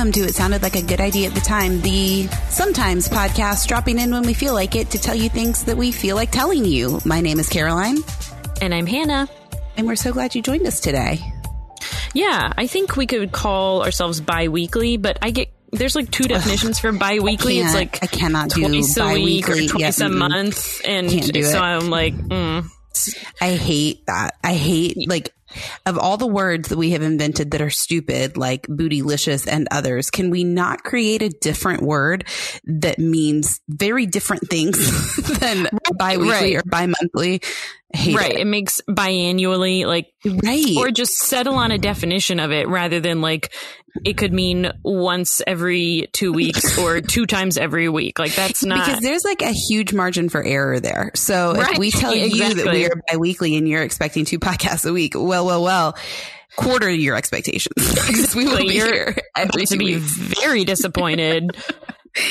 Welcome 0.00 0.12
to 0.12 0.28
It 0.28 0.34
Sounded 0.34 0.62
Like 0.62 0.76
a 0.76 0.82
Good 0.82 1.02
Idea 1.02 1.28
at 1.28 1.34
the 1.34 1.42
Time, 1.42 1.82
the 1.82 2.26
sometimes 2.48 3.06
podcast 3.06 3.66
dropping 3.66 3.98
in 3.98 4.10
when 4.10 4.22
we 4.22 4.32
feel 4.32 4.54
like 4.54 4.74
it 4.74 4.88
to 4.92 4.98
tell 4.98 5.14
you 5.14 5.28
things 5.28 5.64
that 5.64 5.76
we 5.76 5.92
feel 5.92 6.16
like 6.16 6.30
telling 6.30 6.64
you. 6.64 7.00
My 7.04 7.20
name 7.20 7.38
is 7.38 7.50
Caroline. 7.50 7.98
And 8.62 8.72
I'm 8.72 8.86
Hannah. 8.86 9.28
And 9.76 9.86
we're 9.86 9.96
so 9.96 10.14
glad 10.14 10.34
you 10.34 10.40
joined 10.40 10.66
us 10.66 10.80
today. 10.80 11.20
Yeah, 12.14 12.50
I 12.56 12.66
think 12.66 12.96
we 12.96 13.06
could 13.06 13.30
call 13.30 13.82
ourselves 13.82 14.22
bi 14.22 14.48
weekly, 14.48 14.96
but 14.96 15.18
I 15.20 15.32
get 15.32 15.52
there's 15.70 15.94
like 15.94 16.10
two 16.10 16.24
definitions 16.24 16.78
for 16.78 16.92
bi-weekly. 16.92 17.58
It's 17.58 17.74
like 17.74 18.02
I 18.02 18.06
cannot 18.06 18.48
do 18.48 18.62
twice 18.62 18.96
a 18.96 19.12
week 19.12 19.50
or 19.50 19.56
twice 19.66 20.00
yeah, 20.00 20.06
a 20.06 20.08
month, 20.08 20.80
and 20.82 21.10
so 21.10 21.60
I'm 21.60 21.90
like, 21.90 22.14
mm. 22.14 22.64
I 23.38 23.50
hate 23.50 24.06
that. 24.06 24.38
I 24.42 24.54
hate 24.54 25.06
like 25.06 25.34
of 25.86 25.98
all 25.98 26.16
the 26.16 26.26
words 26.26 26.68
that 26.68 26.78
we 26.78 26.90
have 26.90 27.02
invented 27.02 27.50
that 27.52 27.60
are 27.60 27.70
stupid, 27.70 28.36
like 28.36 28.66
bootylicious 28.66 29.46
and 29.46 29.68
others, 29.70 30.10
can 30.10 30.30
we 30.30 30.44
not 30.44 30.84
create 30.84 31.22
a 31.22 31.28
different 31.28 31.82
word 31.82 32.24
that 32.64 32.98
means 32.98 33.60
very 33.68 34.06
different 34.06 34.48
things 34.48 34.78
than 35.38 35.68
bi-weekly 35.96 36.54
right. 36.54 36.56
or 36.56 36.62
bi-monthly? 36.68 37.42
Right. 37.94 38.32
It. 38.32 38.40
it. 38.40 38.46
makes 38.46 38.80
biannually 38.88 39.86
like 39.86 40.12
right. 40.24 40.76
Or 40.76 40.90
just 40.90 41.14
settle 41.14 41.54
on 41.54 41.70
a 41.72 41.78
definition 41.78 42.40
of 42.40 42.52
it 42.52 42.68
rather 42.68 43.00
than 43.00 43.20
like 43.20 43.52
it 44.04 44.16
could 44.16 44.32
mean 44.32 44.70
once 44.84 45.42
every 45.46 46.08
two 46.12 46.32
weeks 46.32 46.78
or 46.82 47.00
two 47.00 47.26
times 47.26 47.58
every 47.58 47.88
week. 47.88 48.18
Like 48.18 48.34
that's 48.34 48.64
not 48.64 48.86
because 48.86 49.00
there's 49.00 49.24
like 49.24 49.42
a 49.42 49.52
huge 49.52 49.92
margin 49.92 50.28
for 50.28 50.42
error 50.42 50.80
there. 50.80 51.10
So 51.14 51.54
right. 51.54 51.72
if 51.72 51.78
we 51.78 51.90
tell 51.90 52.12
exactly. 52.12 52.38
you 52.38 52.54
that 52.54 52.72
we 52.72 52.86
are 52.86 53.02
biweekly 53.08 53.56
and 53.56 53.68
you're 53.68 53.82
expecting 53.82 54.24
two 54.24 54.38
podcasts 54.38 54.88
a 54.88 54.92
week, 54.92 55.14
well, 55.14 55.44
well, 55.44 55.62
well, 55.62 55.96
quarter 56.56 56.90
your 56.90 57.16
expectations 57.16 57.74
because 57.76 58.34
we 58.34 58.46
will 58.46 58.58
be 58.58 58.74
you're 58.74 58.92
here 58.92 59.16
every 59.36 59.66
to 59.66 59.76
be 59.76 59.96
very 59.96 60.64
disappointed. 60.64 61.50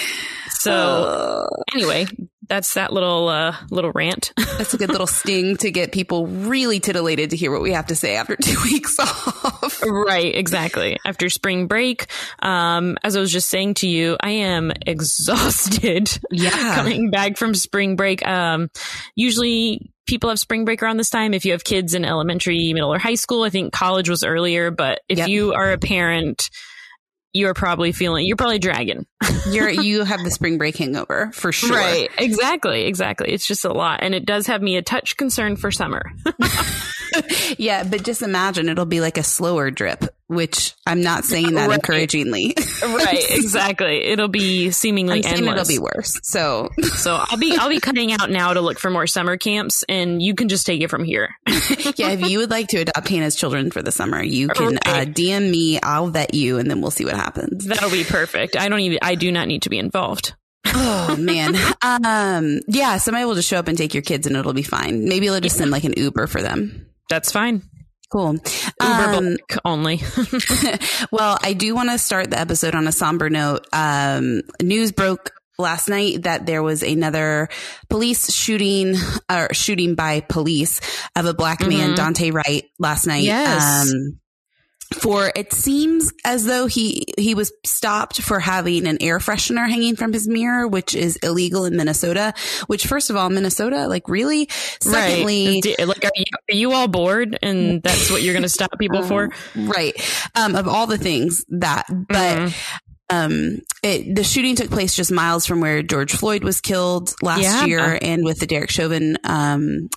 So 0.60 0.74
uh, 0.74 1.48
anyway, 1.74 2.06
that's 2.50 2.74
that 2.74 2.92
little 2.92 3.30
uh, 3.30 3.56
little 3.70 3.92
rant. 3.94 4.34
that's 4.58 4.74
a 4.74 4.78
good 4.78 4.90
little 4.90 5.08
sting 5.08 5.56
to 5.58 5.72
get 5.72 5.92
people 5.92 6.28
really 6.28 6.80
titillated 6.80 7.30
to 7.30 7.38
hear 7.38 7.52
what 7.52 7.62
we 7.62 7.72
have 7.72 7.88
to 7.88 7.96
say 7.96 8.16
after 8.16 8.36
two 8.42 8.58
weeks 8.64 9.00
off. 9.00 9.82
Right, 9.84 10.36
exactly. 10.36 10.98
After 11.06 11.30
spring 11.30 11.68
break, 11.68 12.08
um, 12.42 12.98
as 13.04 13.16
I 13.16 13.20
was 13.20 13.32
just 13.32 13.50
saying 13.50 13.76
to 13.76 13.88
you, 13.88 14.18
I 14.20 14.32
am 14.32 14.72
exhausted. 14.86 16.20
Yeah, 16.32 16.76
coming 16.76 17.12
back 17.12 17.38
from 17.38 17.54
spring 17.54 17.96
break. 17.96 18.28
Um, 18.28 18.70
usually 19.16 19.92
people 20.08 20.30
have 20.30 20.40
spring 20.40 20.66
break 20.66 20.82
around 20.82 20.98
this 20.98 21.12
time. 21.12 21.34
If 21.34 21.46
you 21.46 21.52
have 21.52 21.64
kids 21.64 21.94
in 21.94 22.04
elementary, 22.04 22.74
middle, 22.74 22.92
or 22.92 22.98
high 22.98 23.16
school, 23.16 23.44
I 23.44 23.52
think 23.52 23.72
college 23.72 24.10
was 24.10 24.24
earlier. 24.24 24.72
But 24.72 25.02
if 25.08 25.20
yep. 25.20 25.30
you 25.30 25.54
are 25.54 25.72
a 25.72 25.78
parent 25.78 26.50
you're 27.34 27.54
probably 27.54 27.92
feeling 27.92 28.26
you're 28.26 28.38
probably 28.38 28.60
dragging. 28.60 29.06
you're 29.50 29.70
you 29.70 30.04
have 30.04 30.24
the 30.24 30.32
spring 30.32 30.58
break 30.58 30.78
hangover 30.78 31.32
for 31.34 31.52
sure. 31.52 31.76
Right. 31.76 32.10
Exactly. 32.18 32.86
Exactly. 32.86 33.32
It's 33.32 33.48
just 33.48 33.66
a 33.66 33.74
lot. 33.74 34.00
And 34.02 34.16
it 34.16 34.26
does 34.26 34.48
have 34.48 34.62
me 34.62 34.78
a 34.78 34.82
touch 34.82 35.18
concerned 35.18 35.60
for 35.60 35.72
summer. 35.72 36.12
yeah, 37.58 37.84
but 37.84 38.04
just 38.04 38.22
imagine 38.22 38.70
it'll 38.70 38.86
be 38.86 39.02
like 39.02 39.18
a 39.18 39.24
slower 39.24 39.72
drip, 39.72 40.06
which 40.30 40.76
I'm 40.86 41.02
not 41.02 41.26
saying 41.26 41.56
that 41.56 41.68
right. 41.68 41.76
encouragingly. 41.76 42.54
right, 42.84 43.26
exactly. 43.32 44.04
It'll 44.06 44.28
be 44.28 44.70
seemingly 44.70 45.26
I'm 45.26 45.38
endless. 45.38 45.70
It'll 45.70 45.82
be 45.82 45.92
worse. 45.96 46.20
So, 46.22 46.70
so 46.82 47.16
I'll 47.20 47.38
be 47.38 47.58
I'll 47.58 47.70
be 47.70 47.80
cutting 47.80 48.14
out 48.14 48.30
now 48.30 48.54
to 48.54 48.62
look 48.62 48.78
for 48.78 48.92
more 48.92 49.08
summer 49.08 49.38
camps, 49.38 49.84
and 49.90 50.22
you 50.22 50.36
can 50.36 50.48
just 50.48 50.68
take 50.68 50.82
it 50.82 50.90
from 50.90 51.04
here. 51.04 51.36
yeah, 51.48 52.12
if 52.12 52.30
you 52.30 52.38
would 52.40 52.52
like 52.52 52.68
to 52.70 52.78
adopt 52.78 53.08
Hannah's 53.08 53.36
children 53.36 53.72
for 53.72 53.82
the 53.82 53.92
summer, 53.92 54.22
you 54.22 54.50
can 54.50 54.78
uh, 54.78 54.80
right. 54.86 55.10
uh, 55.10 55.12
DM 55.12 55.50
me. 55.50 55.80
I'll 55.82 56.08
vet 56.08 56.36
you, 56.36 56.60
and 56.60 56.70
then 56.70 56.80
we'll 56.80 56.92
see 56.92 57.06
what 57.06 57.16
happens. 57.16 57.66
That'll 57.66 57.90
be 57.90 58.04
perfect. 58.04 58.56
I 58.56 58.70
don't 58.70 58.82
even. 58.82 59.00
I 59.02 59.16
do 59.16 59.32
not 59.32 59.48
need 59.48 59.64
to 59.64 59.70
be 59.70 59.80
involved. 59.80 60.36
oh 60.66 61.16
man. 61.18 61.56
Um, 61.82 62.60
yeah, 62.68 62.98
somebody 62.98 63.26
will 63.26 63.34
just 63.34 63.48
show 63.48 63.58
up 63.58 63.68
and 63.68 63.78
take 63.78 63.96
your 63.96 64.04
kids 64.04 64.28
and 64.28 64.36
it'll 64.36 64.54
be 64.54 64.62
fine. 64.62 65.06
Maybe 65.06 65.28
they'll 65.28 65.40
just 65.40 65.58
send 65.58 65.72
like 65.72 65.86
an 65.86 65.96
Uber 65.98 66.28
for 66.28 66.44
them. 66.44 66.86
That's 67.10 67.32
fine. 67.32 67.64
Cool. 68.10 68.34
Uber 68.34 68.44
um, 68.82 69.38
only. 69.64 70.02
well, 71.12 71.38
I 71.42 71.54
do 71.54 71.76
want 71.76 71.90
to 71.92 71.98
start 71.98 72.32
the 72.32 72.40
episode 72.40 72.76
on 72.76 72.88
a 72.88 72.92
somber 72.92 73.30
note. 73.30 73.68
Um, 73.72 74.42
news 74.62 74.92
broke 74.92 75.32
last 75.60 75.90
night 75.90 76.24
that 76.24 76.46
there 76.46 76.64
was 76.64 76.82
another 76.82 77.50
police 77.90 78.34
shooting 78.34 78.96
or 79.30 79.54
shooting 79.54 79.94
by 79.94 80.22
police 80.22 80.82
of 81.16 81.26
a 81.26 81.34
black 81.34 81.62
man, 81.62 81.94
mm-hmm. 81.94 81.96
Daunte 81.96 82.34
Wright, 82.34 82.66
last 82.80 83.06
night. 83.06 83.24
Yes. 83.24 83.92
Um, 83.92 84.20
for 84.96 85.32
it 85.36 85.54
seems 85.54 86.12
as 86.26 86.46
though 86.46 86.66
he 86.66 87.06
he 87.18 87.36
was 87.36 87.52
stopped 87.64 88.22
for 88.22 88.40
having 88.40 88.88
an 88.88 88.98
air 89.02 89.20
freshener 89.20 89.70
hanging 89.70 89.96
from 89.96 90.14
his 90.14 90.28
mirror, 90.28 90.68
which 90.68 90.96
is 90.96 91.18
illegal 91.18 91.66
in 91.66 91.76
Minnesota. 91.76 92.34
Which, 92.68 92.88
first 92.88 93.10
of 93.10 93.16
all, 93.16 93.30
Minnesota, 93.30 93.88
like 93.88 94.10
really. 94.10 94.50
Secondly, 94.82 95.62
right. 95.64 95.88
like 95.88 96.04
are 96.04 96.12
you, 96.16 96.26
are 96.52 96.56
you 96.56 96.72
all 96.72 96.88
bored, 96.88 97.38
and 97.42 97.84
that's 97.84 98.10
what 98.10 98.24
you're 98.24 98.34
going 98.34 98.44
to 98.44 98.50
stop 98.50 98.78
people 98.80 99.04
for? 99.04 99.30
Right. 99.56 99.94
Um, 100.36 100.56
of 100.56 100.68
all 100.68 100.88
the 100.88 100.98
things 100.98 101.44
that, 101.50 101.86
but. 101.90 102.38
Mm-hmm. 102.38 102.76
Um, 103.12 103.62
it, 103.82 104.16
the 104.16 104.24
shooting 104.24 104.56
took 104.56 104.70
place 104.70 104.96
just 104.96 105.12
miles 105.12 105.48
from 105.48 105.62
where 105.62 105.82
George 105.82 106.14
Floyd 106.14 106.44
was 106.44 106.62
killed 106.62 107.12
last 107.24 107.42
yeah. 107.42 107.66
year, 107.66 107.98
and 108.00 108.24
with 108.24 108.40
the 108.40 108.46
Derek 108.46 108.70
Chauvin 108.70 109.18
um, 109.24 109.90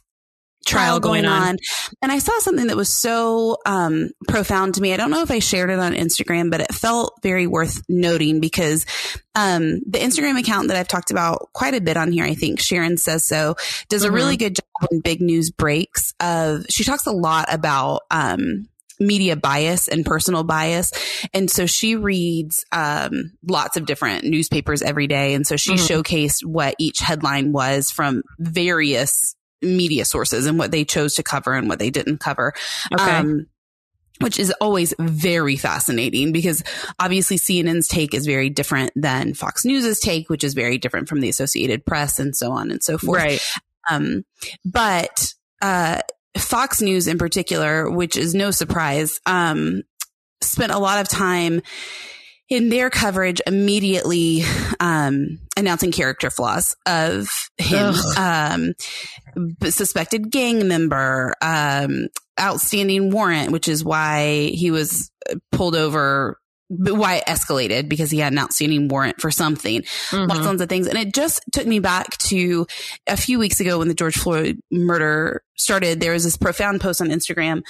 trial 0.67 1.01
going, 1.01 1.27
on. 1.27 1.43
on. 1.43 1.57
And 2.01 2.13
I 2.13 2.19
saw 2.19 2.39
something 2.39 2.67
that 2.69 2.77
was 2.77 2.95
so 2.95 3.59
um, 3.67 4.11
profound 4.29 4.75
to 4.75 4.83
me. 4.83 4.93
I 4.93 4.97
don't 4.97 5.11
know 5.11 5.23
if 5.23 5.31
I 5.31 5.39
shared 5.39 5.71
it 5.71 5.79
on 5.79 5.93
Instagram, 5.93 6.51
but 6.51 6.61
it 6.61 6.75
felt 6.75 7.19
very 7.23 7.47
worth 7.47 7.83
noting 7.89 8.41
because 8.41 8.87
um, 9.35 9.81
the 9.87 9.99
Instagram 9.99 10.39
account 10.39 10.69
that 10.69 10.77
I've 10.77 10.89
talked 10.89 11.11
about 11.11 11.49
quite 11.53 11.75
a 11.75 11.81
bit 11.81 11.97
on 11.97 12.13
here, 12.13 12.25
I 12.25 12.35
think 12.35 12.61
Sharon 12.61 12.97
says 12.97 13.25
so, 13.25 13.57
does 13.89 14.03
mm-hmm. 14.03 14.13
a 14.13 14.15
really 14.15 14.37
good 14.37 14.57
job 14.57 14.89
when 14.91 15.01
big 15.01 15.21
news 15.21 15.51
breaks 15.51 16.15
of, 16.21 16.65
she 16.71 16.85
talks 16.85 17.07
a 17.07 17.13
lot 17.13 17.53
about, 17.53 18.03
um, 18.11 18.69
media 19.01 19.37
bias 19.37 19.89
and 19.89 20.07
personal 20.07 20.45
bias. 20.45 20.93
And 21.35 21.51
so 21.51 21.67
she 21.67 21.97
reads 21.97 22.65
um, 22.71 23.33
lots 23.49 23.77
of 23.77 23.85
different 23.85 24.25
newspapers 24.25 24.81
every 24.81 25.07
day. 25.09 25.35
And 25.35 25.47
so 25.47 25.57
she 25.57 25.73
mm-hmm. 25.73 26.01
showcased 26.01 26.45
what 26.45 26.77
each 26.79 27.01
headline 27.01 27.53
was 27.53 27.91
from 27.91 28.23
various 28.39 29.35
media 29.63 30.05
sources 30.05 30.47
and 30.47 30.59
what 30.59 30.71
they 30.71 30.85
chose 30.85 31.15
to 31.15 31.23
cover 31.23 31.55
and 31.55 31.69
what 31.69 31.79
they 31.79 31.91
didn't 31.91 32.19
cover. 32.19 32.53
Okay. 32.93 33.11
Um, 33.11 33.47
which 34.21 34.39
is 34.39 34.53
always 34.61 34.95
very 35.01 35.57
fascinating 35.57 36.31
because 36.31 36.63
obviously 37.01 37.39
CNN's 37.39 37.89
take 37.89 38.15
is 38.15 38.25
very 38.25 38.51
different 38.51 38.93
than 38.95 39.35
Fox 39.35 39.65
News's 39.65 39.99
take, 39.99 40.29
which 40.29 40.45
is 40.45 40.55
very 40.55 40.79
different 40.79 41.09
from 41.09 41.21
the 41.21 41.29
Associated 41.29 41.85
Press 41.85 42.21
and 42.21 42.37
so 42.37 42.53
on 42.53 42.71
and 42.71 42.83
so 42.83 42.99
forth. 42.99 43.21
Right. 43.21 43.53
Um, 43.91 44.25
but, 44.65 45.35
uh, 45.61 46.03
Fox 46.37 46.81
News 46.81 47.09
in 47.09 47.19
particular, 47.19 47.91
which 47.91 48.17
is 48.17 48.35
no 48.35 48.51
surprise, 48.53 49.21
um, 49.27 49.83
spent 50.41 50.73
a 50.73 50.79
lot 50.79 51.01
of 51.01 51.09
time 51.09 51.63
in 52.49 52.69
their 52.69 52.91
coverage 52.91 53.41
immediately 53.47 54.45
um, 54.79 55.39
announcing 55.63 55.93
character 55.93 56.31
flaws 56.31 56.77
of 56.87 57.29
him 57.57 57.95
um, 58.19 58.73
suspected 59.65 60.31
gang 60.31 60.69
member 60.69 61.35
um, 61.41 62.09
outstanding 62.41 63.11
warrant 63.11 63.53
which 63.53 63.69
is 63.69 63.85
why 63.85 64.51
he 64.53 64.71
was 64.71 65.11
pulled 65.51 65.75
over 65.75 66.39
why 66.73 67.17
it 67.17 67.27
escalated 67.27 67.89
because 67.89 68.11
he 68.11 68.19
had 68.19 68.33
an 68.33 68.39
outstanding 68.39 68.89
warrant 68.89 69.21
for 69.21 69.31
something. 69.31 69.83
Mm-hmm. 69.83 70.27
lots 70.27 70.61
of 70.61 70.69
things. 70.69 70.87
And 70.87 70.99
it 70.99 71.13
just 71.13 71.43
took 71.53 71.67
me 71.67 71.81
back 71.81 72.17
to 72.19 72.67
a 73.07 73.17
few 73.17 73.39
weeks 73.39 73.61
ago 73.61 73.79
when 73.79 73.89
the 73.89 73.95
george 73.95 74.17
floyd 74.17 74.59
murder 74.71 75.43
started. 75.57 76.01
There 76.01 76.13
was 76.13 76.25
this 76.25 76.37
profound 76.37 76.81
post 76.81 77.01
on 77.01 77.09
instagram 77.09 77.63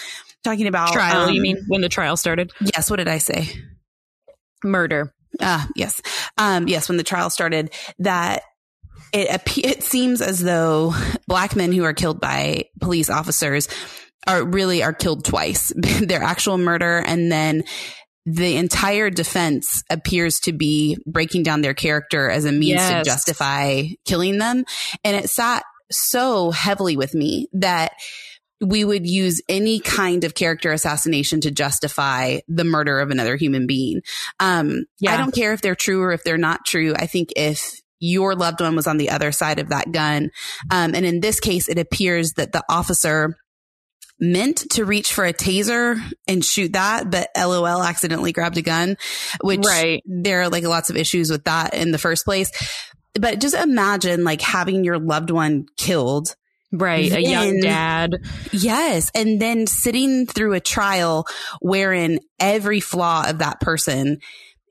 talking 0.44 0.66
about 0.66 0.92
trial 0.92 1.30
you 1.30 1.40
um, 1.40 1.42
mean 1.42 1.64
when 1.68 1.80
the 1.80 1.88
trial 1.88 2.16
started? 2.16 2.52
Yes 2.60 2.90
what 2.90 2.96
did 2.96 3.08
i 3.08 3.18
say? 3.18 3.48
Murder. 4.64 5.12
Ah, 5.40 5.68
yes. 5.76 6.02
Um, 6.38 6.68
yes, 6.68 6.88
when 6.88 6.98
the 6.98 7.04
trial 7.04 7.30
started, 7.30 7.72
that 7.98 8.42
it 9.12 9.42
it 9.58 9.82
seems 9.82 10.20
as 10.20 10.40
though 10.40 10.94
black 11.26 11.54
men 11.56 11.72
who 11.72 11.84
are 11.84 11.94
killed 11.94 12.20
by 12.20 12.64
police 12.80 13.10
officers 13.10 13.68
are 14.26 14.44
really 14.44 14.82
are 14.82 14.92
killed 14.92 15.24
twice. 15.24 15.72
Their 15.76 16.22
actual 16.22 16.58
murder 16.58 16.98
and 16.98 17.30
then 17.30 17.64
the 18.24 18.56
entire 18.56 19.10
defense 19.10 19.82
appears 19.90 20.40
to 20.40 20.52
be 20.52 20.96
breaking 21.06 21.42
down 21.42 21.60
their 21.60 21.74
character 21.74 22.30
as 22.30 22.44
a 22.44 22.52
means 22.52 22.80
yes. 22.80 23.04
to 23.04 23.10
justify 23.10 23.82
killing 24.04 24.38
them. 24.38 24.64
And 25.02 25.16
it 25.16 25.28
sat 25.28 25.64
so 25.90 26.52
heavily 26.52 26.96
with 26.96 27.14
me 27.14 27.48
that 27.54 27.92
we 28.62 28.84
would 28.84 29.06
use 29.06 29.42
any 29.48 29.80
kind 29.80 30.24
of 30.24 30.34
character 30.34 30.72
assassination 30.72 31.40
to 31.42 31.50
justify 31.50 32.38
the 32.48 32.64
murder 32.64 33.00
of 33.00 33.10
another 33.10 33.36
human 33.36 33.66
being. 33.66 34.02
Um, 34.40 34.84
yeah. 35.00 35.12
I 35.12 35.16
don't 35.16 35.34
care 35.34 35.52
if 35.52 35.60
they're 35.60 35.74
true 35.74 36.00
or 36.02 36.12
if 36.12 36.22
they're 36.22 36.38
not 36.38 36.64
true. 36.64 36.94
I 36.96 37.06
think 37.06 37.30
if 37.36 37.80
your 37.98 38.34
loved 38.34 38.60
one 38.60 38.76
was 38.76 38.86
on 38.86 38.96
the 38.96 39.10
other 39.10 39.32
side 39.32 39.58
of 39.58 39.68
that 39.70 39.92
gun, 39.92 40.30
um, 40.70 40.94
and 40.94 41.04
in 41.04 41.20
this 41.20 41.40
case, 41.40 41.68
it 41.68 41.78
appears 41.78 42.32
that 42.34 42.52
the 42.52 42.62
officer 42.68 43.36
meant 44.22 44.58
to 44.70 44.84
reach 44.84 45.12
for 45.12 45.24
a 45.24 45.32
taser 45.32 46.00
and 46.28 46.44
shoot 46.44 46.74
that, 46.74 47.10
but 47.10 47.28
LOL 47.36 47.82
accidentally 47.82 48.32
grabbed 48.32 48.56
a 48.56 48.62
gun, 48.62 48.96
which 49.42 49.66
right. 49.66 50.02
there 50.06 50.42
are 50.42 50.48
like 50.48 50.64
lots 50.64 50.90
of 50.90 50.96
issues 50.96 51.30
with 51.30 51.44
that 51.44 51.74
in 51.74 51.90
the 51.90 51.98
first 51.98 52.24
place. 52.24 52.50
But 53.14 53.40
just 53.40 53.54
imagine 53.54 54.24
like 54.24 54.40
having 54.40 54.84
your 54.84 54.98
loved 54.98 55.30
one 55.30 55.66
killed. 55.76 56.34
Right. 56.72 57.10
Then, 57.10 57.18
a 57.18 57.28
young 57.28 57.60
dad. 57.60 58.16
Yes. 58.50 59.10
And 59.14 59.40
then 59.40 59.66
sitting 59.66 60.26
through 60.26 60.54
a 60.54 60.60
trial 60.60 61.26
wherein 61.60 62.18
every 62.40 62.80
flaw 62.80 63.28
of 63.28 63.38
that 63.38 63.60
person 63.60 64.20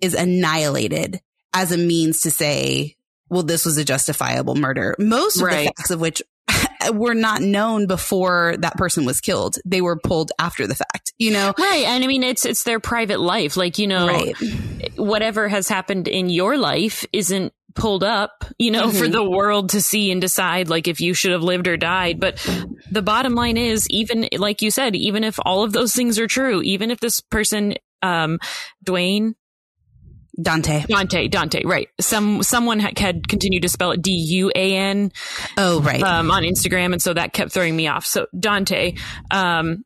is 0.01 0.15
annihilated 0.15 1.21
as 1.53 1.71
a 1.71 1.77
means 1.77 2.21
to 2.21 2.31
say, 2.31 2.95
well, 3.29 3.43
this 3.43 3.65
was 3.65 3.77
a 3.77 3.85
justifiable 3.85 4.55
murder. 4.55 4.95
Most 4.99 5.37
of 5.37 5.43
right. 5.43 5.67
the 5.67 5.73
facts 5.77 5.91
of 5.91 6.01
which 6.01 6.21
were 6.93 7.13
not 7.13 7.41
known 7.41 7.87
before 7.87 8.55
that 8.59 8.77
person 8.77 9.05
was 9.05 9.21
killed. 9.21 9.55
They 9.63 9.81
were 9.81 9.97
pulled 9.97 10.31
after 10.39 10.65
the 10.67 10.75
fact, 10.75 11.13
you 11.19 11.31
know? 11.31 11.53
Right. 11.57 11.85
And 11.85 12.03
I 12.03 12.07
mean, 12.07 12.23
it's, 12.23 12.45
it's 12.45 12.63
their 12.63 12.79
private 12.79 13.19
life. 13.19 13.55
Like, 13.57 13.77
you 13.77 13.87
know, 13.87 14.07
right. 14.07 14.35
whatever 14.97 15.47
has 15.47 15.69
happened 15.69 16.07
in 16.07 16.29
your 16.29 16.57
life 16.57 17.05
isn't 17.13 17.53
pulled 17.75 18.03
up, 18.03 18.45
you 18.57 18.71
know, 18.71 18.87
mm-hmm. 18.87 18.97
for 18.97 19.07
the 19.07 19.27
world 19.27 19.69
to 19.71 19.81
see 19.81 20.11
and 20.11 20.21
decide 20.21 20.69
like 20.69 20.87
if 20.87 20.99
you 20.99 21.13
should 21.13 21.31
have 21.31 21.43
lived 21.43 21.67
or 21.67 21.77
died. 21.77 22.19
But 22.19 22.45
the 22.89 23.01
bottom 23.01 23.33
line 23.33 23.57
is 23.57 23.87
even 23.89 24.27
like 24.37 24.61
you 24.61 24.71
said, 24.71 24.95
even 24.95 25.23
if 25.23 25.39
all 25.45 25.63
of 25.63 25.73
those 25.73 25.93
things 25.93 26.19
are 26.19 26.27
true, 26.27 26.61
even 26.61 26.91
if 26.91 26.99
this 26.99 27.19
person, 27.19 27.75
um, 28.01 28.39
Dwayne, 28.85 29.35
Dante. 30.41 30.85
Dante, 30.87 31.27
Daunte, 31.27 31.65
right. 31.65 31.89
Some, 31.99 32.41
someone 32.43 32.79
had, 32.79 32.97
had 32.97 33.27
continued 33.27 33.63
to 33.63 33.69
spell 33.69 33.91
it 33.91 34.01
D-U-A-N. 34.01 35.11
Oh, 35.57 35.81
right. 35.81 36.01
Um, 36.01 36.31
on 36.31 36.43
Instagram. 36.43 36.93
And 36.93 37.01
so 37.01 37.13
that 37.13 37.33
kept 37.33 37.51
throwing 37.51 37.75
me 37.75 37.87
off. 37.87 38.05
So 38.05 38.27
Dante, 38.37 38.95
um, 39.29 39.83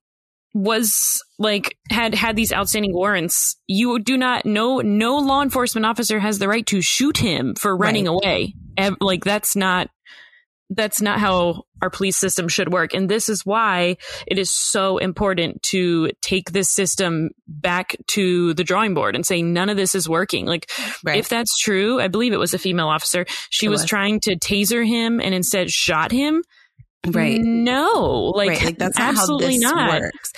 was 0.55 1.21
like, 1.37 1.77
had, 1.91 2.15
had 2.15 2.37
these 2.37 2.53
outstanding 2.53 2.93
warrants. 2.93 3.57
You 3.67 3.99
do 3.99 4.15
not, 4.15 4.45
no, 4.45 4.79
no 4.79 5.17
law 5.17 5.41
enforcement 5.41 5.85
officer 5.85 6.17
has 6.17 6.39
the 6.39 6.47
right 6.47 6.65
to 6.67 6.81
shoot 6.81 7.17
him 7.17 7.55
for 7.55 7.75
running 7.75 8.05
right. 8.05 8.53
away. 8.79 8.95
Like, 9.01 9.25
that's 9.25 9.53
not, 9.57 9.89
that's 10.69 11.01
not 11.01 11.19
how 11.19 11.63
our 11.81 11.89
police 11.89 12.15
system 12.15 12.47
should 12.47 12.71
work. 12.71 12.93
And 12.93 13.09
this 13.09 13.27
is 13.27 13.45
why 13.45 13.97
it 14.25 14.39
is 14.39 14.49
so 14.49 14.97
important 14.97 15.61
to 15.63 16.11
take 16.21 16.53
this 16.53 16.71
system 16.71 17.31
back 17.49 17.97
to 18.07 18.53
the 18.53 18.63
drawing 18.63 18.93
board 18.93 19.13
and 19.13 19.25
say, 19.25 19.41
none 19.41 19.67
of 19.67 19.75
this 19.75 19.93
is 19.93 20.07
working. 20.07 20.45
Like, 20.45 20.71
right. 21.03 21.19
if 21.19 21.27
that's 21.27 21.59
true, 21.59 21.99
I 21.99 22.07
believe 22.07 22.31
it 22.31 22.39
was 22.39 22.53
a 22.53 22.57
female 22.57 22.87
officer. 22.87 23.25
She 23.49 23.67
was, 23.67 23.81
was 23.81 23.89
trying 23.89 24.21
to 24.21 24.37
taser 24.37 24.87
him 24.87 25.19
and 25.19 25.35
instead 25.35 25.69
shot 25.69 26.13
him. 26.13 26.43
Right. 27.07 27.39
No, 27.41 28.31
like, 28.35 28.49
right. 28.49 28.63
like 28.63 28.77
that's 28.77 28.99
absolutely 28.99 29.57
not. 29.57 30.01
Works. 30.01 30.31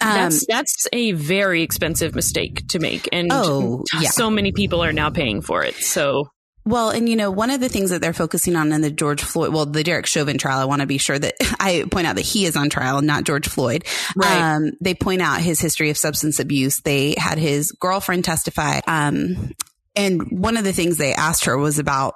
Um, 0.00 0.14
that's 0.14 0.46
that's 0.46 0.88
a 0.92 1.12
very 1.12 1.62
expensive 1.62 2.14
mistake 2.14 2.66
to 2.68 2.78
make, 2.78 3.08
and 3.12 3.28
oh, 3.30 3.84
yeah. 4.00 4.10
so 4.10 4.30
many 4.30 4.52
people 4.52 4.82
are 4.82 4.92
now 4.92 5.10
paying 5.10 5.42
for 5.42 5.62
it. 5.62 5.76
So 5.76 6.28
well, 6.64 6.90
and 6.90 7.08
you 7.08 7.16
know, 7.16 7.30
one 7.30 7.50
of 7.50 7.60
the 7.60 7.68
things 7.68 7.90
that 7.90 8.00
they're 8.00 8.12
focusing 8.12 8.54
on 8.54 8.72
in 8.72 8.82
the 8.82 8.90
George 8.90 9.22
Floyd, 9.22 9.52
well, 9.52 9.66
the 9.66 9.82
Derek 9.82 10.06
Chauvin 10.06 10.38
trial, 10.38 10.60
I 10.60 10.64
want 10.64 10.80
to 10.80 10.86
be 10.86 10.98
sure 10.98 11.18
that 11.18 11.34
I 11.60 11.84
point 11.90 12.06
out 12.06 12.16
that 12.16 12.22
he 12.24 12.46
is 12.46 12.56
on 12.56 12.70
trial, 12.70 13.02
not 13.02 13.24
George 13.24 13.48
Floyd. 13.48 13.84
Right. 14.16 14.56
Um, 14.56 14.72
they 14.80 14.94
point 14.94 15.22
out 15.22 15.40
his 15.40 15.60
history 15.60 15.90
of 15.90 15.98
substance 15.98 16.38
abuse. 16.38 16.80
They 16.80 17.14
had 17.18 17.38
his 17.38 17.72
girlfriend 17.72 18.24
testify. 18.24 18.80
Um, 18.86 19.52
and 19.96 20.40
one 20.40 20.56
of 20.56 20.64
the 20.64 20.72
things 20.72 20.98
they 20.98 21.14
asked 21.14 21.46
her 21.46 21.58
was 21.58 21.78
about 21.78 22.14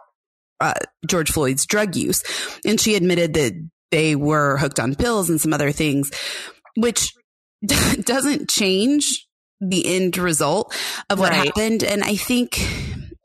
uh, 0.60 0.74
George 1.06 1.32
Floyd's 1.32 1.66
drug 1.66 1.96
use. 1.96 2.22
And 2.64 2.80
she 2.80 2.94
admitted 2.94 3.34
that 3.34 3.52
they 3.90 4.16
were 4.16 4.56
hooked 4.56 4.80
on 4.80 4.94
pills 4.94 5.30
and 5.30 5.40
some 5.40 5.52
other 5.52 5.72
things, 5.72 6.10
which 6.76 7.12
doesn't 7.64 8.48
change 8.48 9.26
the 9.60 9.86
end 9.96 10.18
result 10.18 10.74
of 11.08 11.18
what 11.18 11.30
right. 11.30 11.46
happened. 11.46 11.82
And 11.82 12.02
I 12.02 12.16
think 12.16 12.58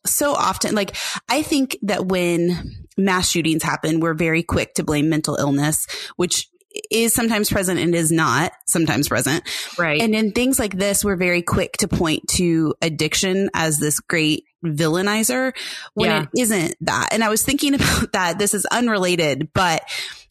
so 0.05 0.33
often, 0.33 0.75
like, 0.75 0.95
I 1.29 1.41
think 1.41 1.77
that 1.83 2.05
when 2.05 2.87
mass 2.97 3.29
shootings 3.29 3.63
happen, 3.63 3.99
we're 3.99 4.13
very 4.13 4.43
quick 4.43 4.73
to 4.75 4.83
blame 4.83 5.09
mental 5.09 5.35
illness, 5.35 5.87
which 6.15 6.47
is 6.89 7.13
sometimes 7.13 7.49
present 7.49 7.79
and 7.79 7.93
is 7.93 8.11
not 8.11 8.53
sometimes 8.65 9.09
present. 9.09 9.43
Right. 9.77 10.01
And 10.01 10.15
in 10.15 10.31
things 10.31 10.57
like 10.57 10.77
this, 10.77 11.03
we're 11.03 11.17
very 11.17 11.41
quick 11.41 11.73
to 11.77 11.87
point 11.87 12.27
to 12.29 12.73
addiction 12.81 13.49
as 13.53 13.77
this 13.77 13.99
great 13.99 14.45
villainizer 14.63 15.53
when 15.93 16.09
yeah. 16.09 16.21
it 16.23 16.29
isn't 16.39 16.75
that. 16.81 17.09
And 17.11 17.23
I 17.23 17.29
was 17.29 17.43
thinking 17.43 17.73
about 17.75 18.13
that. 18.13 18.39
This 18.39 18.53
is 18.53 18.65
unrelated, 18.65 19.49
but 19.53 19.83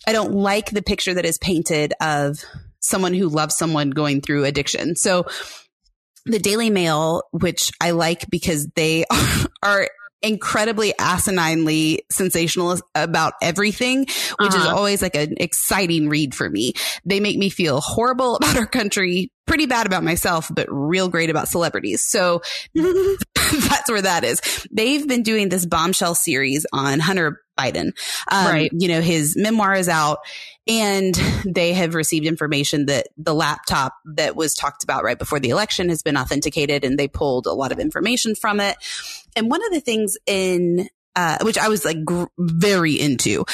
I 0.07 0.13
don't 0.13 0.33
like 0.33 0.71
the 0.71 0.83
picture 0.83 1.15
that 1.15 1.27
is 1.27 1.39
painted 1.39 1.93
of 2.01 2.45
someone 2.81 3.15
who 3.15 3.29
loves 3.29 3.57
someone 3.57 3.91
going 3.91 4.21
through 4.21 4.45
addiction. 4.45 4.97
So 4.97 5.27
the 6.27 6.39
Daily 6.39 6.71
Mail, 6.71 7.23
which 7.33 7.71
I 7.81 7.93
like 7.93 8.29
because 8.31 8.67
they 8.75 9.05
are, 9.11 9.47
are 9.63 9.89
incredibly 10.23 10.93
asininely 10.93 12.01
sensational 12.11 12.79
about 12.95 13.35
everything, 13.43 14.01
which 14.01 14.09
uh-huh. 14.39 14.59
is 14.59 14.67
always 14.67 15.03
like 15.03 15.17
an 15.17 15.35
exciting 15.39 16.09
read 16.09 16.35
for 16.35 16.49
me. 16.49 16.75
They 17.05 17.21
make 17.21 17.39
me 17.39 17.49
feel 17.49 17.81
horrible 17.81 18.37
about 18.41 18.57
our 18.57 18.67
country, 18.67 19.31
pretty 19.47 19.67
bad 19.67 19.87
about 19.87 20.05
myself, 20.05 20.51
but 20.55 20.67
real 20.71 21.09
great 21.09 21.31
about 21.31 21.49
celebrities. 21.49 22.03
So 22.03 22.43
that's 22.75 23.91
where 23.91 24.03
that 24.03 24.25
is. 24.25 24.41
They've 24.71 25.07
been 25.07 25.23
doing 25.23 25.49
this 25.49 25.67
bombshell 25.67 26.15
series 26.15 26.67
on 26.73 27.01
Hunter 27.01 27.41
Biden. 27.61 27.93
Um, 28.31 28.47
right. 28.47 28.71
You 28.73 28.89
know, 28.89 29.01
his 29.01 29.37
memoir 29.37 29.75
is 29.75 29.89
out 29.89 30.21
and 30.67 31.15
they 31.45 31.73
have 31.73 31.95
received 31.95 32.27
information 32.27 32.87
that 32.87 33.09
the 33.17 33.35
laptop 33.35 33.95
that 34.05 34.37
was 34.37 34.55
talked 34.55 34.85
about 34.85 35.05
right 35.05 35.19
before 35.19 35.41
the 35.41 35.51
election 35.51 35.89
has 35.89 36.03
been 36.03 36.17
authenticated 36.17 36.85
and 36.85 36.99
they 36.99 37.09
pulled 37.09 37.47
a 37.47 37.53
lot 37.53 37.73
of 37.73 37.79
information 37.79 38.35
from 38.35 38.61
it. 38.61 38.77
And 39.37 39.51
one 39.51 39.65
of 39.65 39.73
the 39.73 39.81
things 39.81 40.17
in, 40.27 40.89
uh, 41.17 41.39
which 41.43 41.59
I 41.59 41.69
was 41.69 41.85
like 41.85 42.05
gr- 42.05 42.25
very 42.39 42.99
into, 43.01 43.45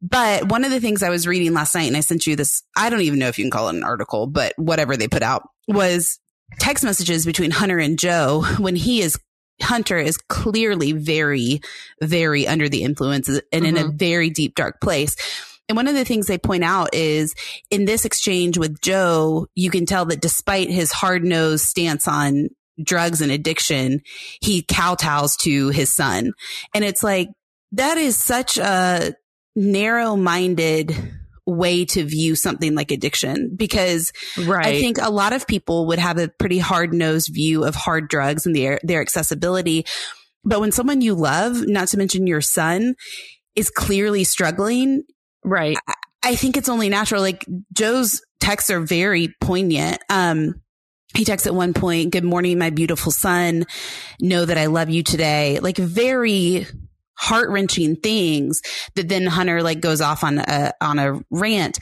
but 0.00 0.48
one 0.48 0.64
of 0.64 0.70
the 0.70 0.80
things 0.80 1.02
I 1.02 1.10
was 1.10 1.26
reading 1.26 1.54
last 1.54 1.74
night 1.74 1.88
and 1.88 1.96
I 1.96 2.00
sent 2.00 2.26
you 2.26 2.36
this, 2.36 2.62
I 2.76 2.90
don't 2.90 3.00
even 3.00 3.18
know 3.18 3.28
if 3.28 3.38
you 3.38 3.44
can 3.44 3.50
call 3.50 3.68
it 3.68 3.76
an 3.76 3.84
article, 3.84 4.26
but 4.26 4.52
whatever 4.56 4.96
they 4.96 5.08
put 5.08 5.22
out 5.22 5.48
was 5.66 6.18
text 6.58 6.84
messages 6.84 7.24
between 7.24 7.50
Hunter 7.50 7.78
and 7.78 7.98
Joe 7.98 8.44
when 8.58 8.76
he 8.76 9.00
is 9.00 9.18
Hunter 9.62 9.98
is 9.98 10.16
clearly 10.16 10.92
very, 10.92 11.60
very 12.00 12.46
under 12.46 12.68
the 12.68 12.82
influence 12.82 13.28
and 13.28 13.40
mm-hmm. 13.52 13.64
in 13.64 13.76
a 13.76 13.80
mm-hmm. 13.80 13.96
very 13.96 14.30
deep, 14.30 14.54
dark 14.54 14.80
place. 14.80 15.16
And 15.68 15.76
one 15.76 15.88
of 15.88 15.94
the 15.94 16.04
things 16.04 16.26
they 16.26 16.38
point 16.38 16.64
out 16.64 16.90
is 16.92 17.34
in 17.70 17.86
this 17.86 18.04
exchange 18.04 18.58
with 18.58 18.80
Joe, 18.80 19.46
you 19.54 19.70
can 19.70 19.86
tell 19.86 20.04
that 20.06 20.20
despite 20.20 20.68
his 20.68 20.92
hard 20.92 21.24
nosed 21.24 21.64
stance 21.64 22.06
on 22.06 22.48
drugs 22.82 23.20
and 23.20 23.32
addiction, 23.32 24.02
he 24.40 24.62
kowtows 24.62 25.36
to 25.38 25.70
his 25.70 25.94
son. 25.94 26.32
And 26.74 26.84
it's 26.84 27.02
like, 27.02 27.28
that 27.72 27.96
is 27.96 28.16
such 28.16 28.58
a 28.58 29.14
narrow 29.56 30.16
minded 30.16 30.94
way 31.46 31.84
to 31.84 32.04
view 32.04 32.34
something 32.34 32.74
like 32.74 32.90
addiction 32.90 33.54
because 33.54 34.12
right. 34.38 34.66
I 34.66 34.80
think 34.80 34.98
a 35.00 35.10
lot 35.10 35.32
of 35.32 35.46
people 35.46 35.86
would 35.88 35.98
have 35.98 36.18
a 36.18 36.28
pretty 36.28 36.58
hard 36.58 36.94
nosed 36.94 37.30
view 37.32 37.64
of 37.64 37.74
hard 37.74 38.08
drugs 38.08 38.46
and 38.46 38.56
their, 38.56 38.80
their 38.82 39.00
accessibility. 39.00 39.84
But 40.44 40.60
when 40.60 40.72
someone 40.72 41.00
you 41.00 41.14
love, 41.14 41.66
not 41.66 41.88
to 41.88 41.98
mention 41.98 42.26
your 42.26 42.40
son, 42.40 42.94
is 43.54 43.70
clearly 43.70 44.24
struggling, 44.24 45.04
right? 45.44 45.76
I, 45.86 45.94
I 46.22 46.36
think 46.36 46.56
it's 46.56 46.68
only 46.68 46.88
natural. 46.88 47.20
Like 47.20 47.46
Joe's 47.72 48.20
texts 48.40 48.70
are 48.70 48.80
very 48.80 49.34
poignant. 49.40 49.98
Um, 50.08 50.54
he 51.14 51.24
texts 51.24 51.46
at 51.46 51.54
one 51.54 51.74
point, 51.74 52.10
good 52.10 52.24
morning, 52.24 52.58
my 52.58 52.70
beautiful 52.70 53.12
son. 53.12 53.64
Know 54.20 54.44
that 54.44 54.58
I 54.58 54.66
love 54.66 54.90
you 54.90 55.02
today. 55.02 55.60
Like 55.60 55.76
very 55.76 56.66
heart 57.16 57.50
wrenching 57.50 57.96
things 57.96 58.60
that 58.94 59.08
then 59.08 59.26
Hunter 59.26 59.62
like 59.62 59.80
goes 59.80 60.00
off 60.00 60.24
on 60.24 60.38
a, 60.38 60.72
on 60.80 60.98
a 60.98 61.20
rant. 61.30 61.78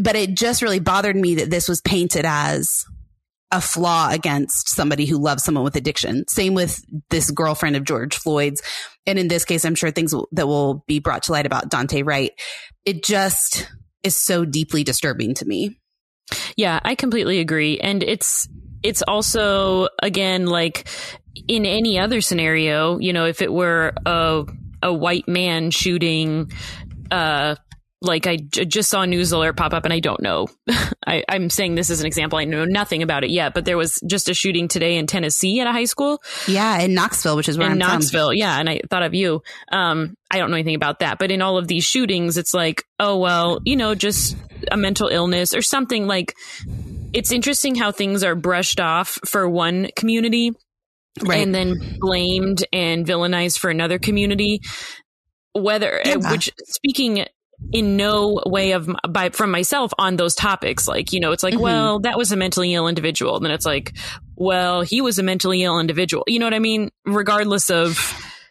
But 0.00 0.14
it 0.14 0.36
just 0.36 0.62
really 0.62 0.78
bothered 0.78 1.16
me 1.16 1.36
that 1.36 1.50
this 1.50 1.68
was 1.68 1.80
painted 1.80 2.24
as 2.24 2.84
a 3.50 3.60
flaw 3.60 4.10
against 4.10 4.68
somebody 4.68 5.06
who 5.06 5.18
loves 5.18 5.42
someone 5.42 5.64
with 5.64 5.74
addiction. 5.74 6.28
Same 6.28 6.54
with 6.54 6.84
this 7.10 7.30
girlfriend 7.30 7.76
of 7.76 7.84
George 7.84 8.16
Floyd's. 8.16 8.62
And 9.06 9.18
in 9.18 9.28
this 9.28 9.44
case, 9.44 9.64
I'm 9.64 9.74
sure 9.74 9.90
things 9.90 10.14
that 10.32 10.46
will 10.46 10.84
be 10.86 10.98
brought 10.98 11.24
to 11.24 11.32
light 11.32 11.46
about 11.46 11.70
Dante 11.70 12.02
Wright. 12.02 12.32
It 12.84 13.02
just 13.02 13.68
is 14.02 14.14
so 14.14 14.44
deeply 14.44 14.84
disturbing 14.84 15.34
to 15.34 15.46
me. 15.46 15.80
Yeah, 16.56 16.78
I 16.84 16.94
completely 16.94 17.40
agree. 17.40 17.78
And 17.78 18.02
it's, 18.02 18.46
it's 18.82 19.02
also, 19.02 19.88
again, 20.02 20.46
like 20.46 20.86
in 21.48 21.64
any 21.64 21.98
other 21.98 22.20
scenario, 22.20 22.98
you 22.98 23.12
know, 23.12 23.24
if 23.24 23.40
it 23.40 23.52
were 23.52 23.94
a 24.04 24.44
a 24.82 24.92
white 24.92 25.28
man 25.28 25.70
shooting 25.70 26.50
uh 27.10 27.54
like 28.00 28.26
I 28.26 28.36
j- 28.36 28.64
just 28.64 28.90
saw 28.90 29.02
a 29.02 29.06
news 29.06 29.32
alert 29.32 29.56
pop 29.56 29.72
up 29.72 29.84
and 29.84 29.92
I 29.92 30.00
don't 30.00 30.20
know. 30.22 30.46
I, 31.06 31.24
am 31.28 31.50
saying 31.50 31.74
this 31.74 31.90
as 31.90 32.00
an 32.00 32.06
example. 32.06 32.38
I 32.38 32.44
know 32.44 32.64
nothing 32.64 33.02
about 33.02 33.24
it 33.24 33.30
yet, 33.30 33.54
but 33.54 33.64
there 33.64 33.76
was 33.76 34.00
just 34.06 34.28
a 34.28 34.34
shooting 34.34 34.68
today 34.68 34.96
in 34.96 35.06
Tennessee 35.06 35.60
at 35.60 35.66
a 35.66 35.72
high 35.72 35.84
school. 35.84 36.22
Yeah, 36.46 36.78
in 36.78 36.94
Knoxville, 36.94 37.36
which 37.36 37.48
is 37.48 37.58
where 37.58 37.66
in 37.66 37.72
I'm 37.72 37.78
Knoxville. 37.78 38.28
From. 38.28 38.36
Yeah, 38.36 38.58
and 38.58 38.68
I 38.68 38.80
thought 38.88 39.02
of 39.02 39.14
you. 39.14 39.42
Um, 39.72 40.14
I 40.30 40.38
don't 40.38 40.50
know 40.50 40.56
anything 40.56 40.76
about 40.76 41.00
that, 41.00 41.18
but 41.18 41.30
in 41.30 41.42
all 41.42 41.58
of 41.58 41.66
these 41.66 41.84
shootings, 41.84 42.36
it's 42.36 42.54
like, 42.54 42.84
oh 43.00 43.18
well, 43.18 43.60
you 43.64 43.76
know, 43.76 43.94
just 43.94 44.36
a 44.70 44.76
mental 44.76 45.08
illness 45.08 45.54
or 45.54 45.62
something 45.62 46.06
like 46.06 46.34
it's 47.12 47.32
interesting 47.32 47.74
how 47.74 47.90
things 47.90 48.22
are 48.22 48.34
brushed 48.34 48.80
off 48.80 49.18
for 49.24 49.48
one 49.48 49.88
community 49.96 50.52
right. 51.22 51.40
and 51.40 51.54
then 51.54 51.96
blamed 51.98 52.64
and 52.72 53.06
villainized 53.06 53.58
for 53.58 53.70
another 53.70 53.98
community. 53.98 54.60
Whether 55.54 56.00
yeah. 56.04 56.30
which 56.30 56.50
speaking 56.64 57.26
in 57.72 57.96
no 57.96 58.40
way 58.46 58.72
of 58.72 58.88
by 59.08 59.30
from 59.30 59.50
myself 59.50 59.92
on 59.98 60.14
those 60.14 60.36
topics 60.36 60.86
like 60.86 61.12
you 61.12 61.18
know 61.18 61.32
it's 61.32 61.42
like 61.42 61.54
mm-hmm. 61.54 61.62
well 61.62 61.98
that 61.98 62.16
was 62.16 62.30
a 62.30 62.36
mentally 62.36 62.74
ill 62.74 62.86
individual. 62.86 63.36
And 63.36 63.44
then 63.44 63.52
it's 63.52 63.66
like 63.66 63.96
well 64.36 64.82
he 64.82 65.00
was 65.00 65.18
a 65.18 65.22
mentally 65.22 65.62
ill 65.64 65.80
individual. 65.80 66.24
You 66.26 66.38
know 66.38 66.46
what 66.46 66.54
i 66.54 66.60
mean? 66.60 66.90
Regardless 67.04 67.70
of 67.70 67.98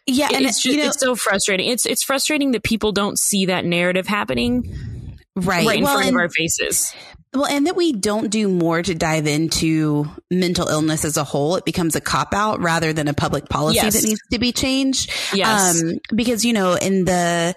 yeah 0.06 0.28
and 0.32 0.44
it's 0.44 0.62
just, 0.62 0.76
you 0.76 0.82
know, 0.82 0.88
it's 0.88 1.00
so 1.00 1.14
frustrating. 1.14 1.68
It's 1.68 1.86
it's 1.86 2.02
frustrating 2.02 2.52
that 2.52 2.62
people 2.62 2.92
don't 2.92 3.18
see 3.18 3.46
that 3.46 3.64
narrative 3.64 4.06
happening 4.06 5.16
right. 5.36 5.66
right 5.66 5.78
in 5.78 5.84
well, 5.84 5.94
front 5.94 6.08
and, 6.08 6.16
of 6.16 6.20
our 6.20 6.28
faces 6.28 6.92
well, 7.34 7.46
and 7.46 7.66
that 7.66 7.76
we 7.76 7.92
don't 7.92 8.30
do 8.30 8.48
more 8.48 8.82
to 8.82 8.94
dive 8.94 9.26
into 9.26 10.06
mental 10.30 10.68
illness 10.68 11.04
as 11.04 11.16
a 11.16 11.24
whole. 11.24 11.56
It 11.56 11.64
becomes 11.64 11.96
a 11.96 12.00
cop 12.00 12.34
out 12.34 12.60
rather 12.60 12.92
than 12.92 13.08
a 13.08 13.14
public 13.14 13.48
policy 13.48 13.76
yes. 13.76 13.94
that 13.94 14.06
needs 14.06 14.20
to 14.32 14.38
be 14.38 14.52
changed. 14.52 15.10
Yes. 15.34 15.82
Um, 15.82 15.98
because, 16.14 16.44
you 16.44 16.52
know, 16.52 16.74
in 16.74 17.04
the, 17.04 17.54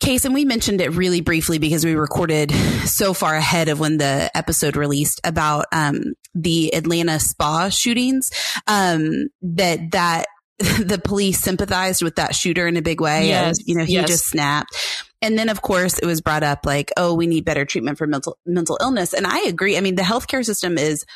case, 0.00 0.24
and 0.24 0.34
we 0.34 0.44
mentioned 0.44 0.80
it 0.80 0.90
really 0.90 1.20
briefly 1.20 1.58
because 1.58 1.84
we 1.84 1.94
recorded 1.94 2.50
so 2.84 3.14
far 3.14 3.34
ahead 3.34 3.68
of 3.68 3.80
when 3.80 3.96
the 3.96 4.30
episode 4.34 4.76
released 4.76 5.20
about 5.24 5.66
um, 5.72 6.14
the 6.34 6.74
Atlanta 6.74 7.18
spa 7.18 7.68
shootings. 7.68 8.30
Um, 8.66 9.28
that 9.42 9.92
that 9.92 10.26
the 10.58 11.00
police 11.02 11.40
sympathized 11.40 12.02
with 12.02 12.16
that 12.16 12.34
shooter 12.34 12.66
in 12.66 12.76
a 12.76 12.82
big 12.82 13.00
way. 13.00 13.28
Yes, 13.28 13.58
and, 13.58 13.66
you 13.66 13.76
know, 13.76 13.84
he 13.84 13.94
yes. 13.94 14.08
just 14.08 14.26
snapped. 14.26 14.76
And 15.24 15.38
then, 15.38 15.48
of 15.48 15.62
course, 15.62 15.98
it 15.98 16.04
was 16.04 16.20
brought 16.20 16.42
up 16.42 16.66
like, 16.66 16.92
oh, 16.98 17.14
we 17.14 17.26
need 17.26 17.46
better 17.46 17.64
treatment 17.64 17.96
for 17.96 18.06
mental 18.06 18.36
mental 18.44 18.76
illness. 18.80 19.14
And 19.14 19.26
I 19.26 19.44
agree. 19.46 19.78
I 19.78 19.80
mean, 19.80 19.94
the 19.94 20.02
healthcare 20.02 20.44
system 20.44 20.76
is 20.76 21.06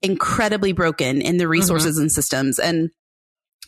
incredibly 0.00 0.72
broken 0.72 1.20
in 1.20 1.36
the 1.36 1.46
resources 1.46 1.96
mm-hmm. 1.96 2.04
and 2.04 2.12
systems, 2.12 2.58
and 2.58 2.90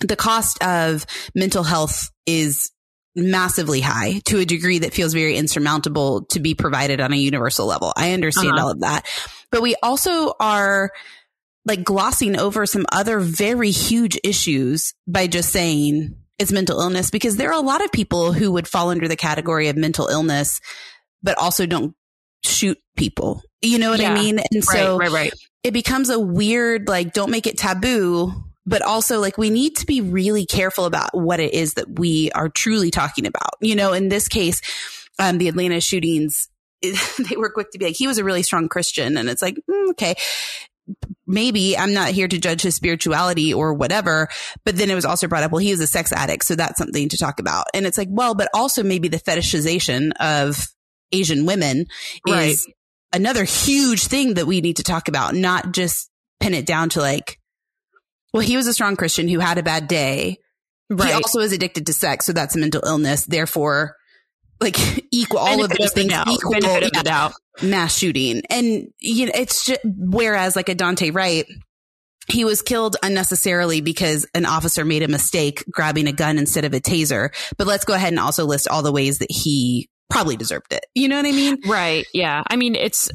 the 0.00 0.17
cost 0.17 0.62
of 0.64 1.05
mental 1.35 1.62
health 1.62 2.11
is 2.26 2.71
massively 3.14 3.81
high 3.81 4.21
to 4.25 4.38
a 4.38 4.45
degree 4.45 4.81
that 4.81 4.95
feels 4.95 5.12
very 5.12 5.37
insurmountable 5.37 6.25
to 6.31 6.41
be 6.41 6.55
provided 6.55 7.00
on 7.00 7.12
a 7.12 7.17
universal 7.17 7.67
level. 7.67 7.93
I 7.95 8.12
understand 8.12 8.53
uh-huh. 8.53 8.64
all 8.64 8.71
of 8.71 8.81
that. 8.81 9.07
But 9.53 9.62
we 9.62 9.76
also 9.83 10.33
are 10.41 10.91
like 11.67 11.85
glossing 11.85 12.38
over 12.38 12.67
some 12.67 12.87
other 12.91 13.21
very 13.21 13.71
huge 13.71 14.19
issues 14.25 14.95
by 15.07 15.26
just 15.26 15.50
saying 15.50 16.17
it's 16.38 16.53
mental 16.53 16.81
illness 16.81 17.11
because 17.11 17.37
there 17.37 17.50
are 17.50 17.59
a 17.59 17.64
lot 17.64 17.85
of 17.85 17.93
people 17.93 18.33
who 18.33 18.53
would 18.53 18.69
fall 18.69 18.91
under 18.91 19.09
the 19.09 19.17
category 19.17 19.69
of 19.69 19.76
mental 19.76 20.09
illness, 20.09 20.61
but 21.23 21.38
also 21.38 21.67
don't 21.67 21.95
shoot 22.45 22.79
people. 22.97 23.43
You 23.62 23.79
know 23.79 23.91
what 23.91 24.00
yeah. 24.00 24.12
I 24.12 24.14
mean? 24.14 24.41
And 24.53 24.64
so 24.64 24.99
right, 24.99 25.11
right, 25.11 25.25
right. 25.25 25.33
it 25.62 25.73
becomes 25.73 26.11
a 26.11 26.19
weird, 26.19 26.88
like, 26.88 27.12
don't 27.12 27.31
make 27.31 27.47
it 27.47 27.57
taboo 27.59 28.33
but 28.67 28.83
also 28.83 29.21
like 29.21 29.37
we 29.37 29.50
need 29.50 29.76
to 29.76 29.87
be 29.87 30.00
really 30.00 30.47
careful 30.47 30.85
about 30.85 31.11
what 31.12 31.41
it 31.41 31.53
is 31.53 31.75
that 31.75 31.99
we 31.99 32.31
are 32.33 32.49
truly 32.49 32.91
talking 32.91 33.26
about. 33.26 33.55
You 33.61 33.76
know, 33.76 33.93
in 33.93 34.09
this 34.09 34.29
case, 34.29 34.61
um, 35.19 35.38
the 35.38 35.49
Atlanta 35.49 35.81
shootings, 35.81 36.49
they 36.83 37.37
were 37.37 37.50
quick 37.50 37.71
to 37.73 37.79
be 37.79 37.87
like, 37.87 37.97
he 37.97 38.07
was 38.07 38.19
a 38.19 38.25
really 38.25 38.43
strong 38.43 38.69
Christian. 38.69 39.17
And 39.17 39.29
it's 39.29 39.43
like, 39.43 39.57
mm, 39.71 39.91
okay, 39.91 40.14
maybe 41.26 41.76
I'm 41.79 41.93
not 41.93 42.11
here 42.11 42.29
to 42.29 42.38
judge 42.38 42.62
his 42.62 42.75
spirituality 42.75 43.55
or 43.55 43.75
whatever. 43.75 44.29
But 44.64 44.76
then 44.76 44.91
it 44.91 44.95
was 44.95 45.05
also 45.05 45.29
brought 45.29 45.43
up, 45.43 45.53
well, 45.53 45.59
he 45.59 45.71
is 45.71 45.81
a 45.81 45.87
sex 45.87 46.12
addict. 46.12 46.45
So 46.45 46.55
that's 46.55 46.79
something 46.79 47.09
to 47.09 47.19
talk 47.19 47.41
about. 47.41 47.67
And 47.75 47.87
it's 47.87 47.99
like, 47.99 48.09
well, 48.11 48.35
but 48.35 48.49
also 48.55 48.83
maybe 48.83 49.09
the 49.09 49.19
fetishization 49.19 50.12
of 50.21 50.67
Asian 51.12 51.47
women 51.47 51.87
right. 52.29 52.50
is 52.50 52.67
another 53.12 53.45
huge 53.45 54.07
thing 54.07 54.35
that 54.35 54.47
we 54.47 54.61
need 54.61 54.76
to 54.76 54.83
talk 54.83 55.09
about, 55.09 55.35
not 55.35 55.73
just 55.73 56.11
pin 56.41 56.55
it 56.55 56.67
down 56.67 56.91
to 56.91 57.00
like, 57.00 57.38
well, 58.33 58.43
he 58.43 58.57
was 58.57 58.67
a 58.67 58.75
strong 58.75 58.97
Christian 58.97 59.29
who 59.29 59.38
had 59.38 59.59
a 59.59 59.62
bad 59.62 59.87
day. 59.87 60.38
Right. 60.91 61.09
He 61.09 61.12
also 61.14 61.38
is 61.41 61.53
addicted 61.53 61.87
to 61.87 61.93
sex, 61.93 62.26
so 62.26 62.33
that's 62.33 62.57
a 62.57 62.59
mental 62.59 62.83
illness. 62.85 63.25
Therefore, 63.25 63.95
like 64.64 65.04
equal 65.12 65.38
all 65.40 65.47
Benefit 65.56 65.73
of 65.73 65.78
those 65.78 65.88
of 65.90 65.94
things 65.94 66.11
doubt. 66.12 66.28
equal 66.28 66.52
Benefit 66.52 66.83
of 66.85 66.92
the 66.92 67.02
doubt. 67.04 67.33
mass 67.62 67.97
shooting. 67.97 68.42
And 68.50 68.88
you 69.00 69.26
know, 69.26 69.33
it's 69.35 69.64
just 69.66 69.80
whereas 69.85 70.56
like 70.56 70.68
a 70.68 70.75
Dante 70.75 71.11
Wright, 71.11 71.47
he 72.28 72.44
was 72.44 72.62
killed 72.62 72.97
unnecessarily 73.02 73.80
because 73.80 74.26
an 74.35 74.47
officer 74.47 74.85
made 74.85 75.02
a 75.02 75.09
mistake 75.09 75.62
grabbing 75.71 76.09
a 76.09 76.12
gun 76.12 76.38
instead 76.38 76.64
of 76.64 76.73
a 76.75 76.80
taser. 76.80 77.30
But 77.59 77.66
let's 77.66 77.85
go 77.85 77.92
ahead 77.94 78.12
and 78.12 78.18
also 78.21 78.44
list 78.47 78.66
all 78.68 78.83
the 78.83 78.92
ways 78.92 79.18
that 79.18 79.30
he 79.30 79.88
probably 80.11 80.37
deserved 80.37 80.73
it. 80.73 80.85
You 80.94 81.09
know 81.09 81.16
what 81.16 81.26
I 81.26 81.33
mean? 81.33 81.59
Right. 81.66 82.06
Yeah. 82.14 82.42
I 82.49 82.56
mean, 82.56 82.75
it's 82.75 83.11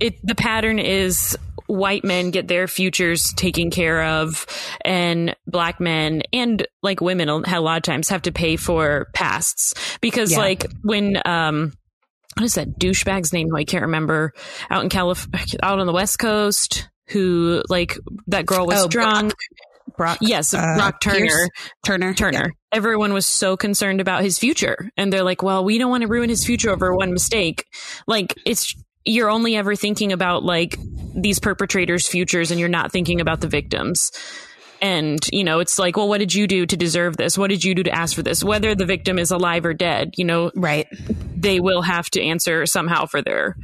it 0.00 0.14
the 0.24 0.34
pattern 0.34 0.78
is 0.78 1.36
white 1.72 2.04
men 2.04 2.30
get 2.30 2.48
their 2.48 2.68
futures 2.68 3.32
taken 3.32 3.70
care 3.70 4.04
of 4.04 4.46
and 4.84 5.34
black 5.46 5.80
men 5.80 6.22
and 6.30 6.66
like 6.82 7.00
women 7.00 7.30
a 7.30 7.60
lot 7.60 7.78
of 7.78 7.82
times 7.82 8.10
have 8.10 8.22
to 8.22 8.30
pay 8.30 8.56
for 8.56 9.08
pasts. 9.14 9.72
Because 10.02 10.32
yeah. 10.32 10.38
like 10.38 10.70
when 10.82 11.20
um 11.24 11.72
what 12.36 12.44
is 12.44 12.54
that 12.54 12.78
douchebag's 12.78 13.32
name 13.32 13.48
who 13.48 13.56
I 13.56 13.64
can't 13.64 13.82
remember? 13.82 14.32
Out 14.70 14.82
in 14.82 14.90
California 14.90 15.58
out 15.62 15.78
on 15.78 15.86
the 15.86 15.92
west 15.94 16.18
coast 16.18 16.90
who 17.08 17.62
like 17.70 17.98
that 18.26 18.44
girl 18.44 18.66
was 18.66 18.84
oh, 18.84 18.88
drunk. 18.88 19.32
Brock, 19.96 19.96
Brock 19.96 20.18
yes 20.20 20.52
uh, 20.52 20.74
Brock 20.76 21.00
Turner. 21.00 21.18
Pierce? 21.18 21.48
Turner? 21.86 22.12
Turner. 22.12 22.50
Yeah. 22.50 22.76
everyone 22.76 23.14
was 23.14 23.24
so 23.24 23.56
concerned 23.56 24.02
about 24.02 24.22
his 24.22 24.38
future. 24.38 24.90
And 24.98 25.10
they're 25.10 25.24
like 25.24 25.42
well 25.42 25.64
we 25.64 25.78
don't 25.78 25.90
want 25.90 26.02
to 26.02 26.08
ruin 26.08 26.28
his 26.28 26.44
future 26.44 26.68
over 26.68 26.94
one 26.94 27.14
mistake. 27.14 27.64
Like 28.06 28.34
it's 28.44 28.74
you're 29.04 29.30
only 29.30 29.56
ever 29.56 29.74
thinking 29.74 30.12
about 30.12 30.44
like 30.44 30.76
these 31.14 31.38
perpetrators' 31.38 32.06
futures 32.06 32.50
and 32.50 32.58
you're 32.58 32.68
not 32.68 32.92
thinking 32.92 33.20
about 33.20 33.40
the 33.40 33.48
victims. 33.48 34.10
And, 34.80 35.20
you 35.30 35.44
know, 35.44 35.60
it's 35.60 35.78
like, 35.78 35.96
well, 35.96 36.08
what 36.08 36.18
did 36.18 36.34
you 36.34 36.48
do 36.48 36.66
to 36.66 36.76
deserve 36.76 37.16
this? 37.16 37.38
What 37.38 37.50
did 37.50 37.62
you 37.62 37.72
do 37.74 37.84
to 37.84 37.90
ask 37.90 38.16
for 38.16 38.22
this? 38.22 38.42
Whether 38.42 38.74
the 38.74 38.84
victim 38.84 39.16
is 39.16 39.30
alive 39.30 39.64
or 39.64 39.74
dead, 39.74 40.14
you 40.16 40.24
know, 40.24 40.50
right. 40.56 40.88
They 41.36 41.60
will 41.60 41.82
have 41.82 42.10
to 42.10 42.22
answer 42.22 42.66
somehow 42.66 43.06
for 43.06 43.22
their 43.22 43.56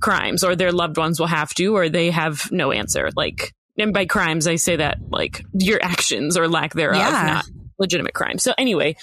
crimes 0.00 0.42
or 0.42 0.56
their 0.56 0.72
loved 0.72 0.96
ones 0.96 1.20
will 1.20 1.28
have 1.28 1.54
to, 1.54 1.76
or 1.76 1.88
they 1.88 2.10
have 2.10 2.50
no 2.50 2.72
answer. 2.72 3.10
Like, 3.14 3.52
and 3.78 3.92
by 3.92 4.06
crimes, 4.06 4.48
I 4.48 4.56
say 4.56 4.76
that 4.76 4.98
like 5.08 5.44
your 5.52 5.80
actions 5.80 6.36
or 6.36 6.48
lack 6.48 6.74
thereof, 6.74 6.98
yeah. 6.98 7.26
not 7.26 7.46
legitimate 7.78 8.14
crime. 8.14 8.38
So 8.38 8.52
anyway, 8.58 8.96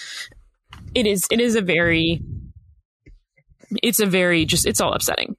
it 0.93 1.05
is, 1.07 1.25
it 1.31 1.39
is 1.39 1.55
a 1.55 1.61
very, 1.61 2.21
it's 3.81 4.01
a 4.01 4.05
very 4.05 4.43
just, 4.43 4.65
it's 4.65 4.81
all 4.81 4.93
upsetting. 4.93 5.37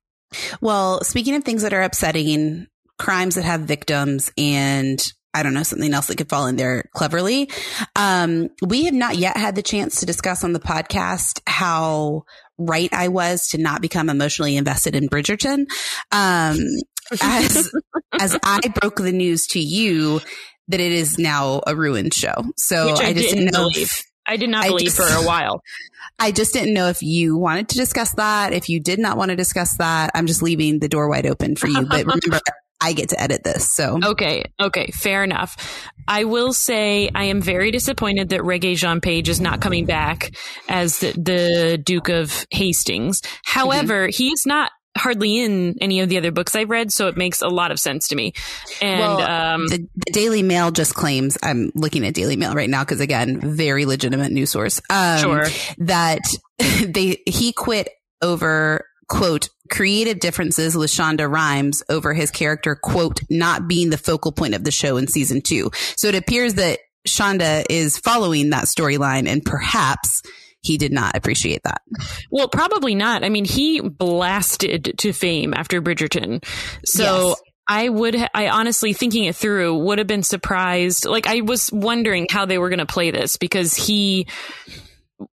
Well, 0.60 1.02
speaking 1.04 1.34
of 1.34 1.44
things 1.44 1.62
that 1.62 1.72
are 1.72 1.82
upsetting, 1.82 2.66
crimes 2.98 3.34
that 3.34 3.44
have 3.44 3.62
victims 3.62 4.30
and 4.36 5.02
I 5.34 5.42
don't 5.42 5.54
know, 5.54 5.62
something 5.62 5.94
else 5.94 6.08
that 6.08 6.18
could 6.18 6.28
fall 6.28 6.46
in 6.46 6.56
there 6.56 6.84
cleverly. 6.94 7.50
Um, 7.96 8.50
we 8.60 8.84
have 8.84 8.94
not 8.94 9.16
yet 9.16 9.36
had 9.36 9.54
the 9.54 9.62
chance 9.62 10.00
to 10.00 10.06
discuss 10.06 10.44
on 10.44 10.52
the 10.52 10.60
podcast 10.60 11.40
how 11.46 12.24
right 12.58 12.92
I 12.92 13.08
was 13.08 13.48
to 13.48 13.58
not 13.58 13.80
become 13.80 14.10
emotionally 14.10 14.56
invested 14.56 14.94
in 14.94 15.08
Bridgerton. 15.08 15.64
Um, 16.10 16.58
as, 17.22 17.70
as 18.12 18.38
I 18.42 18.60
broke 18.80 18.96
the 18.96 19.12
news 19.12 19.46
to 19.48 19.58
you 19.58 20.20
that 20.68 20.80
it 20.80 20.92
is 20.92 21.18
now 21.18 21.62
a 21.66 21.74
ruined 21.74 22.14
show. 22.14 22.44
So 22.56 22.90
I, 22.90 23.06
I, 23.06 23.12
just 23.14 23.30
didn't 23.30 23.52
know. 23.52 23.68
If, 23.74 24.02
I 24.26 24.37
did 24.37 24.50
not 24.50 24.64
believe 24.67 24.87
just, 24.87 24.97
for 24.97 25.05
a 25.05 25.26
while. 25.26 25.62
I 26.19 26.31
just 26.31 26.52
didn't 26.52 26.75
know 26.75 26.88
if 26.88 27.02
you 27.02 27.37
wanted 27.37 27.69
to 27.71 27.76
discuss 27.76 28.12
that. 28.14 28.52
If 28.52 28.69
you 28.69 28.81
did 28.81 28.99
not 28.99 29.17
want 29.17 29.31
to 29.31 29.37
discuss 29.37 29.76
that, 29.79 30.11
I'm 30.14 30.26
just 30.26 30.43
leaving 30.43 30.79
the 30.79 30.88
door 30.88 31.09
wide 31.09 31.26
open 31.26 31.57
for 31.57 31.67
you. 31.67 31.87
But 31.87 32.07
remember, 32.07 32.41
I 32.81 32.93
get 32.93 33.11
to 33.11 33.21
edit 33.21 33.45
this. 33.45 33.71
So 33.71 33.99
okay, 34.02 34.45
okay, 34.61 34.91
fair 34.93 35.23
enough. 35.23 35.91
I 36.09 36.25
will 36.25 36.52
say 36.52 37.09
I 37.14 37.25
am 37.25 37.41
very 37.41 37.71
disappointed 37.71 38.31
that 38.31 38.41
Regé-Jean 38.41 39.00
Page 39.00 39.29
is 39.29 39.41
not 39.41 39.61
coming 39.61 39.87
back 39.87 40.33
as 40.69 40.99
the, 40.99 41.12
the 41.12 41.79
Duke 41.79 42.09
of 42.09 42.45
Hastings. 42.50 43.23
However, 43.45 44.09
mm-hmm. 44.09 44.17
he's 44.17 44.45
not 44.47 44.73
hardly 44.96 45.38
in 45.38 45.76
any 45.80 46.00
of 46.00 46.08
the 46.08 46.18
other 46.18 46.30
books 46.30 46.54
I've 46.54 46.70
read, 46.70 46.92
so 46.92 47.08
it 47.08 47.16
makes 47.16 47.42
a 47.42 47.49
lot 47.49 47.70
of 47.70 47.80
sense 47.80 48.08
to 48.08 48.16
me. 48.16 48.32
And 48.80 49.00
well, 49.00 49.20
um, 49.20 49.66
the, 49.68 49.88
the, 49.94 50.12
Daily 50.12 50.42
Mail 50.42 50.70
just 50.70 50.94
claims 50.94 51.38
I'm 51.42 51.72
looking 51.75 52.06
at 52.06 52.14
Daily 52.14 52.37
Mail 52.37 52.54
right 52.54 52.70
now 52.70 52.84
because 52.84 53.00
again, 53.00 53.40
very 53.40 53.84
legitimate 53.87 54.32
news 54.32 54.50
source. 54.50 54.80
Um, 54.90 55.18
sure, 55.18 55.46
that 55.78 56.20
they 56.58 57.22
he 57.26 57.52
quit 57.52 57.88
over 58.20 58.87
quote 59.08 59.49
creative 59.70 60.20
differences 60.20 60.76
with 60.76 60.90
Shonda 60.90 61.30
Rhimes 61.30 61.82
over 61.88 62.12
his 62.14 62.30
character 62.30 62.75
quote 62.75 63.20
not 63.30 63.68
being 63.68 63.90
the 63.90 63.99
focal 63.99 64.32
point 64.32 64.54
of 64.54 64.64
the 64.64 64.70
show 64.70 64.96
in 64.96 65.06
season 65.06 65.40
two. 65.40 65.70
So 65.96 66.08
it 66.08 66.14
appears 66.14 66.54
that 66.54 66.78
Shonda 67.06 67.64
is 67.68 67.99
following 67.99 68.50
that 68.50 68.64
storyline 68.64 69.26
and 69.26 69.44
perhaps 69.44 70.22
he 70.62 70.78
did 70.78 70.92
not 70.92 71.16
appreciate 71.16 71.62
that. 71.64 71.83
Well, 72.31 72.49
probably 72.49 72.95
not. 72.95 73.25
I 73.25 73.28
mean, 73.28 73.45
he 73.45 73.81
blasted 73.81 74.95
to 74.99 75.12
fame 75.12 75.54
after 75.54 75.83
Bridgerton. 75.83 76.45
So 76.85 77.28
yes. 77.28 77.42
I 77.69 77.88
would, 77.88 78.14
ha- 78.14 78.31
I 78.33 78.49
honestly, 78.49 78.92
thinking 78.92 79.25
it 79.25 79.37
through, 79.37 79.76
would 79.78 79.99
have 79.99 80.07
been 80.07 80.23
surprised. 80.23 81.04
Like, 81.04 81.26
I 81.26 81.40
was 81.40 81.71
wondering 81.73 82.26
how 82.31 82.47
they 82.47 82.59
were 82.59 82.69
going 82.69 82.78
to 82.78 82.87
play 82.87 83.11
this 83.11 83.37
because 83.37 83.75
he 83.75 84.26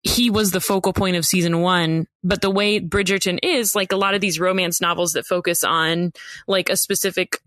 he 0.02 0.28
was 0.28 0.50
the 0.50 0.60
focal 0.60 0.92
point 0.92 1.16
of 1.16 1.24
season 1.24 1.60
one. 1.60 2.06
But 2.22 2.42
the 2.42 2.50
way 2.50 2.80
Bridgerton 2.80 3.38
is, 3.42 3.74
like 3.74 3.92
a 3.92 3.96
lot 3.96 4.14
of 4.14 4.20
these 4.20 4.38
romance 4.38 4.80
novels 4.80 5.12
that 5.12 5.26
focus 5.26 5.64
on 5.64 6.12
like 6.46 6.68
a 6.68 6.76
specific 6.76 7.40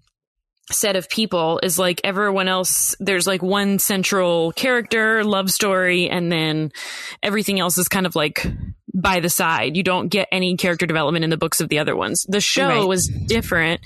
set 0.71 0.95
of 0.95 1.09
people 1.09 1.59
is 1.63 1.77
like 1.77 2.01
everyone 2.03 2.47
else 2.47 2.95
there's 2.99 3.27
like 3.27 3.41
one 3.41 3.79
central 3.79 4.51
character 4.53 5.23
love 5.23 5.51
story 5.51 6.09
and 6.09 6.31
then 6.31 6.71
everything 7.21 7.59
else 7.59 7.77
is 7.77 7.87
kind 7.87 8.05
of 8.05 8.15
like 8.15 8.45
by 8.93 9.19
the 9.19 9.29
side 9.29 9.75
you 9.75 9.83
don't 9.83 10.09
get 10.09 10.27
any 10.31 10.55
character 10.57 10.85
development 10.85 11.23
in 11.23 11.29
the 11.29 11.37
books 11.37 11.61
of 11.61 11.69
the 11.69 11.79
other 11.79 11.95
ones 11.95 12.25
the 12.29 12.41
show 12.41 12.67
right. 12.67 12.87
was 12.87 13.07
different 13.07 13.81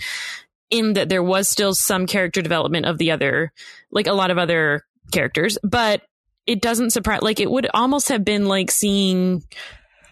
in 0.70 0.94
that 0.94 1.10
there 1.10 1.24
was 1.24 1.48
still 1.48 1.74
some 1.74 2.08
character 2.08 2.42
development 2.42 2.86
of 2.86 2.98
the 2.98 3.12
other 3.12 3.52
like 3.92 4.08
a 4.08 4.14
lot 4.14 4.32
of 4.32 4.38
other 4.38 4.84
characters 5.12 5.58
but 5.64 6.02
it 6.48 6.62
doesn't 6.62 6.92
surprise 6.92 7.22
like 7.22 7.40
it 7.40 7.50
would 7.50 7.68
almost 7.74 8.10
have 8.10 8.24
been 8.24 8.46
like 8.46 8.72
seeing 8.72 9.44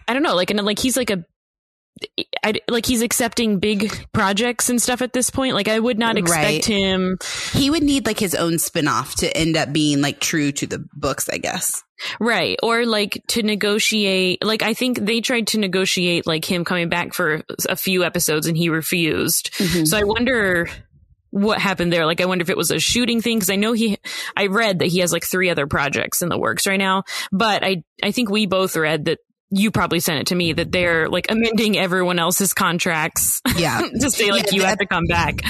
I 0.06 0.12
don't 0.12 0.22
know, 0.22 0.34
like 0.34 0.50
and 0.50 0.60
like 0.62 0.78
he's 0.78 0.96
like 0.96 1.10
a 1.10 1.24
I, 2.42 2.54
like 2.68 2.86
he's 2.86 3.02
accepting 3.02 3.58
big 3.58 4.08
projects 4.12 4.68
and 4.68 4.80
stuff 4.82 5.00
at 5.00 5.12
this 5.12 5.30
point. 5.30 5.54
Like 5.54 5.68
I 5.68 5.78
would 5.78 5.98
not 5.98 6.18
expect 6.18 6.44
right. 6.44 6.64
him. 6.64 7.18
He 7.52 7.70
would 7.70 7.82
need 7.82 8.06
like 8.06 8.18
his 8.18 8.34
own 8.34 8.54
spinoff 8.54 9.14
to 9.20 9.36
end 9.36 9.56
up 9.56 9.72
being 9.72 10.00
like 10.00 10.20
true 10.20 10.52
to 10.52 10.66
the 10.66 10.84
books, 10.92 11.28
I 11.28 11.38
guess. 11.38 11.82
Right. 12.20 12.58
Or 12.62 12.84
like 12.84 13.22
to 13.28 13.42
negotiate. 13.42 14.44
Like 14.44 14.62
I 14.62 14.74
think 14.74 14.98
they 14.98 15.20
tried 15.20 15.46
to 15.48 15.58
negotiate 15.58 16.26
like 16.26 16.44
him 16.44 16.64
coming 16.64 16.88
back 16.88 17.14
for 17.14 17.42
a 17.68 17.76
few 17.76 18.04
episodes 18.04 18.46
and 18.46 18.56
he 18.56 18.68
refused. 18.68 19.52
Mm-hmm. 19.54 19.84
So 19.84 19.96
I 19.96 20.04
wonder 20.04 20.68
what 21.30 21.58
happened 21.58 21.92
there. 21.92 22.06
Like 22.06 22.20
I 22.20 22.26
wonder 22.26 22.42
if 22.42 22.50
it 22.50 22.56
was 22.56 22.70
a 22.70 22.78
shooting 22.78 23.20
thing 23.20 23.38
because 23.38 23.50
I 23.50 23.56
know 23.56 23.72
he. 23.72 23.98
I 24.36 24.46
read 24.46 24.80
that 24.80 24.88
he 24.88 24.98
has 24.98 25.12
like 25.12 25.24
three 25.24 25.48
other 25.48 25.66
projects 25.66 26.22
in 26.22 26.28
the 26.28 26.38
works 26.38 26.66
right 26.66 26.78
now, 26.78 27.04
but 27.32 27.64
I 27.64 27.84
I 28.02 28.10
think 28.12 28.28
we 28.28 28.46
both 28.46 28.76
read 28.76 29.06
that 29.06 29.18
you 29.54 29.70
probably 29.70 30.00
sent 30.00 30.20
it 30.20 30.26
to 30.28 30.34
me 30.34 30.52
that 30.52 30.72
they're 30.72 31.08
like 31.08 31.30
amending 31.30 31.78
everyone 31.78 32.18
else's 32.18 32.52
contracts. 32.52 33.40
Yeah. 33.56 33.82
to 34.00 34.10
say 34.10 34.32
like 34.32 34.46
yeah, 34.50 34.56
you 34.56 34.64
have 34.64 34.78
to 34.78 34.86
come 34.86 35.04
back. 35.06 35.42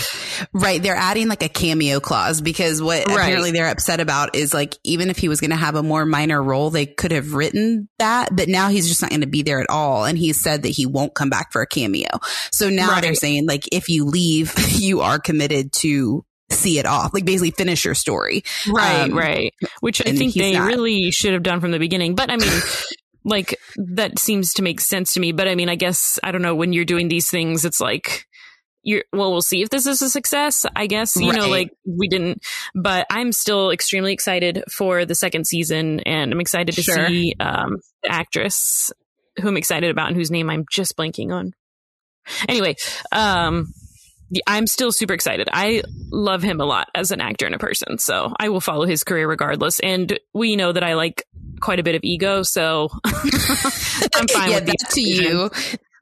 Right. 0.53 0.83
They're 0.83 0.95
adding 0.95 1.27
like 1.27 1.43
a 1.43 1.49
cameo 1.49 1.99
clause 1.99 2.43
because 2.43 2.83
what 2.83 3.07
right. 3.07 3.17
apparently 3.17 3.51
they're 3.51 3.71
upset 3.71 3.99
about 3.99 4.37
is 4.37 4.53
like 4.53 4.77
even 4.85 5.09
if 5.09 5.17
he 5.17 5.31
was 5.31 5.41
going 5.41 5.51
to 5.51 5.57
have 5.57 5.75
a 5.75 5.83
more 5.83 6.05
minor 6.05 6.43
role, 6.43 6.69
they 6.69 6.85
could 6.85 7.13
have 7.13 7.33
written 7.33 7.89
that, 7.99 8.37
but 8.37 8.49
now 8.49 8.69
he's 8.69 8.89
just 8.89 9.01
not 9.01 9.09
going 9.09 9.23
to 9.23 9.27
be 9.27 9.41
there 9.41 9.59
at 9.59 9.71
all. 9.71 10.05
And 10.05 10.19
he 10.19 10.35
said 10.35 10.65
that 10.65 10.69
he 10.69 10.85
won't 10.85 11.15
come 11.15 11.31
back 11.31 11.51
for 11.51 11.63
a 11.63 11.67
cameo. 11.67 12.09
So 12.53 12.69
now 12.69 12.91
right. 12.91 13.03
they're 13.03 13.15
saying 13.15 13.47
like 13.47 13.69
if 13.73 13.89
you 13.89 14.05
leave, 14.05 14.53
you 14.79 15.01
are 15.01 15.19
committed 15.19 15.73
to 15.81 16.27
see 16.51 16.79
it 16.79 16.87
off, 16.87 17.15
like 17.15 17.25
basically 17.25 17.53
finish 17.53 17.85
your 17.85 17.95
story. 17.95 18.45
Right, 18.69 19.11
um, 19.11 19.17
right. 19.17 19.55
Which 19.81 20.07
I 20.07 20.13
think 20.13 20.35
they 20.35 20.53
not. 20.53 20.67
really 20.69 21.11
should 21.11 21.33
have 21.33 21.43
done 21.43 21.61
from 21.61 21.71
the 21.71 21.79
beginning. 21.79 22.15
But 22.15 22.31
I 22.31 22.37
mean, 22.37 22.53
like 23.25 23.59
that 23.77 24.19
seems 24.19 24.55
to 24.55 24.63
make 24.63 24.81
sense 24.81 25.15
to 25.15 25.21
me. 25.21 25.33
But 25.33 25.49
I 25.49 25.55
mean, 25.55 25.69
I 25.69 25.77
guess 25.77 26.19
I 26.23 26.33
don't 26.33 26.43
know 26.43 26.55
when 26.55 26.73
you're 26.73 26.85
doing 26.85 27.09
these 27.09 27.31
things, 27.31 27.65
it's 27.65 27.81
like 27.81 28.27
you're 28.83 29.05
well, 29.13 29.33
we'll 29.33 29.43
see 29.43 29.63
if 29.63 29.71
this 29.71 29.87
is 29.87 30.03
a 30.03 30.11
success. 30.11 30.67
I 30.77 30.87
guess 30.87 31.17
you 31.17 31.31
right. 31.31 31.39
know, 31.39 31.49
like 31.49 31.71
we 31.87 32.09
didn't, 32.09 32.43
but 32.75 33.07
I'm 33.11 33.33
still 33.33 33.71
extremely 33.71 34.13
excited 34.13 34.63
for 34.71 35.05
the 35.05 35.15
second 35.15 35.47
season, 35.47 36.01
and 36.01 36.33
I'm 36.33 36.41
excited 36.41 36.75
to 36.75 36.83
sure. 36.83 37.09
see 37.09 37.35
um, 37.41 37.79
the 38.03 38.13
actress 38.13 38.93
who 39.41 39.49
I'm 39.49 39.57
excited 39.57 39.91
about 39.91 40.09
and 40.09 40.17
whose 40.17 40.31
name 40.31 40.51
I'm 40.51 40.67
just 40.71 40.97
blanking 40.97 41.33
on. 41.33 41.55
Anyway, 42.49 42.77
um, 43.11 43.73
I'm 44.47 44.67
still 44.67 44.93
super 44.93 45.15
excited. 45.15 45.49
I 45.53 45.83
love 46.11 46.43
him 46.43 46.61
a 46.61 46.65
lot 46.65 46.89
as 46.95 47.11
an 47.11 47.21
actor 47.21 47.47
and 47.47 47.55
a 47.55 47.59
person, 47.59 47.99
so 47.99 48.33
I 48.39 48.49
will 48.49 48.61
follow 48.61 48.87
his 48.87 49.05
career 49.05 49.29
regardless. 49.29 49.81
And 49.81 50.19
we 50.33 50.57
know 50.57 50.73
that 50.73 50.83
I 50.83 50.95
like 50.95 51.27
quite 51.61 51.81
a 51.81 51.83
bit 51.83 51.95
of 51.95 52.03
ego, 52.05 52.43
so 52.43 52.89
I'm 53.05 54.29
fine 54.29 54.51
yeah, 54.51 54.57
with 54.57 54.67
that 54.67 54.91
to 54.91 55.01
you 55.01 55.51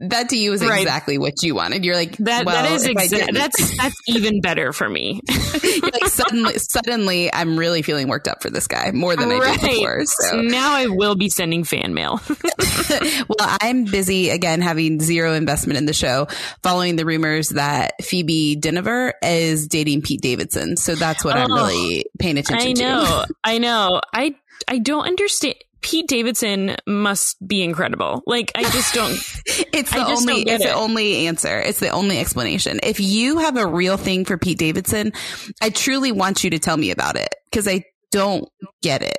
that 0.02 0.30
to 0.30 0.37
you 0.37 0.52
is 0.52 0.64
right. 0.64 0.82
exactly 0.82 1.16
what 1.16 1.42
you 1.42 1.54
wanted. 1.54 1.85
You're 1.85 1.94
like 1.94 2.16
that. 2.18 2.44
Well, 2.44 2.62
that 2.62 2.73
is 2.73 2.87
exactly 2.87 3.32
that's 3.32 3.76
that's 3.76 3.97
even 4.09 4.40
better 4.40 4.73
for 4.73 4.88
me. 4.88 5.21
like 5.82 6.06
suddenly, 6.06 6.58
suddenly, 6.58 7.32
I'm 7.32 7.58
really 7.58 7.82
feeling 7.82 8.08
worked 8.08 8.26
up 8.26 8.43
for 8.43 8.50
this 8.50 8.67
guy 8.67 8.91
more 8.91 9.15
than 9.17 9.28
right. 9.28 9.43
I 9.43 9.56
did 9.56 9.71
before. 9.71 10.04
So 10.04 10.41
now 10.41 10.75
I 10.75 10.86
will 10.88 11.15
be 11.15 11.28
sending 11.28 11.65
fan 11.65 11.95
mail. 11.95 12.21
well, 12.91 13.56
I'm 13.60 13.84
busy 13.84 14.30
again, 14.30 14.60
having 14.60 15.00
zero 15.00 15.34
investment 15.34 15.78
in 15.78 15.86
the 15.86 15.93
show, 15.93 16.26
following 16.62 16.97
the 16.97 17.06
rumors 17.06 17.50
that 17.50 18.02
Phoebe 18.02 18.56
Dynevor 18.56 19.12
is 19.23 19.69
dating 19.69 20.02
Pete 20.02 20.21
Davidson. 20.21 20.76
So 20.76 20.95
that's 20.97 21.25
what 21.25 21.36
oh, 21.36 21.41
I'm 21.41 21.52
really 21.52 22.06
paying 22.19 22.38
attention 22.38 22.75
to. 22.75 22.84
I 22.84 22.88
know, 22.88 23.04
to. 23.04 23.34
I 23.45 23.58
know. 23.58 24.00
I 24.12 24.34
I 24.67 24.78
don't 24.78 25.06
understand. 25.06 25.56
Pete 25.82 26.06
Davidson 26.06 26.76
must 26.86 27.47
be 27.47 27.62
incredible. 27.62 28.23
Like 28.26 28.52
I 28.54 28.62
just 28.62 28.95
don't. 28.95 29.12
it's 29.73 29.90
the 29.90 30.04
only. 30.04 30.42
It's 30.42 30.64
it. 30.64 30.68
the 30.68 30.75
only 30.75 31.26
answer. 31.26 31.60
It's 31.60 31.80
the 31.80 31.90
only 31.90 32.18
explanation. 32.18 32.80
If 32.82 33.00
you 33.00 33.38
have 33.38 33.56
a 33.56 33.66
real 33.66 33.97
thing 33.97 34.25
for 34.25 34.38
Pete 34.38 34.58
Davidson, 34.58 35.12
I 35.60 35.71
truly 35.71 36.12
want 36.12 36.45
you 36.45 36.50
to 36.50 36.58
tell 36.58 36.76
me 36.76 36.92
about 36.92 37.16
it 37.16 37.34
because 37.50 37.66
I 37.68 37.84
don't 38.12 38.49
get 38.80 39.02
it. 39.02 39.18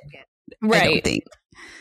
Right. 0.62 0.82
I 0.82 0.86
don't 0.86 1.04
think. 1.04 1.24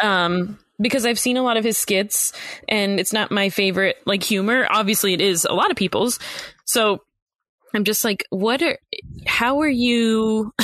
Um, 0.01 0.59
because 0.79 1.05
I've 1.05 1.19
seen 1.19 1.37
a 1.37 1.43
lot 1.43 1.57
of 1.57 1.63
his 1.63 1.77
skits, 1.77 2.33
and 2.67 2.99
it's 2.99 3.13
not 3.13 3.31
my 3.31 3.49
favorite 3.49 3.97
like 4.05 4.21
humor. 4.21 4.67
Obviously, 4.69 5.13
it 5.13 5.21
is 5.21 5.45
a 5.45 5.53
lot 5.53 5.71
of 5.71 5.77
people's. 5.77 6.19
So 6.65 6.99
I'm 7.73 7.85
just 7.85 8.03
like, 8.03 8.25
what 8.29 8.61
are? 8.61 8.77
How 9.25 9.61
are 9.61 9.69
you? 9.69 10.51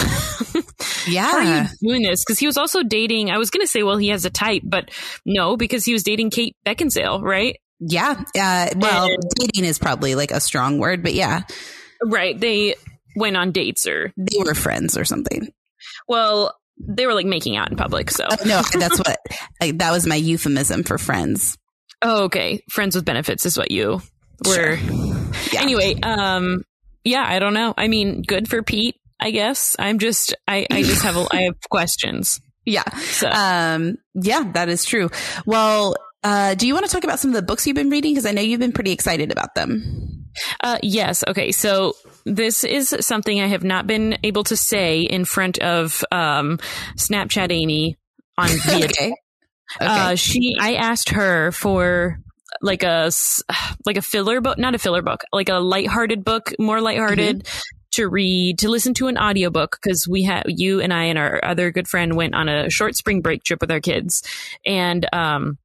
Yeah. 1.08 1.24
How 1.24 1.38
are 1.38 1.44
you 1.44 1.68
doing 1.82 2.02
this? 2.04 2.24
Because 2.24 2.40
he 2.40 2.46
was 2.46 2.58
also 2.58 2.84
dating, 2.84 3.32
I 3.32 3.38
was 3.38 3.50
going 3.50 3.62
to 3.62 3.68
say, 3.68 3.84
well, 3.84 3.98
he 3.98 4.10
has 4.10 4.26
a 4.26 4.30
type, 4.30 4.62
but 4.64 4.90
no, 5.26 5.58
because 5.58 5.86
he 5.86 5.94
was 5.94 6.04
dating 6.04 6.30
Kate 6.30 6.56
Beckinsale, 6.66 7.22
right? 7.22 7.58
Yeah. 7.80 8.22
Uh, 8.38 8.68
well, 8.76 9.06
and, 9.06 9.24
dating 9.36 9.66
is 9.66 9.80
probably 9.80 10.16
like 10.16 10.32
a 10.32 10.40
strong 10.40 10.80
word, 10.80 11.04
but 11.04 11.14
yeah. 11.14 11.42
Right. 12.04 12.40
They 12.40 12.76
went 13.16 13.38
on 13.38 13.52
dates 13.52 13.88
or. 13.88 14.14
They 14.18 14.38
were 14.44 14.54
friends 14.54 14.98
or 14.98 15.06
something. 15.06 15.50
Well, 16.08 16.54
they 16.78 17.06
were 17.06 17.14
like 17.14 17.26
making 17.26 17.58
out 17.58 17.70
in 17.70 17.78
public. 17.78 18.12
So. 18.12 18.26
Uh, 18.26 18.38
no, 18.46 18.62
that's 18.74 18.98
what, 18.98 19.18
like, 19.62 19.78
that 19.80 19.92
was 19.92 20.06
my 20.08 20.16
euphemism 20.16 20.84
for 20.84 20.98
friends. 20.98 21.58
Oh, 22.02 22.24
okay. 22.26 22.64
Friends 22.70 22.96
with 22.96 23.06
benefits 23.06 23.46
is 23.46 23.58
what 23.58 23.72
you 23.72 24.02
were. 24.46 24.54
Sure. 24.54 24.76
Yeah. 25.52 25.62
Anyway, 25.62 26.00
um, 26.02 26.64
yeah, 27.04 27.26
I 27.26 27.40
don't 27.40 27.54
know. 27.54 27.74
I 27.78 27.88
mean, 27.88 28.22
good 28.22 28.50
for 28.50 28.64
Pete. 28.64 28.96
I 29.20 29.32
guess 29.32 29.76
I'm 29.78 30.00
just 30.00 30.36
I 30.48 30.66
I 30.72 30.84
just 30.84 31.04
have 31.04 31.18
a, 31.18 31.26
I 31.32 31.42
have 31.44 31.56
questions. 31.70 32.40
Yeah. 32.66 32.90
So. 32.98 33.30
Um 33.30 33.98
yeah, 34.16 34.44
that 34.54 34.70
is 34.70 34.86
true. 34.86 35.10
Well, 35.46 35.96
uh 36.24 36.56
do 36.56 36.68
you 36.68 36.74
want 36.74 36.86
to 36.86 36.92
talk 36.92 37.04
about 37.04 37.20
some 37.20 37.32
of 37.32 37.36
the 37.36 37.42
books 37.42 37.68
you've 37.68 37.76
been 37.76 37.90
reading 37.90 38.14
because 38.14 38.26
I 38.26 38.32
know 38.32 38.42
you've 38.42 38.60
been 38.60 38.72
pretty 38.72 38.92
excited 38.92 39.32
about 39.32 39.56
them. 39.56 40.26
Uh 40.62 40.78
yes. 40.82 41.24
Okay. 41.28 41.52
So 41.52 41.94
this 42.26 42.64
is 42.64 42.96
something 43.02 43.42
I 43.42 43.48
have 43.48 43.64
not 43.64 43.88
been 43.88 44.18
able 44.24 44.44
to 44.46 44.56
say 44.56 45.02
in 45.02 45.26
front 45.26 45.58
of 45.60 46.04
um 46.12 46.60
Snapchat 46.98 47.52
Amy 47.52 47.98
on 48.38 48.50
via 48.66 48.86
okay. 48.86 49.14
Okay. 49.82 49.86
Uh, 49.86 50.16
she, 50.16 50.56
I 50.60 50.74
asked 50.76 51.10
her 51.10 51.52
for 51.52 52.18
like 52.60 52.82
a 52.82 53.12
like 53.86 53.98
a 53.98 54.02
filler 54.02 54.42
book, 54.42 54.58
not 54.58 54.74
a 54.74 54.80
filler 54.80 55.04
book, 55.04 55.22
like 55.32 55.50
a 55.50 55.60
lighthearted 55.60 56.26
book, 56.26 56.54
more 56.58 56.82
lighthearted, 56.82 57.44
mm-hmm 57.44 57.79
to 57.92 58.08
read, 58.08 58.60
to 58.60 58.70
listen 58.70 58.94
to 58.96 59.08
an 59.08 59.18
audiobook 59.18 59.78
because 59.82 60.08
we 60.08 60.24
had 60.24 60.44
you 60.48 60.82
and 60.82 60.94
I 60.94 61.06
and 61.06 61.18
our 61.18 61.40
other 61.44 61.72
good 61.72 61.88
friend 61.88 62.16
went 62.16 62.36
on 62.36 62.50
a 62.50 62.70
short 62.70 62.96
spring 62.96 63.22
break 63.22 63.44
trip 63.44 63.62
with 63.62 63.72
our 63.72 63.80
kids. 63.80 64.24
And, 64.66 65.08
um, 65.14 65.58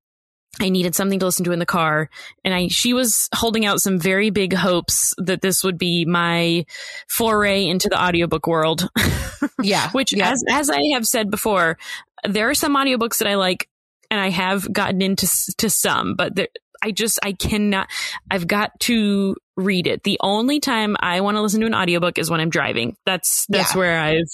I 0.60 0.68
needed 0.68 0.94
something 0.94 1.18
to 1.18 1.24
listen 1.24 1.44
to 1.46 1.52
in 1.52 1.58
the 1.58 1.66
car 1.66 2.08
and 2.44 2.54
I 2.54 2.68
she 2.68 2.94
was 2.94 3.28
holding 3.34 3.66
out 3.66 3.80
some 3.80 3.98
very 3.98 4.30
big 4.30 4.52
hopes 4.52 5.12
that 5.18 5.40
this 5.40 5.64
would 5.64 5.78
be 5.78 6.04
my 6.04 6.64
foray 7.08 7.66
into 7.66 7.88
the 7.88 8.00
audiobook 8.00 8.46
world. 8.46 8.88
yeah. 9.62 9.90
Which 9.90 10.12
yeah. 10.12 10.30
as 10.30 10.44
as 10.48 10.70
I 10.70 10.80
have 10.92 11.06
said 11.06 11.28
before, 11.30 11.76
there 12.22 12.48
are 12.48 12.54
some 12.54 12.76
audiobooks 12.76 13.18
that 13.18 13.26
I 13.26 13.34
like 13.34 13.68
and 14.10 14.20
I 14.20 14.30
have 14.30 14.72
gotten 14.72 15.02
into 15.02 15.26
to 15.58 15.68
some, 15.68 16.14
but 16.14 16.36
there, 16.36 16.48
I 16.84 16.90
just 16.90 17.18
I 17.22 17.32
cannot 17.32 17.88
I've 18.30 18.46
got 18.46 18.78
to 18.80 19.36
read 19.56 19.86
it. 19.86 20.02
The 20.02 20.18
only 20.20 20.60
time 20.60 20.96
I 21.00 21.20
want 21.20 21.36
to 21.36 21.40
listen 21.40 21.60
to 21.60 21.66
an 21.66 21.74
audiobook 21.74 22.18
is 22.18 22.30
when 22.30 22.40
I'm 22.40 22.50
driving. 22.50 22.96
That's 23.06 23.46
that's 23.48 23.74
yeah. 23.74 23.78
where 23.78 23.98
I've 23.98 24.32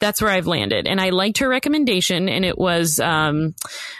that's 0.00 0.20
where 0.20 0.30
I've 0.30 0.46
landed. 0.46 0.88
And 0.88 1.00
I 1.00 1.10
liked 1.10 1.38
her 1.38 1.48
recommendation 1.48 2.28
and 2.28 2.44
it 2.44 2.58
was 2.58 2.98
um, 2.98 3.54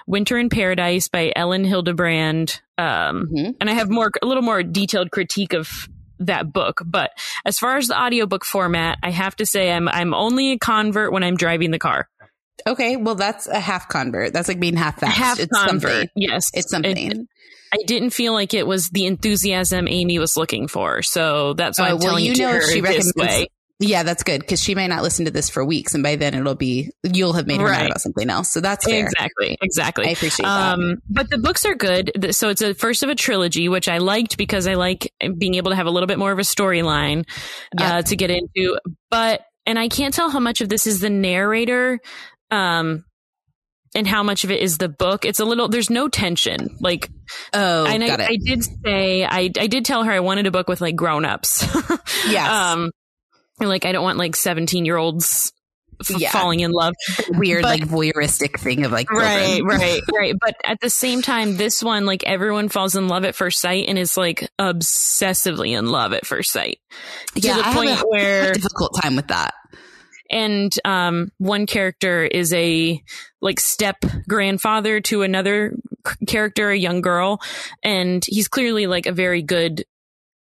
Winter 0.07 0.39
in 0.39 0.49
Paradise 0.49 1.09
by 1.09 1.33
Elin 1.37 1.65
Hilderbrand. 1.65 2.61
Um, 2.77 3.29
mm-hmm. 3.33 3.51
and 3.61 3.71
I 3.71 3.75
have 3.75 3.89
more 3.89 4.11
a 4.21 4.27
little 4.27 4.43
more 4.43 4.63
detailed 4.63 5.11
critique 5.11 5.53
of 5.53 5.89
that 6.19 6.53
book. 6.53 6.81
But 6.85 7.11
as 7.45 7.59
far 7.59 7.77
as 7.77 7.87
the 7.87 8.01
audiobook 8.01 8.45
format, 8.45 8.99
I 9.03 9.11
have 9.11 9.37
to 9.37 9.47
say 9.47 9.73
I'm 9.73 9.89
I'm 9.89 10.15
only 10.15 10.53
a 10.53 10.59
convert 10.59 11.13
when 11.13 11.23
I'm 11.23 11.37
driving 11.37 11.71
the 11.71 11.79
car. 11.79 12.09
Okay, 12.67 12.97
well 12.97 13.15
that's 13.17 13.47
a 13.47 13.61
half 13.61 13.89
convert. 13.89 14.33
That's 14.33 14.49
like 14.49 14.61
being 14.61 14.77
half 14.77 15.01
fast. 15.01 15.17
Half 15.17 15.41
it's 15.41 15.53
convert. 15.53 15.91
Something. 15.91 16.09
Yes, 16.17 16.51
it's 16.55 16.71
something. 16.71 16.97
It, 16.97 17.29
I 17.75 17.83
didn't 17.87 18.11
feel 18.11 18.33
like 18.33 18.55
it 18.55 18.67
was 18.67 18.89
the 18.91 19.07
enthusiasm 19.07 19.89
Amy 19.89 20.19
was 20.19 20.37
looking 20.37 20.69
for. 20.69 21.03
So 21.03 21.55
that's 21.55 21.79
why 21.79 21.87
uh, 21.87 21.89
I'm 21.89 21.99
well, 21.99 22.09
telling 22.09 22.25
you, 22.25 22.37
know, 22.37 22.53
her 22.53 22.63
she 22.63 22.81
recommends, 22.81 23.13
way. 23.17 23.49
Yeah, 23.81 24.05
that's 24.05 24.23
good 24.23 24.41
because 24.41 24.63
she 24.63 24.77
may 24.77 24.87
not 24.87 25.03
listen 25.03 25.25
to 25.25 25.33
this 25.33 25.51
for 25.51 25.65
weeks, 25.65 25.95
and 25.95 26.03
by 26.03 26.15
then 26.15 26.35
it'll 26.35 26.55
be 26.55 26.93
you'll 27.03 27.33
have 27.33 27.49
made 27.49 27.61
her 27.61 27.67
right. 27.67 27.79
mad 27.79 27.87
about 27.87 28.01
something 28.01 28.31
else. 28.31 28.53
So 28.53 28.61
that's 28.61 28.85
fair. 28.85 29.05
exactly, 29.05 29.59
exactly. 29.61 30.07
I 30.07 30.11
appreciate 30.11 30.47
um, 30.47 30.81
that. 30.81 30.99
But 31.09 31.31
the 31.31 31.39
books 31.39 31.67
are 31.67 31.75
good. 31.75 32.33
So 32.35 32.51
it's 32.51 32.63
a 32.63 32.75
first 32.75 33.03
of 33.03 33.09
a 33.09 33.17
trilogy, 33.17 33.69
which 33.69 33.89
I 33.89 33.99
liked 33.99 34.39
because 34.39 34.69
I 34.69 34.75
like 34.75 35.13
being 35.39 35.57
able 35.57 35.73
to 35.73 35.77
have 35.77 35.87
a 35.87 35.91
little 35.91 36.07
bit 36.07 36.21
more 36.21 36.31
of 36.31 36.39
a 36.39 36.43
storyline 36.43 37.27
uh, 37.77 38.03
to 38.03 38.15
get 38.15 38.31
into. 38.31 38.79
But 39.11 39.43
and 39.67 39.77
I 39.77 39.89
can't 39.89 40.15
tell 40.15 40.31
how 40.31 40.41
much 40.41 40.61
of 40.61 40.69
this 40.69 40.87
is 40.87 41.01
the 41.01 41.11
narrator. 41.11 41.99
Um, 42.53 43.05
and 43.95 44.07
how 44.07 44.23
much 44.23 44.45
of 44.45 44.51
it 44.51 44.61
is 44.61 44.79
the 44.79 44.89
book. 44.89 45.25
It's 45.25 45.41
a 45.41 45.45
little, 45.45 45.69
there's 45.69 45.91
no 45.91 46.09
tension. 46.09 46.77
Like, 46.81 47.11
oh, 47.53 47.87
and 47.87 48.03
I, 48.03 48.27
I, 48.27 48.37
did 48.37 48.65
say, 48.85 49.25
I, 49.25 49.51
I 49.59 49.67
did 49.67 49.85
tell 49.85 50.03
her 50.05 50.13
I 50.13 50.21
wanted 50.21 50.47
a 50.47 50.51
book 50.51 50.69
with 50.69 50.81
like 50.81 50.97
grown 50.97 51.25
ups. 51.25 51.63
yes. 52.29 52.51
Um, 52.51 52.91
like 53.61 53.85
I 53.85 53.93
don't 53.93 54.03
want 54.03 54.19
like 54.19 54.37
17 54.37 54.85
year 54.85 54.97
olds 54.97 55.53
f- 56.01 56.19
yeah. 56.19 56.31
falling 56.31 56.61
in 56.61 56.71
love. 56.71 56.95
Weird, 57.31 57.63
but, 57.63 57.81
like 57.81 57.89
voyeuristic 57.89 58.59
thing 58.59 58.85
of 58.85 58.93
like, 58.93 59.11
right, 59.11 59.61
right, 59.63 60.01
right. 60.13 60.35
But 60.41 60.57
at 60.65 60.81
the 60.81 60.91
same 60.91 61.23
time, 61.23 61.57
this 61.57 61.83
one, 61.83 62.07
like 62.07 62.25
everyone 62.25 62.69
falls 62.69 62.97
in 62.97 63.09
love 63.09 63.25
at 63.25 63.35
first 63.35 63.61
sight 63.61 63.87
and 63.89 63.99
is 63.99 64.17
like 64.17 64.49
obsessively 64.61 65.77
in 65.77 65.87
love 65.87 66.13
at 66.13 66.27
first 66.27 66.51
sight. 66.51 66.79
To 67.35 67.41
yeah, 67.41 67.57
the 67.57 67.69
I 67.69 67.75
point 67.75 68.05
where 68.09 68.53
difficult 68.55 68.99
time 69.01 69.17
with 69.17 69.29
that. 69.29 69.55
And 70.35 70.75
um, 70.85 71.31
one 71.39 71.65
character 71.65 72.25
is 72.25 72.53
a 72.53 73.01
like 73.41 73.61
step 73.61 74.05
grandfather 74.29 75.01
to 75.03 75.23
another 75.23 75.77
character, 76.27 76.71
a 76.71 76.77
young 76.77 77.01
girl, 77.01 77.41
and 77.83 78.23
he's 78.27 78.49
clearly 78.49 78.87
like 78.87 79.07
a 79.07 79.13
very 79.13 79.43
good 79.43 79.85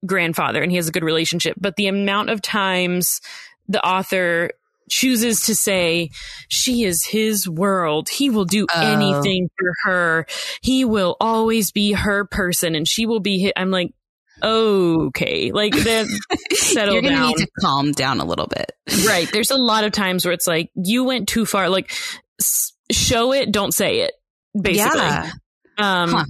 grandfather 0.05 0.63
and 0.63 0.73
he 0.73 0.77
has 0.77 0.89
a 0.89 0.93
good 0.93 1.05
relationship. 1.05 1.57
But 1.61 1.77
the 1.77 1.89
amount 1.89 2.31
of 2.31 2.41
times 2.41 3.21
the 3.69 3.85
author 3.85 4.51
chooses 4.91 5.43
to 5.43 5.55
say 5.55 6.11
she 6.49 6.85
is 6.85 7.05
his 7.05 7.49
world. 7.49 8.09
He 8.09 8.31
will 8.31 8.45
do 8.45 8.67
oh. 8.75 8.81
anything 8.81 9.49
for 9.59 9.73
her. 9.85 10.27
He 10.61 10.85
will 10.85 11.17
always 11.21 11.71
be 11.71 11.93
her 11.93 12.25
person 12.25 12.75
and 12.75 12.89
she 12.89 13.07
will 13.07 13.21
be 13.21 13.39
his. 13.39 13.53
I'm 13.57 13.71
like, 13.71 13.93
okay, 14.43 15.53
like 15.53 15.75
then 15.75 16.07
settle 16.53 16.95
You're 16.95 17.03
gonna 17.03 17.17
down. 17.17 17.29
Need 17.29 17.39
to 17.39 17.49
calm 17.61 17.93
down 17.93 18.21
a 18.21 18.25
little 18.25 18.47
bit. 18.49 18.73
right. 19.07 19.29
There's 19.33 19.51
a 19.51 19.57
lot 19.57 19.85
of 19.85 19.93
times 19.93 20.25
where 20.25 20.33
it's 20.35 20.47
like 20.47 20.71
you 20.75 21.05
went 21.05 21.29
too 21.29 21.47
far. 21.47 21.69
Like 21.69 21.93
s- 22.41 22.73
show 22.91 23.33
it, 23.33 23.53
don't 23.53 23.73
say 23.73 24.01
it. 24.01 24.13
Basically. 24.61 25.01
Yeah. 25.01 25.31
Um, 25.79 26.11
huh 26.11 26.25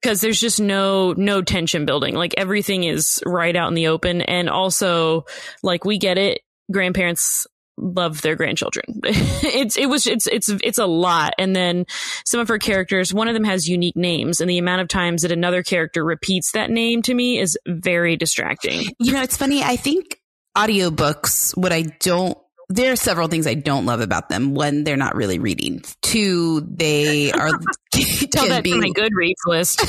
because 0.00 0.20
there's 0.20 0.40
just 0.40 0.60
no 0.60 1.12
no 1.12 1.42
tension 1.42 1.84
building 1.84 2.14
like 2.14 2.34
everything 2.36 2.84
is 2.84 3.22
right 3.26 3.54
out 3.54 3.68
in 3.68 3.74
the 3.74 3.88
open 3.88 4.22
and 4.22 4.48
also 4.48 5.24
like 5.62 5.84
we 5.84 5.98
get 5.98 6.18
it 6.18 6.40
grandparents 6.72 7.46
love 7.80 8.22
their 8.22 8.36
grandchildren 8.36 8.84
it's 9.04 9.76
it 9.76 9.86
was 9.86 10.06
it's 10.06 10.26
it's 10.26 10.48
it's 10.62 10.78
a 10.78 10.86
lot 10.86 11.32
and 11.38 11.54
then 11.54 11.84
some 12.24 12.40
of 12.40 12.48
her 12.48 12.58
characters 12.58 13.12
one 13.12 13.28
of 13.28 13.34
them 13.34 13.44
has 13.44 13.68
unique 13.68 13.96
names 13.96 14.40
and 14.40 14.48
the 14.50 14.58
amount 14.58 14.80
of 14.80 14.88
times 14.88 15.22
that 15.22 15.32
another 15.32 15.62
character 15.62 16.04
repeats 16.04 16.52
that 16.52 16.70
name 16.70 17.02
to 17.02 17.14
me 17.14 17.38
is 17.38 17.58
very 17.66 18.16
distracting 18.16 18.82
you 18.98 19.12
know 19.12 19.22
it's 19.22 19.36
funny 19.36 19.62
i 19.62 19.76
think 19.76 20.20
audiobooks 20.56 21.56
what 21.56 21.72
i 21.72 21.82
don't 21.82 22.36
there 22.70 22.92
are 22.92 22.96
several 22.96 23.26
things 23.26 23.48
I 23.48 23.54
don't 23.54 23.84
love 23.84 24.00
about 24.00 24.28
them. 24.28 24.54
One, 24.54 24.84
they're 24.84 24.96
not 24.96 25.16
really 25.16 25.40
reading. 25.40 25.82
Two, 26.02 26.60
they 26.60 27.32
are 27.32 27.48
tell 28.30 28.46
that 28.46 28.62
be, 28.62 28.78
my 28.78 28.90
Goodreads 28.90 29.44
list. 29.44 29.82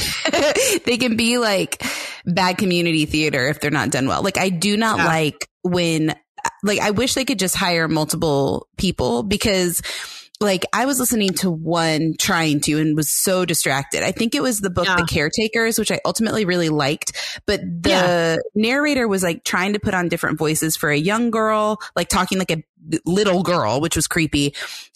they 0.86 0.97
can 0.97 1.15
be 1.15 1.38
like 1.38 1.84
bad 2.25 2.58
community 2.58 3.06
theater 3.06 3.47
if 3.47 3.60
they're 3.60 3.69
not 3.69 3.91
done 3.91 4.08
well. 4.08 4.23
Like 4.23 4.38
I 4.38 4.49
do 4.49 4.75
not 4.77 4.97
yeah. 4.97 5.06
like 5.06 5.47
when 5.62 6.15
like 6.63 6.80
I 6.80 6.91
wish 6.91 7.13
they 7.13 7.25
could 7.25 7.39
just 7.39 7.56
hire 7.56 7.88
multiple 7.88 8.67
people 8.77 9.23
because 9.23 9.82
like 10.41 10.65
I 10.73 10.86
was 10.86 10.99
listening 10.99 11.34
to 11.36 11.51
one 11.51 12.15
trying 12.17 12.62
to 12.62 12.80
and 12.80 12.97
was 12.97 13.10
so 13.10 13.45
distracted. 13.45 14.04
I 14.04 14.12
think 14.12 14.34
it 14.34 14.41
was 14.41 14.60
the 14.60 14.71
book 14.71 14.88
yeah. 14.88 14.95
The 14.95 15.06
Caretakers, 15.06 15.77
which 15.77 15.91
I 15.91 15.99
ultimately 16.04 16.45
really 16.45 16.69
liked, 16.69 17.39
but 17.45 17.62
the 17.62 17.89
yeah. 17.89 18.38
narrator 18.56 19.08
was 19.08 19.21
like 19.23 19.43
trying 19.43 19.73
to 19.73 19.80
put 19.80 19.93
on 19.93 20.10
different 20.10 20.39
voices 20.39 20.75
for 20.75 20.89
a 20.89 20.97
young 20.97 21.30
girl, 21.30 21.80
like 21.95 22.10
talking 22.10 22.39
like 22.39 22.51
a 22.51 22.63
little 23.06 23.43
girl, 23.43 23.80
which 23.80 23.95
was 23.95 24.08
creepy, 24.08 24.56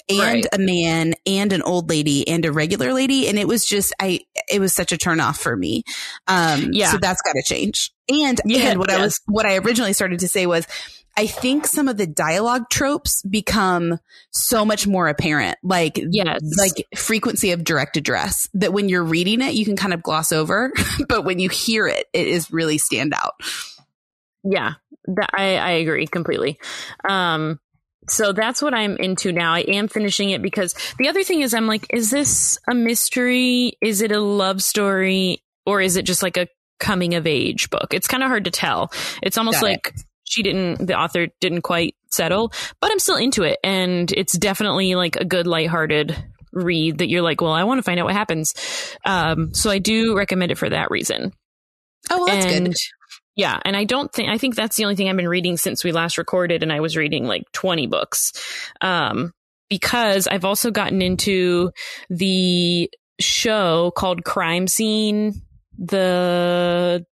and 0.10 0.20
right. 0.20 0.46
a 0.52 0.58
man 0.58 1.14
and 1.28 1.54
an 1.54 1.62
old 1.62 1.90
lady 1.90 2.28
and 2.28 2.44
a 2.46 2.52
regular 2.52 2.92
lady. 2.92 3.28
And 3.28 3.38
it 3.38 3.48
was 3.48 3.66
just, 3.66 3.94
I, 4.00 4.22
it 4.52 4.60
was 4.60 4.74
such 4.74 4.92
a 4.92 4.98
turn 4.98 5.20
off 5.20 5.40
for 5.40 5.56
me. 5.56 5.84
Um, 6.28 6.70
yeah. 6.72 6.92
so 6.92 6.98
that's 6.98 7.22
got 7.22 7.34
to 7.34 7.44
change. 7.44 7.92
And, 8.10 8.40
yeah, 8.46 8.70
and 8.70 8.80
what 8.80 8.92
I 8.92 9.00
was, 9.00 9.20
what 9.28 9.46
I 9.46 9.58
originally 9.58 9.94
started 9.94 10.20
to 10.20 10.28
say 10.28 10.46
was, 10.48 10.68
I 11.18 11.28
think 11.28 11.66
some 11.66 11.88
of 11.88 11.96
the 11.98 12.08
dialogue 12.08 12.70
tropes 12.70 13.22
become 13.24 14.00
so 14.32 14.66
much 14.66 14.86
more 14.86 15.08
apparent. 15.08 15.58
Like, 15.64 15.98
yes. 15.98 16.42
like 16.58 16.86
frequency 16.96 17.52
of 17.52 17.64
direct 17.64 17.96
address 17.96 18.50
that 18.54 18.74
when 18.74 18.90
you're 18.90 19.04
reading 19.04 19.42
it, 19.42 19.54
you 19.54 19.64
can 19.64 19.78
kind 19.78 19.94
of 19.94 20.04
gloss 20.04 20.32
over, 20.32 20.74
but 21.08 21.24
when 21.24 21.40
you 21.40 21.50
hear 21.50 21.88
it, 21.88 22.06
it 22.14 22.28
is 22.28 22.52
really 22.52 22.78
stand 22.78 23.14
out. 23.14 23.34
Yeah, 24.44 24.74
that, 25.06 25.30
I, 25.34 25.56
I 25.56 25.72
agree 25.72 26.06
completely. 26.06 26.60
Um, 27.08 27.60
so 28.10 28.34
that's 28.34 28.62
what 28.62 28.74
I'm 28.74 28.98
into 28.98 29.32
now. 29.32 29.54
I 29.54 29.62
am 29.62 29.88
finishing 29.88 30.30
it 30.30 30.42
because 30.42 30.76
the 31.00 31.08
other 31.08 31.24
thing 31.24 31.42
is 31.42 31.54
I'm 31.54 31.66
like, 31.66 31.88
is 31.92 32.12
this 32.12 32.60
a 32.68 32.76
mystery? 32.76 33.78
Is 33.82 34.02
it 34.02 34.12
a 34.12 34.20
love 34.20 34.62
story? 34.62 35.44
Or 35.66 35.82
is 35.82 35.96
it 35.96 36.04
just 36.04 36.22
like 36.22 36.38
a 36.38 36.48
coming 36.80 37.16
of 37.16 37.26
age 37.26 37.70
book? 37.70 37.94
It's 37.94 38.08
kind 38.08 38.22
of 38.22 38.28
hard 38.28 38.46
to 38.46 38.52
tell. 38.52 38.92
It's 39.24 39.38
almost 39.38 39.62
Got 39.62 39.68
like 39.68 39.94
it 39.96 40.05
she 40.26 40.44
didn't, 40.44 40.86
the 40.86 40.98
author 40.98 41.28
didn't 41.40 41.62
quite 41.62 41.96
settle, 42.12 42.52
but 42.82 42.92
I'm 42.92 43.00
still 43.00 43.16
into 43.16 43.44
it. 43.44 43.60
And 43.64 44.12
it's 44.12 44.38
definitely 44.38 44.96
like 44.96 45.16
a 45.16 45.26
good, 45.26 45.48
lighthearted 45.48 46.16
read 46.52 47.00
that 47.00 47.10
you're 47.10 47.22
like, 47.22 47.42
well, 47.42 47.52
I 47.52 47.64
want 47.64 47.80
to 47.80 47.84
find 47.84 48.00
out 48.00 48.06
what 48.06 48.16
happens. 48.16 48.54
Um, 49.06 49.54
so 49.54 49.70
I 49.70 49.80
do 49.80 50.16
recommend 50.16 50.52
it 50.52 50.58
for 50.58 50.70
that 50.70 50.90
reason. 50.90 51.32
Oh, 52.10 52.20
well, 52.20 52.28
that's 52.28 52.46
and, 52.46 52.68
good. 52.68 52.76
Yeah. 53.36 53.60
And 53.66 53.76
I 53.76 53.84
don't 53.84 54.12
think, 54.12 54.30
I 54.30 54.38
think 54.38 54.56
that's 54.56 54.78
the 54.78 54.86
only 54.86 54.96
thing 54.96 55.10
I've 55.10 55.18
been 55.18 55.28
reading 55.28 55.58
since 55.58 55.84
we 55.84 55.92
last 55.92 56.18
recorded. 56.18 56.64
And 56.64 56.72
I 56.72 56.80
was 56.80 56.96
reading 56.96 57.26
like 57.26 57.44
20 57.52 57.88
books. 57.88 58.32
Um, 58.82 59.34
because 59.70 60.28
I've 60.28 60.46
also 60.46 60.72
gotten 60.72 61.02
into 61.02 61.72
the 62.10 62.90
show 63.20 63.92
called 63.96 64.24
Crime 64.24 64.68
Scene, 64.68 65.42
the 65.78 67.06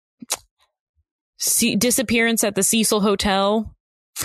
C- 1.42 1.74
disappearance 1.74 2.44
at 2.44 2.54
the 2.54 2.62
Cecil 2.62 3.00
Hotel. 3.00 3.74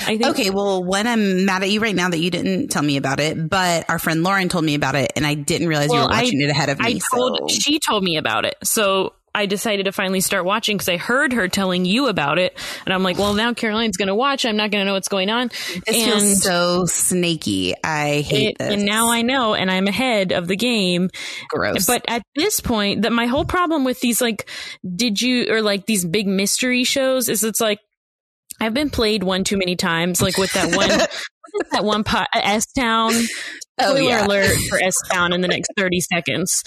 I 0.02 0.18
think. 0.18 0.26
Okay, 0.26 0.50
well, 0.50 0.84
when 0.84 1.08
I'm 1.08 1.46
mad 1.46 1.64
at 1.64 1.70
you 1.70 1.80
right 1.80 1.96
now 1.96 2.10
that 2.10 2.20
you 2.20 2.30
didn't 2.30 2.68
tell 2.68 2.84
me 2.84 2.98
about 2.98 3.20
it, 3.20 3.50
but 3.50 3.90
our 3.90 3.98
friend 3.98 4.22
Lauren 4.22 4.50
told 4.50 4.66
me 4.66 4.76
about 4.76 4.96
it, 4.96 5.14
and 5.16 5.26
I 5.26 5.34
didn't 5.34 5.68
realize 5.68 5.90
well, 5.90 6.04
you 6.04 6.04
were 6.04 6.14
watching 6.14 6.42
I, 6.42 6.46
it 6.46 6.50
ahead 6.50 6.70
of 6.70 6.80
me. 6.80 6.86
I 6.86 7.00
told, 7.16 7.50
so. 7.50 7.58
She 7.58 7.80
told 7.80 8.04
me 8.04 8.18
about 8.18 8.46
it, 8.46 8.56
so 8.64 9.14
I 9.38 9.46
decided 9.46 9.84
to 9.84 9.92
finally 9.92 10.22
start 10.22 10.46
watching 10.46 10.78
because 10.78 10.90
I 10.90 10.98
heard 10.98 11.32
her 11.34 11.48
telling 11.48 11.86
you 11.86 12.08
about 12.08 12.40
it, 12.40 12.58
and 12.86 12.94
I'm 12.94 13.04
like, 13.04 13.20
well, 13.20 13.36
now 13.36 13.54
Caroline's 13.54 13.96
going 13.96 14.08
to 14.08 14.16
watch. 14.16 14.46
I'm 14.46 14.58
not 14.58 14.72
going 14.72 14.82
to 14.82 14.86
know 14.86 14.94
what's 14.94 15.10
going 15.10 15.30
on. 15.30 15.50
This 15.50 15.84
and 15.88 16.12
feels 16.12 16.42
so 16.42 16.86
snaky. 16.86 17.76
I 17.84 18.22
hate 18.22 18.50
it, 18.50 18.58
this. 18.58 18.74
And 18.74 18.84
now 18.84 19.12
I 19.12 19.22
know, 19.22 19.54
and 19.54 19.70
I'm 19.70 19.86
ahead 19.86 20.32
of 20.32 20.48
the 20.48 20.56
game. 20.56 21.12
Gross. 21.50 21.86
But 21.86 22.04
at 22.08 22.24
this 22.36 22.60
point, 22.62 23.04
that 23.04 23.12
my 23.12 23.28
whole 23.28 23.46
problem 23.46 23.84
with 23.84 24.00
these 24.00 24.22
like, 24.22 24.50
did 24.96 25.22
you 25.22 25.54
or 25.54 25.62
like 25.62 25.86
these 25.86 26.04
big 26.04 26.26
mystery 26.26 26.84
shows 26.84 27.30
is 27.30 27.44
it's 27.44 27.62
like 27.62 27.78
I've 28.60 28.74
been 28.74 28.90
played 28.90 29.22
one 29.22 29.44
too 29.44 29.58
many 29.58 29.76
times, 29.76 30.20
like 30.20 30.38
with 30.38 30.52
that 30.54 30.76
one. 30.76 30.90
that 31.72 31.84
one 31.84 32.04
pot, 32.04 32.28
S 32.34 32.66
Town 32.74 33.14
Oh, 33.80 33.96
Spoiler 33.96 34.10
yeah. 34.10 34.26
alert 34.26 34.58
for 34.70 34.82
S 34.82 34.96
Town 35.12 35.34
in 35.34 35.42
the 35.42 35.48
next 35.48 35.72
30 35.78 36.02
seconds. 36.02 36.64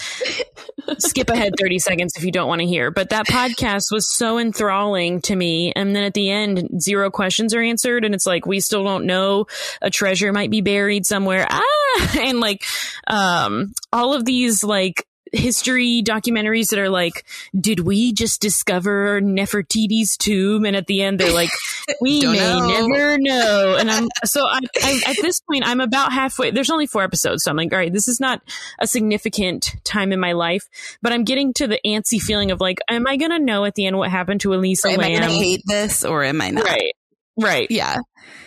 Skip 0.97 1.29
ahead 1.29 1.53
30 1.59 1.79
seconds 1.79 2.13
if 2.15 2.23
you 2.23 2.31
don't 2.31 2.47
want 2.47 2.61
to 2.61 2.67
hear. 2.67 2.89
But 2.89 3.09
that 3.09 3.27
podcast 3.27 3.91
was 3.91 4.07
so 4.07 4.39
enthralling 4.39 5.21
to 5.23 5.35
me. 5.35 5.73
And 5.75 5.95
then 5.95 6.03
at 6.03 6.13
the 6.13 6.29
end, 6.29 6.81
zero 6.81 7.11
questions 7.11 7.53
are 7.53 7.61
answered. 7.61 8.05
And 8.05 8.15
it's 8.15 8.25
like, 8.25 8.45
we 8.45 8.59
still 8.61 8.83
don't 8.83 9.05
know. 9.05 9.47
A 9.81 9.89
treasure 9.89 10.31
might 10.31 10.51
be 10.51 10.61
buried 10.61 11.05
somewhere. 11.05 11.47
Ah! 11.49 11.63
And 12.21 12.39
like, 12.39 12.63
um, 13.07 13.73
all 13.91 14.13
of 14.13 14.23
these 14.23 14.63
like 14.63 15.05
history 15.31 16.03
documentaries 16.03 16.69
that 16.69 16.79
are 16.79 16.89
like, 16.89 17.25
did 17.59 17.81
we 17.81 18.13
just 18.13 18.41
discover 18.41 19.21
Nefertiti's 19.21 20.17
tomb? 20.17 20.65
And 20.65 20.75
at 20.75 20.87
the 20.87 21.01
end, 21.01 21.19
they're 21.19 21.33
like, 21.33 21.49
we 22.01 22.21
may 22.21 22.37
know. 22.37 22.87
never 22.87 23.17
know. 23.17 23.77
And 23.79 23.89
I'm 23.89 24.07
so 24.25 24.45
I, 24.45 24.59
I, 24.81 25.01
at 25.07 25.15
this 25.21 25.39
point, 25.39 25.63
I'm 25.65 25.81
about 25.81 26.11
halfway. 26.11 26.51
There's 26.51 26.69
only 26.69 26.87
four 26.87 27.03
episodes, 27.03 27.43
so 27.43 27.51
I'm 27.51 27.57
like, 27.57 27.71
all 27.71 27.79
right, 27.79 27.93
this 27.93 28.07
is 28.07 28.19
not 28.19 28.41
a 28.79 28.87
significant 28.87 29.75
time 29.83 30.11
in 30.11 30.19
my 30.19 30.33
life, 30.33 30.67
but 31.01 31.11
I'm 31.11 31.23
getting 31.23 31.53
to 31.53 31.67
the 31.67 31.79
antsy 31.85 32.19
feeling 32.19 32.51
of 32.51 32.59
like, 32.59 32.79
am 32.89 33.07
I 33.07 33.17
gonna 33.17 33.39
know 33.39 33.65
at 33.65 33.75
the 33.75 33.85
end 33.85 33.97
what 33.97 34.09
happened 34.11 34.41
to 34.41 34.53
Elisa? 34.53 34.89
Am 34.89 34.99
Lam? 34.99 35.11
I 35.11 35.19
gonna 35.19 35.31
hate 35.31 35.63
this 35.65 36.03
or 36.03 36.23
am 36.23 36.41
I 36.41 36.49
not? 36.49 36.65
Right. 36.65 36.93
Right. 37.37 37.67
Yeah. 37.69 37.97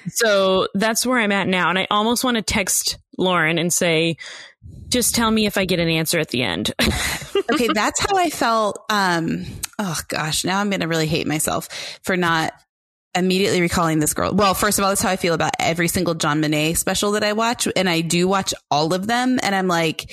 So 0.09 0.69
that's 0.75 1.07
where 1.07 1.19
I'm 1.19 1.33
at 1.33 1.49
now. 1.49 1.71
And 1.71 1.79
I 1.79 1.87
almost 1.91 2.23
want 2.23 2.37
to 2.37 2.43
text 2.43 2.99
Lauren 3.17 3.59
and 3.59 3.73
say, 3.73 4.17
just 4.89 5.15
tell 5.15 5.31
me 5.31 5.47
if 5.47 5.59
I 5.59 5.65
get 5.65 5.81
an 5.81 5.89
answer 5.89 6.19
at 6.19 6.29
the 6.29 6.43
end. 6.43 6.73
okay, 7.53 7.69
that's 7.73 8.01
how 8.01 8.17
I 8.17 8.31
felt. 8.31 8.79
Um, 8.89 9.45
oh 9.79 9.99
gosh, 10.09 10.45
now 10.45 10.61
I'm 10.61 10.71
going 10.71 10.81
to 10.81 10.89
really 10.89 11.09
hate 11.09 11.27
myself 11.27 11.69
for 12.03 12.17
not 12.17 12.53
immediately 13.15 13.61
recalling 13.61 13.99
this 13.99 14.15
girl. 14.15 14.33
Well, 14.33 14.55
first 14.55 14.79
of 14.79 14.85
all, 14.85 14.91
that's 14.91 15.03
how 15.03 15.11
I 15.11 15.17
feel 15.17 15.35
about 15.35 15.53
every 15.59 15.89
single 15.89 16.15
JonBenét 16.15 16.77
special 16.77 17.13
that 17.13 17.25
I 17.25 17.33
watch. 17.33 17.69
And 17.75 17.89
I 17.89 18.01
do 18.01 18.29
watch 18.29 18.55
all 18.71 18.95
of 18.95 19.07
them. 19.07 19.39
And 19.43 19.55
I'm 19.55 19.69
like, 19.69 20.11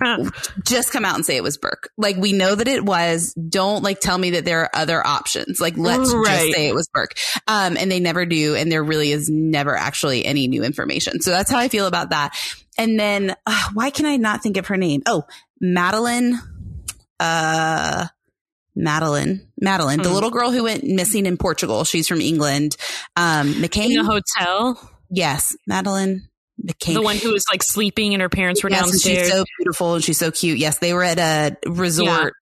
just 0.64 0.92
come 0.92 1.04
out 1.04 1.14
and 1.14 1.24
say 1.24 1.36
it 1.36 1.42
was 1.42 1.58
Burke. 1.58 1.90
Like 1.96 2.16
we 2.16 2.32
know 2.32 2.54
that 2.54 2.68
it 2.68 2.84
was. 2.84 3.34
Don't 3.34 3.82
like 3.82 4.00
tell 4.00 4.18
me 4.18 4.30
that 4.30 4.44
there 4.44 4.60
are 4.62 4.70
other 4.74 5.04
options. 5.06 5.60
Like 5.60 5.76
let's 5.76 6.12
right. 6.12 6.26
just 6.26 6.52
say 6.54 6.68
it 6.68 6.74
was 6.74 6.88
Burke. 6.92 7.14
Um, 7.46 7.76
and 7.76 7.90
they 7.90 8.00
never 8.00 8.26
do. 8.26 8.54
And 8.54 8.70
there 8.70 8.82
really 8.82 9.12
is 9.12 9.28
never 9.30 9.76
actually 9.76 10.24
any 10.24 10.48
new 10.48 10.64
information. 10.64 11.20
So 11.20 11.30
that's 11.30 11.50
how 11.50 11.58
I 11.58 11.68
feel 11.68 11.86
about 11.86 12.10
that. 12.10 12.36
And 12.78 12.98
then 12.98 13.36
uh, 13.46 13.64
why 13.72 13.90
can 13.90 14.06
I 14.06 14.16
not 14.16 14.42
think 14.42 14.56
of 14.56 14.66
her 14.68 14.76
name? 14.76 15.02
Oh, 15.06 15.24
Madeleine. 15.60 16.38
Uh, 17.20 18.06
Madeleine, 18.76 19.46
Madeleine, 19.60 20.02
the 20.02 20.08
hmm. 20.08 20.14
little 20.14 20.30
girl 20.30 20.50
who 20.50 20.64
went 20.64 20.82
missing 20.84 21.26
in 21.26 21.36
Portugal. 21.36 21.84
She's 21.84 22.08
from 22.08 22.20
England. 22.20 22.76
Um, 23.16 23.54
McCain. 23.54 23.92
In 23.92 24.00
a 24.00 24.04
hotel. 24.04 24.90
Yes, 25.10 25.56
Madeleine. 25.66 26.28
McCain. 26.62 26.94
The 26.94 27.02
one 27.02 27.16
who 27.16 27.32
was 27.32 27.44
like 27.50 27.62
sleeping 27.62 28.14
and 28.14 28.22
her 28.22 28.28
parents 28.28 28.62
were 28.62 28.70
yes, 28.70 28.80
downstairs. 28.80 29.26
she's 29.26 29.32
so 29.32 29.44
beautiful 29.58 29.94
and 29.94 30.04
she's 30.04 30.18
so 30.18 30.30
cute. 30.30 30.58
Yes, 30.58 30.78
they 30.78 30.92
were 30.92 31.04
at 31.04 31.18
a 31.18 31.56
resort. 31.68 32.34
Yeah. 32.34 32.40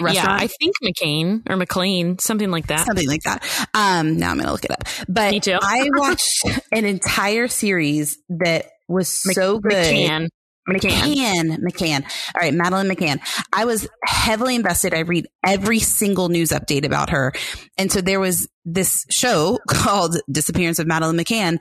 Restaurant. 0.00 0.40
Yeah, 0.40 0.44
I 0.44 0.46
think 0.46 0.76
McCain 0.82 1.42
or 1.50 1.56
McLean, 1.56 2.18
something 2.20 2.52
like 2.52 2.68
that. 2.68 2.86
Something 2.86 3.08
like 3.08 3.22
that. 3.22 3.42
Um, 3.74 4.16
now 4.16 4.30
I'm 4.30 4.36
going 4.36 4.46
to 4.46 4.52
look 4.52 4.64
it 4.64 4.70
up. 4.70 4.84
But 5.08 5.32
Me 5.32 5.40
too. 5.40 5.58
I 5.60 5.88
watched 5.96 6.44
an 6.70 6.84
entire 6.84 7.48
series 7.48 8.16
that 8.28 8.66
was 8.92 9.08
so 9.08 9.58
good. 9.58 9.72
McCann. 9.72 10.28
McCann. 10.68 11.58
McCann. 11.58 12.04
All 12.34 12.40
right, 12.40 12.54
Madeleine 12.54 12.88
McCann. 12.88 13.20
I 13.52 13.64
was 13.64 13.88
heavily 14.04 14.54
invested. 14.54 14.94
I 14.94 15.00
read 15.00 15.26
every 15.44 15.80
single 15.80 16.28
news 16.28 16.50
update 16.50 16.84
about 16.84 17.10
her. 17.10 17.32
And 17.76 17.90
so 17.90 18.00
there 18.00 18.20
was 18.20 18.48
this 18.64 19.04
show 19.10 19.58
called 19.68 20.16
Disappearance 20.30 20.78
of 20.78 20.86
Madeleine 20.86 21.16
McCann 21.16 21.58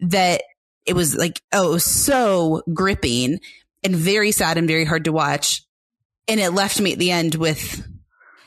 that 0.00 0.42
it 0.86 0.94
was 0.94 1.14
like, 1.14 1.40
oh, 1.52 1.72
was 1.72 1.84
so 1.84 2.62
gripping 2.74 3.38
and 3.84 3.94
very 3.94 4.32
sad 4.32 4.58
and 4.58 4.66
very 4.66 4.84
hard 4.84 5.04
to 5.04 5.12
watch. 5.12 5.62
And 6.26 6.40
it 6.40 6.50
left 6.50 6.80
me 6.80 6.92
at 6.92 6.98
the 6.98 7.12
end 7.12 7.34
with 7.34 7.86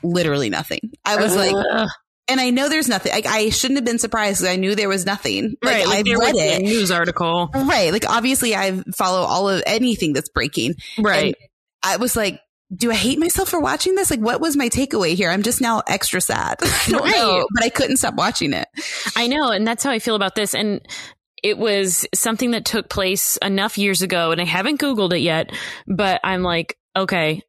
literally 0.04 0.50
nothing. 0.50 0.92
I 1.06 1.16
was 1.18 1.34
uh, 1.34 1.38
like, 1.38 1.90
and 2.28 2.40
I 2.40 2.50
know 2.50 2.70
there's 2.70 2.88
nothing. 2.88 3.12
Like 3.12 3.26
I 3.26 3.50
shouldn't 3.50 3.78
have 3.78 3.86
been 3.86 4.00
surprised 4.00 4.42
because 4.42 4.54
I 4.54 4.58
knew 4.58 4.76
there 4.76 4.90
was 4.90 5.06
nothing. 5.06 5.56
Like, 5.62 5.74
right, 5.74 5.88
like 5.88 6.08
I've 6.08 6.20
read 6.20 6.36
it. 6.36 6.62
news 6.64 6.92
article. 6.92 7.50
Right, 7.54 7.92
like 7.92 8.10
obviously 8.10 8.56
I 8.56 8.82
follow 8.96 9.22
all 9.22 9.50
of 9.50 9.64
anything 9.66 10.14
that's 10.14 10.30
breaking. 10.30 10.76
Right. 10.98 11.26
And 11.26 11.36
I 11.84 11.98
was 11.98 12.16
like, 12.16 12.40
do 12.76 12.92
I 12.92 12.96
hate 12.96 13.20
myself 13.20 13.50
for 13.50 13.60
watching 13.60 13.96
this? 13.96 14.10
Like, 14.10 14.22
what 14.22 14.42
was 14.42 14.56
my 14.56 14.70
takeaway 14.70 15.16
here? 15.16 15.30
I'm 15.30 15.44
just 15.44 15.62
now 15.62 15.84
extra 15.88 16.22
sad. 16.22 16.58
I 16.62 16.86
don't 16.88 17.02
right. 17.02 17.16
know, 17.16 17.46
but 17.54 17.64
I 17.64 17.70
couldn't 17.70 17.98
stop 17.98 18.16
watching 18.16 18.54
it. 18.54 18.68
I 19.16 19.28
know, 19.28 19.50
and 19.50 19.68
that's 19.68 19.84
how 19.84 19.92
I 19.92 20.00
feel 20.00 20.16
about 20.16 20.36
this. 20.36 20.56
And 20.56 20.82
it 21.44 21.58
was 21.58 22.08
something 22.16 22.52
that 22.52 22.66
took 22.66 22.90
place 22.90 23.38
enough 23.38 23.78
years 23.78 24.02
ago, 24.02 24.32
and 24.32 24.42
I 24.42 24.46
haven't 24.46 24.80
Googled 24.80 25.14
it 25.14 25.20
yet, 25.20 25.52
but 25.88 26.22
I'm 26.24 26.42
like, 26.42 26.78
okay, 26.96 27.42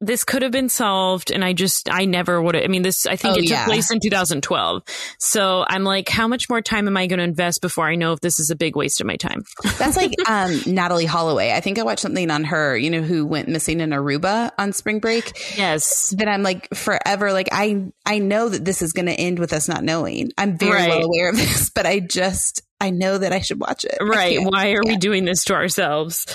this 0.00 0.24
could 0.24 0.42
have 0.42 0.52
been 0.52 0.68
solved 0.68 1.30
and 1.30 1.42
I 1.42 1.54
just 1.54 1.88
I 1.90 2.04
never 2.04 2.40
would 2.40 2.54
have 2.54 2.64
I 2.64 2.66
mean 2.66 2.82
this 2.82 3.06
I 3.06 3.16
think 3.16 3.34
oh, 3.34 3.38
it 3.38 3.42
took 3.42 3.50
yeah. 3.50 3.64
place 3.64 3.90
in 3.90 3.98
2012. 4.00 4.82
So 5.18 5.64
I'm 5.66 5.84
like 5.84 6.08
how 6.08 6.28
much 6.28 6.50
more 6.50 6.60
time 6.60 6.86
am 6.86 6.96
I 6.96 7.06
going 7.06 7.18
to 7.18 7.24
invest 7.24 7.62
before 7.62 7.86
I 7.86 7.94
know 7.94 8.12
if 8.12 8.20
this 8.20 8.38
is 8.38 8.50
a 8.50 8.56
big 8.56 8.76
waste 8.76 9.00
of 9.00 9.06
my 9.06 9.16
time? 9.16 9.42
That's 9.78 9.96
like 9.96 10.12
um 10.28 10.50
Natalee 10.50 11.06
Holloway. 11.06 11.52
I 11.52 11.60
think 11.60 11.78
I 11.78 11.82
watched 11.82 12.02
something 12.02 12.30
on 12.30 12.44
her, 12.44 12.76
you 12.76 12.90
know, 12.90 13.00
who 13.00 13.24
went 13.24 13.48
missing 13.48 13.80
in 13.80 13.90
Aruba 13.90 14.52
on 14.58 14.74
spring 14.74 14.98
break. 14.98 15.56
Yes. 15.56 16.14
That 16.18 16.28
I'm 16.28 16.42
like 16.42 16.68
forever 16.74 17.32
like 17.32 17.48
I 17.52 17.86
I 18.04 18.18
know 18.18 18.50
that 18.50 18.64
this 18.64 18.82
is 18.82 18.92
going 18.92 19.06
to 19.06 19.14
end 19.14 19.38
with 19.38 19.54
us 19.54 19.66
not 19.66 19.82
knowing. 19.82 20.30
I'm 20.36 20.58
very 20.58 20.72
right. 20.72 20.88
well 20.90 21.04
aware 21.04 21.30
of 21.30 21.36
this, 21.36 21.70
but 21.70 21.86
I 21.86 22.00
just 22.00 22.62
I 22.80 22.90
know 22.90 23.16
that 23.16 23.32
I 23.32 23.40
should 23.40 23.60
watch 23.60 23.84
it. 23.84 23.96
Right. 24.06 24.38
Why 24.40 24.72
are 24.72 24.82
we 24.84 24.96
doing 24.98 25.24
this 25.24 25.44
to 25.44 25.54
ourselves? 25.54 26.26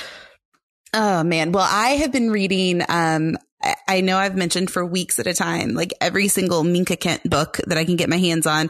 Oh 0.93 1.23
man. 1.23 1.51
Well, 1.51 1.67
I 1.67 1.91
have 1.91 2.11
been 2.11 2.31
reading 2.31 2.81
um 2.89 3.37
I 3.87 4.01
know 4.01 4.17
I've 4.17 4.35
mentioned 4.35 4.71
for 4.71 4.85
weeks 4.85 5.19
at 5.19 5.27
a 5.27 5.33
time, 5.33 5.73
like 5.73 5.93
every 6.01 6.27
single 6.27 6.63
Minka 6.63 6.95
Kent 6.95 7.29
book 7.29 7.59
that 7.67 7.77
I 7.77 7.85
can 7.85 7.95
get 7.95 8.09
my 8.09 8.17
hands 8.17 8.45
on. 8.45 8.69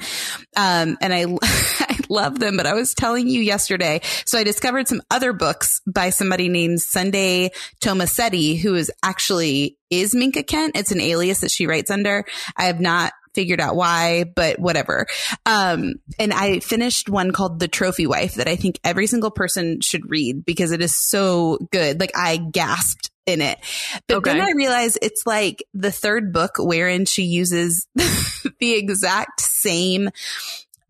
Um, 0.56 0.98
and 1.02 1.14
I, 1.14 1.26
I 1.42 2.00
love 2.10 2.40
them, 2.40 2.58
but 2.58 2.66
I 2.66 2.74
was 2.74 2.94
telling 2.94 3.28
you 3.28 3.42
yesterday. 3.42 4.02
So 4.26 4.38
I 4.38 4.44
discovered 4.44 4.88
some 4.88 5.02
other 5.12 5.34
books 5.34 5.82
by 5.86 6.10
somebody 6.10 6.50
named 6.50 6.82
Sunday 6.82 7.52
Tomasetti, 7.82 8.60
who 8.60 8.76
is 8.76 8.92
actually 9.04 9.78
is 9.90 10.16
Minka 10.16 10.44
Kent. 10.44 10.78
It's 10.78 10.92
an 10.92 11.02
alias 11.02 11.42
that 11.42 11.52
she 11.52 11.68
writes 11.68 11.92
under. 11.92 12.26
I 12.58 12.66
have 12.66 12.80
not 12.80 13.14
figured 13.34 13.62
out 13.62 13.76
why, 13.76 14.26
but 14.36 14.60
whatever. 14.60 15.08
Um, 15.46 15.96
and 16.20 16.34
I 16.34 16.60
finished 16.60 17.10
one 17.10 17.32
called 17.32 17.60
The 17.60 17.68
Trophy 17.68 18.08
Wife 18.08 18.36
that 18.36 18.48
I 18.48 18.56
think 18.56 18.80
every 18.84 19.08
single 19.08 19.32
person 19.32 19.82
should 19.82 20.10
read 20.10 20.46
because 20.46 20.72
it 20.72 20.82
is 20.82 20.98
so 20.98 21.58
good. 21.72 22.00
Like 22.00 22.12
I 22.16 22.38
gasped 22.38 23.11
in 23.26 23.42
it. 23.42 23.60
But 24.08 24.18
okay. 24.18 24.34
then 24.34 24.42
I 24.42 24.52
realized 24.52 25.00
it's 25.02 25.26
like 25.26 25.64
the 25.74 25.92
third 25.92 26.34
book 26.34 26.54
wherein 26.58 27.06
she 27.06 27.24
uses 27.24 27.88
the 27.96 28.74
exact 28.74 29.42
same 29.42 30.10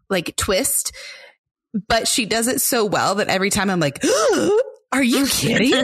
like 0.10 0.36
twist, 0.36 0.94
but 1.88 2.08
she 2.08 2.26
does 2.26 2.48
it 2.48 2.62
so 2.62 2.86
well 2.86 3.15
that 3.15 3.30
every 3.30 3.50
time 3.50 3.70
I'm 3.70 3.80
like, 3.80 4.04
are 4.91 5.04
you 5.04 5.26
kidding 5.26 5.72
me? 5.72 5.74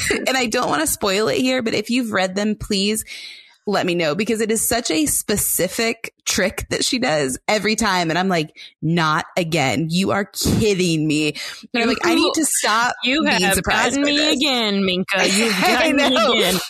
and 0.26 0.36
I 0.36 0.46
don't 0.46 0.68
want 0.68 0.80
to 0.80 0.86
spoil 0.86 1.28
it 1.28 1.38
here, 1.38 1.62
but 1.62 1.74
if 1.74 1.90
you've 1.90 2.12
read 2.12 2.34
them, 2.34 2.56
please 2.56 3.04
let 3.66 3.86
me 3.86 3.94
know 3.94 4.14
because 4.14 4.40
it 4.40 4.50
is 4.50 4.66
such 4.66 4.90
a 4.90 5.06
specific 5.06 6.14
trick 6.26 6.66
that 6.70 6.84
she 6.84 6.98
does 6.98 7.38
every 7.48 7.76
time. 7.76 8.10
And 8.10 8.18
I'm 8.18 8.28
like, 8.28 8.56
not 8.82 9.24
again. 9.36 9.88
You 9.90 10.10
are 10.10 10.24
kidding 10.26 11.06
me. 11.06 11.34
And 11.72 11.82
I'm 11.82 11.88
like, 11.88 12.04
I 12.04 12.14
need 12.14 12.34
to 12.34 12.44
stop. 12.44 12.94
You 13.02 13.24
have 13.24 13.62
gotten 13.62 14.02
me 14.02 14.16
this. 14.16 14.36
again, 14.36 14.84
Minka. 14.84 15.28
You've 15.28 15.60
gotten 15.60 15.96
me 15.96 16.04
again. 16.06 16.60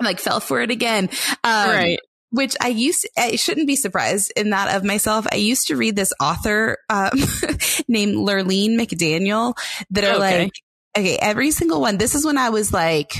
I'm 0.00 0.04
like, 0.04 0.20
fell 0.20 0.40
for 0.40 0.60
it 0.60 0.70
again. 0.70 1.08
Um, 1.44 1.70
right 1.70 1.98
which 2.34 2.56
I 2.60 2.66
used, 2.66 3.08
I 3.16 3.36
shouldn't 3.36 3.68
be 3.68 3.76
surprised 3.76 4.32
in 4.34 4.50
that 4.50 4.74
of 4.74 4.82
myself. 4.82 5.24
I 5.30 5.36
used 5.36 5.68
to 5.68 5.76
read 5.76 5.94
this 5.94 6.12
author, 6.20 6.78
um, 6.90 7.10
named 7.88 8.16
Lurlene 8.16 8.76
McDaniel 8.76 9.54
that 9.90 10.02
are 10.02 10.16
okay. 10.16 10.42
like, 10.42 10.52
okay, 10.98 11.16
every 11.16 11.52
single 11.52 11.80
one. 11.80 11.96
This 11.96 12.16
is 12.16 12.24
when 12.24 12.36
I 12.36 12.50
was 12.50 12.72
like 12.72 13.14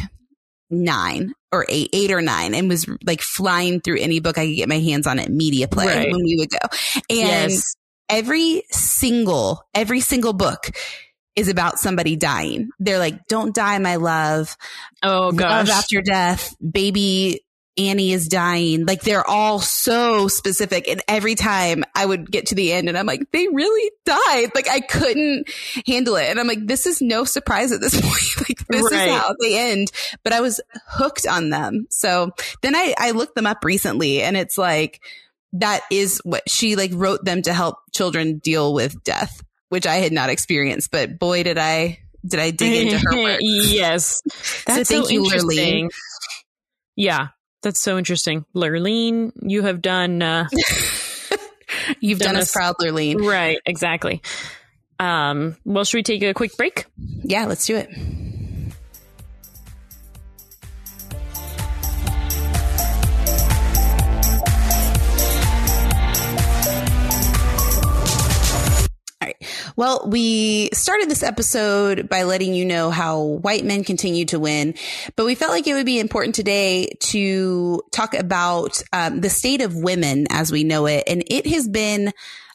nine 0.69 1.33
or 1.55 1.67
eight, 1.69 1.91
eight 1.93 2.11
or 2.11 2.21
nine, 2.21 2.55
and 2.55 2.69
was 2.69 2.87
like 3.05 3.21
flying 3.21 3.81
through 3.81 3.99
any 3.99 4.21
book 4.21 4.39
I 4.39 4.47
could 4.47 4.57
get 4.57 4.69
my 4.69 4.81
hands 4.81 5.07
on 5.07 5.19
at 5.19 5.31
Media 5.31 5.69
Play 5.69 5.87
right. 5.87 6.13
when 6.13 6.23
we 6.25 6.37
would 6.39 6.51
go. 6.51 6.69
And 7.11 7.51
yes. 7.51 7.77
every 8.09 8.63
single, 8.71 9.65
every 9.75 10.01
single 10.01 10.33
book 10.33 10.71
is 11.37 11.49
about 11.49 11.79
somebody 11.79 12.17
dying. 12.17 12.71
They're 12.79 12.99
like, 12.99 13.27
"Don't 13.29 13.55
die, 13.55 13.79
my 13.79 13.97
love." 13.97 14.57
Oh 15.03 15.33
gosh, 15.33 15.69
love 15.69 15.77
after 15.77 16.03
death, 16.03 16.55
baby 16.61 17.44
Annie 17.77 18.13
is 18.13 18.29
dying. 18.29 18.87
Like 18.87 19.03
they're 19.03 19.27
all 19.27 19.59
so 19.59 20.29
specific. 20.29 20.89
And 20.89 21.03
every 21.09 21.35
time 21.35 21.85
I 21.95 22.07
would 22.07 22.31
get 22.31 22.47
to 22.47 22.55
the 22.55 22.73
end 22.73 22.89
and 22.89 22.97
I'm 22.97 23.07
like, 23.07 23.31
they 23.33 23.49
really 23.49 23.91
died. 24.05 24.53
Like 24.55 24.69
I 24.69 24.81
couldn't 24.81 25.49
handle 25.87 26.17
it. 26.17 26.27
And 26.31 26.39
I'm 26.39 26.47
like, 26.47 26.67
this 26.67 26.87
is 26.87 27.03
no 27.03 27.25
surprise 27.25 27.73
at 27.73 27.81
this 27.81 28.01
point. 28.01 28.49
like 28.49 28.67
this 28.69 28.93
right. 28.93 29.09
is 29.09 29.15
how 29.15 29.35
they 29.41 29.73
end. 29.73 29.91
But 30.23 30.33
I 30.33 30.41
was 30.41 30.61
hooked 30.87 31.27
on 31.27 31.51
them. 31.51 31.87
So 31.91 32.31
then 32.63 32.77
I, 32.77 32.95
I 32.97 33.11
looked 33.11 33.35
them 33.35 33.47
up 33.47 33.65
recently 33.65 34.23
and 34.23 34.37
it's 34.37 34.57
like, 34.57 35.01
that 35.55 35.83
is 35.91 36.21
what 36.25 36.49
she 36.49 36.77
like 36.77 36.91
wrote 36.95 37.25
them 37.25 37.43
to 37.43 37.53
help 37.53 37.79
children 37.93 38.39
deal 38.39 38.73
with 38.73 39.03
death, 39.05 39.43
which 39.69 39.87
I 39.87 39.97
had 39.97 40.13
not 40.13 40.31
experienced. 40.31 40.91
But 40.91 41.19
boy, 41.19 41.43
did 41.43 41.59
I, 41.59 41.99
did 42.27 42.41
I 42.41 42.51
dig 42.51 42.87
into 42.87 42.99
her 42.99 43.23
work. 43.23 43.39
yes. 43.41 44.23
That's 44.67 44.89
so, 44.89 44.95
thank 44.95 45.07
so 45.07 45.11
you, 45.11 45.23
Lurlene. 45.25 45.91
Yeah. 46.97 47.29
That's 47.65 47.81
so 47.81 47.97
interesting. 47.99 48.45
Lurlene, 48.55 49.33
you 49.43 49.63
have 49.63 49.81
done. 49.81 50.23
Uh, 50.23 50.49
You've 52.01 52.19
done, 52.19 52.35
done 52.35 52.43
us 52.43 52.53
proud, 52.53 52.77
Lurlene. 52.81 53.27
Right, 53.27 53.59
exactly. 53.65 54.23
Um, 55.01 55.57
well, 55.65 55.85
should 55.85 55.99
we 55.99 56.03
take 56.03 56.23
a 56.23 56.35
quick 56.35 56.57
break? 56.57 56.85
Yeah, 56.97 57.47
let's 57.47 57.67
do 57.67 57.77
it. 57.77 57.89
Well, 69.77 70.07
we 70.07 70.71
started 70.73 71.11
this 71.11 71.25
episode 71.25 72.09
by 72.09 72.23
letting 72.23 72.55
you 72.55 72.65
know 72.65 72.91
how 72.91 73.21
white 73.21 73.65
men 73.65 73.83
continue 73.83 74.25
to 74.27 74.39
win, 74.39 74.75
but 75.17 75.27
we 75.27 75.35
felt 75.35 75.51
like 75.51 75.67
it 75.67 75.75
would 75.75 75.87
be 75.87 75.99
important 75.99 76.37
today 76.37 76.93
to 77.01 77.83
talk 77.91 78.15
about 78.15 78.81
um, 78.93 79.21
the 79.21 79.31
state 79.31 79.63
of 79.63 79.75
women 79.75 80.27
as 80.31 80.53
we 80.53 80.63
know 80.63 80.87
it. 80.87 81.05
And 81.09 81.25
it 81.27 81.47
has 81.49 81.67
been 81.67 82.13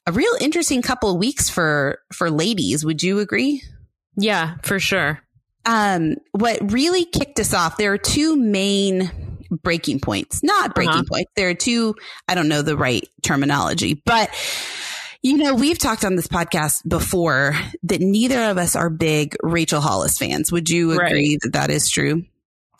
a 0.07 0.13
real 0.13 0.31
interesting 0.39 0.81
couple 0.81 1.11
of 1.11 1.17
weeks 1.17 1.49
for, 1.49 1.99
for 2.13 2.31
ladies. 2.31 2.85
Would 2.85 3.03
you 3.03 3.19
agree? 3.19 3.63
Yeah, 4.15 4.55
for 4.63 4.79
sure. 4.79 5.21
Um, 5.65 6.15
what 6.31 6.71
really 6.71 7.03
kicked 7.03 7.39
us 7.39 7.53
off, 7.53 7.75
there 7.75 7.91
are 7.91 7.97
two 7.97 8.37
main 8.37 9.11
breaking 9.61 9.99
points, 9.99 10.41
not 10.41 10.73
breaking 10.73 10.93
uh-huh. 10.93 11.03
points. 11.09 11.31
There 11.35 11.49
are 11.49 11.53
two, 11.53 11.95
I 12.29 12.35
don't 12.35 12.47
know 12.47 12.61
the 12.61 12.77
right 12.77 13.05
terminology, 13.23 14.01
but 14.05 14.29
You 15.21 15.37
know, 15.37 15.53
we've 15.53 15.77
talked 15.77 16.05
on 16.05 16.15
this 16.15 16.27
podcast 16.27 16.87
before 16.87 17.53
that 17.83 17.99
neither 17.99 18.39
of 18.43 18.57
us 18.57 18.75
are 18.75 18.89
big 18.89 19.35
Rachel 19.43 19.81
Hollis 19.81 20.17
fans. 20.17 20.51
Would 20.51 20.69
you 20.69 20.91
agree 20.91 21.31
right. 21.31 21.37
that 21.41 21.53
that 21.53 21.69
is 21.69 21.89
true? 21.89 22.23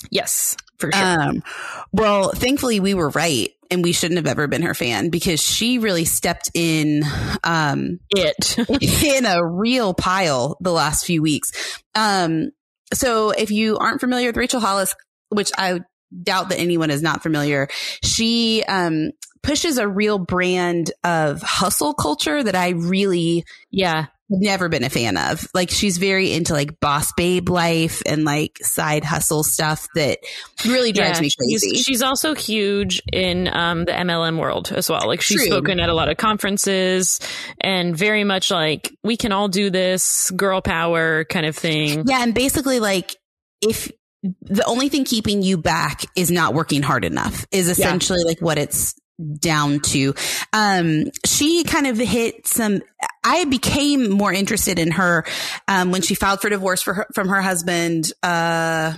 Yes, 0.10 0.56
for 0.78 0.90
sure. 0.92 1.22
Um, 1.22 1.44
well, 1.92 2.32
thankfully 2.32 2.80
we 2.80 2.94
were 2.94 3.10
right 3.10 3.50
and 3.70 3.84
we 3.84 3.92
shouldn't 3.92 4.18
have 4.18 4.28
ever 4.28 4.48
been 4.48 4.62
her 4.62 4.74
fan 4.74 5.10
because 5.10 5.42
she 5.42 5.80
really 5.80 6.06
stepped 6.06 6.50
in 6.54 7.04
um, 7.44 8.00
it 8.10 8.58
in 9.04 9.26
a 9.26 9.46
real 9.46 9.94
pile 9.94 10.58
the 10.62 10.72
last 10.72 11.06
few 11.06 11.22
weeks. 11.22 11.52
Um, 11.94 12.52
so 12.94 13.32
if 13.32 13.52
you 13.52 13.78
aren't 13.78 14.00
familiar 14.00 14.30
with 14.30 14.38
Rachel 14.38 14.62
Hollis, 14.62 14.96
which 15.30 15.52
I 15.58 15.82
doubt 16.24 16.50
that 16.50 16.60
anyone 16.60 16.92
is 16.92 17.02
not 17.02 17.24
familiar, 17.24 17.68
she 18.04 18.64
um, 18.68 19.12
pushes 19.42 19.78
a 19.78 19.88
real 19.88 20.20
brand 20.20 20.92
of 21.04 21.42
hustle 21.42 21.94
culture 21.94 22.44
that 22.44 22.56
I 22.56 22.70
really 22.70 23.46
yeah 23.72 24.08
never 24.30 24.70
been 24.70 24.84
a 24.84 24.90
fan 24.90 25.18
of. 25.18 25.48
Like 25.54 25.70
she's 25.70 25.98
very 25.98 26.32
into 26.32 26.54
like 26.54 26.80
boss 26.80 27.12
babe 27.14 27.50
life 27.50 28.02
and 28.06 28.24
like 28.24 28.58
side 28.62 29.04
hustle 29.04 29.44
stuff 29.44 29.88
that 29.96 30.20
really 30.66 30.92
drives 30.92 31.18
yeah, 31.18 31.24
me 31.24 31.30
crazy. 31.38 31.70
She's, 31.70 31.84
she's, 31.84 32.02
also 32.02 32.36
huge 32.36 33.02
in 33.12 33.48
um, 33.48 33.86
the 33.86 33.92
MLM 33.92 34.38
world 34.38 34.72
as 34.72 34.90
well. 34.90 35.06
Like 35.06 35.22
she's 35.22 35.38
True. 35.38 35.48
spoken 35.48 35.80
at 35.80 35.90
a 35.90 35.94
lot 35.94 36.10
of 36.10 36.18
conferences 36.18 37.20
and 37.60 37.98
very 37.98 38.24
much 38.24 38.52
like 38.52 38.92
we 39.04 39.18
can 39.18 39.32
all 39.32 39.48
do 39.48 39.70
this 39.70 40.32
girl 40.32 40.62
power 40.62 41.26
kind 41.26 41.46
of 41.46 41.56
thing. 41.56 42.08
Yeah, 42.08 42.24
and 42.24 42.34
basically 42.34 42.80
like 42.80 43.16
if 43.62 43.92
the 44.24 44.66
only 44.66 44.90
thing 44.90 45.06
keeping 45.06 45.42
you 45.42 45.58
back 45.58 46.04
is 46.16 46.30
not 46.30 46.54
working 46.54 46.82
hard 46.82 47.06
enough 47.06 47.46
is 47.52 47.70
essentially 47.70 48.20
yeah. 48.24 48.30
like 48.30 48.42
what 48.42 48.58
it's 48.58 48.96
down 49.40 49.80
to. 49.80 50.14
Um, 50.54 51.06
she 51.26 51.64
kind 51.64 51.88
of 51.88 51.98
hit 51.98 52.48
some, 52.48 52.82
I 53.24 53.46
became 53.46 54.10
more 54.10 54.32
interested 54.32 54.80
in 54.80 54.92
her, 54.92 55.26
um, 55.68 55.92
when 55.92 56.02
she 56.02 56.16
filed 56.16 56.42
for 56.42 56.50
divorce 56.50 56.82
for 56.82 56.94
her, 56.94 57.08
from 57.14 57.30
her 57.30 57.42
husband, 57.42 58.12
uh, 58.24 58.94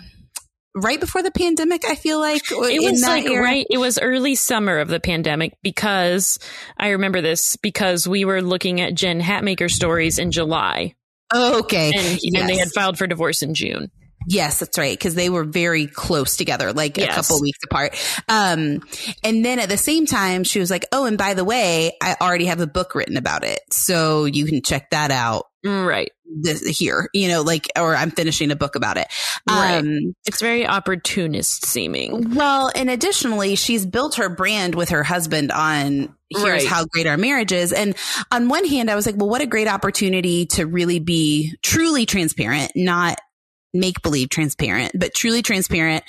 right 0.76 1.00
before 1.00 1.24
the 1.24 1.32
pandemic, 1.32 1.86
I 1.86 1.96
feel 1.96 2.20
like 2.20 2.44
it 2.52 2.82
was 2.82 3.02
like 3.02 3.26
era. 3.26 3.44
right. 3.44 3.66
It 3.70 3.78
was 3.78 4.00
early 4.00 4.36
summer 4.36 4.78
of 4.78 4.88
the 4.88 5.00
pandemic 5.00 5.54
because 5.62 6.40
I 6.78 6.90
remember 6.90 7.22
this 7.22 7.56
because 7.58 8.08
we 8.08 8.26
were 8.26 8.42
looking 8.42 8.80
at 8.80 8.94
Jen 8.94 9.22
Hatmaker 9.22 9.70
stories 9.70 10.18
in 10.18 10.32
July. 10.32 10.96
okay. 11.34 11.92
And, 11.96 12.20
yes. 12.22 12.42
and 12.42 12.50
they 12.50 12.58
had 12.58 12.70
filed 12.74 12.98
for 12.98 13.08
divorce 13.08 13.42
in 13.42 13.54
June. 13.54 13.92
Yes, 14.28 14.60
that's 14.60 14.78
right. 14.78 15.00
Cause 15.00 15.16
they 15.16 15.30
were 15.30 15.44
very 15.44 15.88
close 15.88 16.38
together, 16.38 16.74
like 16.74 16.98
yes. 16.98 17.12
a 17.12 17.16
couple 17.16 17.42
weeks 17.42 17.60
apart. 17.64 17.96
Um, 18.28 18.82
and 19.24 19.44
then 19.44 19.60
at 19.60 19.70
the 19.70 19.78
same 19.78 20.06
time, 20.06 20.44
she 20.44 20.60
was 20.60 20.70
like, 20.70 20.86
Oh, 20.92 21.06
and 21.06 21.18
by 21.18 21.34
the 21.34 21.44
way, 21.44 21.94
I 22.02 22.16
already 22.22 22.46
have 22.46 22.60
a 22.60 22.68
book 22.68 22.96
written 22.96 23.18
about 23.18 23.44
it. 23.44 23.62
So 23.72 24.26
you 24.26 24.46
can 24.46 24.62
check 24.62 24.92
that 24.92 25.12
out. 25.12 25.48
Right. 25.64 26.12
This, 26.26 26.62
here, 26.80 27.10
you 27.14 27.28
know, 27.28 27.42
like, 27.42 27.68
or 27.78 27.96
I'm 27.96 28.10
finishing 28.10 28.52
a 28.52 28.56
book 28.56 28.76
about 28.76 28.98
it. 28.98 29.08
Right. 29.48 29.78
Um, 29.78 30.16
it's 30.26 30.40
very 30.40 30.66
opportunist 30.66 31.66
seeming. 31.66 32.34
Well, 32.34 32.72
and 32.74 32.90
additionally, 32.90 33.56
she's 33.56 33.86
built 33.86 34.16
her 34.16 34.30
brand 34.30 34.74
with 34.74 34.90
her 34.90 35.04
husband 35.04 35.52
on 35.52 36.16
here's 36.32 36.64
right. 36.64 36.68
how 36.68 36.86
great 36.86 37.06
our 37.06 37.18
marriage 37.18 37.52
is. 37.52 37.74
And 37.74 37.96
on 38.32 38.48
one 38.48 38.66
hand, 38.66 38.90
I 38.90 38.96
was 38.96 39.06
like, 39.06 39.18
well, 39.18 39.30
what 39.30 39.42
a 39.42 39.46
great 39.46 39.68
opportunity 39.68 40.46
to 40.48 40.66
really 40.66 41.00
be 41.00 41.54
truly 41.62 42.06
transparent, 42.06 42.72
not 42.76 43.20
make 43.74 44.02
believe 44.02 44.30
transparent, 44.30 44.92
but 44.98 45.14
truly 45.14 45.42
transparent. 45.42 46.04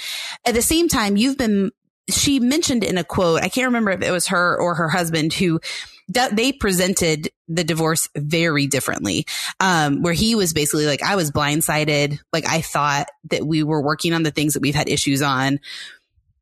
At 0.46 0.54
the 0.54 0.62
same 0.62 0.88
time, 0.88 1.16
you've 1.16 1.38
been, 1.38 1.70
she 2.10 2.40
mentioned 2.40 2.84
in 2.84 2.98
a 2.98 3.04
quote, 3.04 3.42
I 3.42 3.48
can't 3.48 3.66
remember 3.66 3.90
if 3.92 4.02
it 4.02 4.10
was 4.10 4.28
her 4.28 4.60
or 4.60 4.74
her 4.74 4.88
husband 4.88 5.32
who 5.32 5.60
they 6.08 6.52
presented 6.52 7.30
the 7.48 7.64
divorce 7.64 8.08
very 8.16 8.66
differently. 8.66 9.26
Um, 9.60 10.02
where 10.02 10.12
he 10.12 10.34
was 10.34 10.52
basically 10.52 10.86
like, 10.86 11.02
I 11.02 11.16
was 11.16 11.30
blindsided. 11.30 12.18
Like 12.32 12.46
I 12.46 12.60
thought 12.60 13.06
that 13.30 13.46
we 13.46 13.62
were 13.62 13.82
working 13.82 14.12
on 14.12 14.22
the 14.22 14.30
things 14.30 14.54
that 14.54 14.62
we've 14.62 14.74
had 14.74 14.88
issues 14.88 15.22
on, 15.22 15.60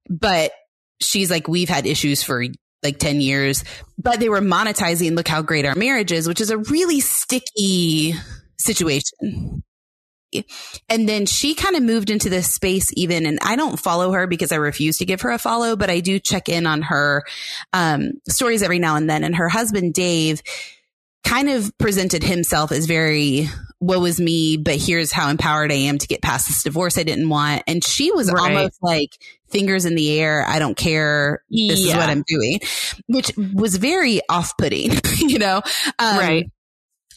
but 0.08 0.52
she's 1.00 1.30
like, 1.30 1.48
we've 1.48 1.68
had 1.68 1.86
issues 1.86 2.22
for 2.22 2.44
like 2.82 2.98
10 2.98 3.20
years, 3.20 3.64
but 3.98 4.20
they 4.20 4.28
were 4.28 4.40
monetizing, 4.40 5.14
look 5.14 5.28
how 5.28 5.42
great 5.42 5.66
our 5.66 5.74
marriage 5.74 6.12
is, 6.12 6.26
which 6.26 6.40
is 6.40 6.50
a 6.50 6.58
really 6.58 7.00
sticky 7.00 8.14
situation. 8.58 9.62
And 10.88 11.08
then 11.08 11.26
she 11.26 11.54
kind 11.54 11.76
of 11.76 11.82
moved 11.82 12.10
into 12.10 12.30
this 12.30 12.52
space 12.52 12.90
even, 12.96 13.26
and 13.26 13.38
I 13.42 13.56
don't 13.56 13.78
follow 13.78 14.12
her 14.12 14.26
because 14.26 14.52
I 14.52 14.56
refuse 14.56 14.98
to 14.98 15.04
give 15.04 15.22
her 15.22 15.30
a 15.30 15.38
follow, 15.38 15.76
but 15.76 15.90
I 15.90 16.00
do 16.00 16.18
check 16.18 16.48
in 16.48 16.66
on 16.66 16.82
her 16.82 17.24
um, 17.72 18.12
stories 18.28 18.62
every 18.62 18.78
now 18.78 18.96
and 18.96 19.08
then. 19.08 19.24
And 19.24 19.36
her 19.36 19.48
husband, 19.48 19.94
Dave, 19.94 20.42
kind 21.24 21.48
of 21.48 21.76
presented 21.78 22.22
himself 22.22 22.72
as 22.72 22.86
very 22.86 23.48
woe 23.80 24.04
is 24.04 24.20
me, 24.20 24.56
but 24.56 24.76
here's 24.76 25.10
how 25.10 25.30
empowered 25.30 25.72
I 25.72 25.76
am 25.76 25.98
to 25.98 26.06
get 26.06 26.22
past 26.22 26.48
this 26.48 26.62
divorce 26.62 26.98
I 26.98 27.02
didn't 27.02 27.28
want. 27.28 27.62
And 27.66 27.82
she 27.82 28.12
was 28.12 28.30
right. 28.30 28.54
almost 28.54 28.78
like 28.82 29.16
fingers 29.48 29.84
in 29.84 29.94
the 29.94 30.20
air. 30.20 30.44
I 30.46 30.58
don't 30.58 30.76
care. 30.76 31.42
This 31.50 31.80
yeah. 31.80 31.92
is 31.92 31.94
what 31.94 32.08
I'm 32.08 32.24
doing, 32.26 32.60
which 33.08 33.32
was 33.36 33.76
very 33.76 34.20
off 34.28 34.56
putting, 34.58 34.92
you 35.18 35.38
know? 35.38 35.62
Um, 35.98 36.18
right. 36.18 36.50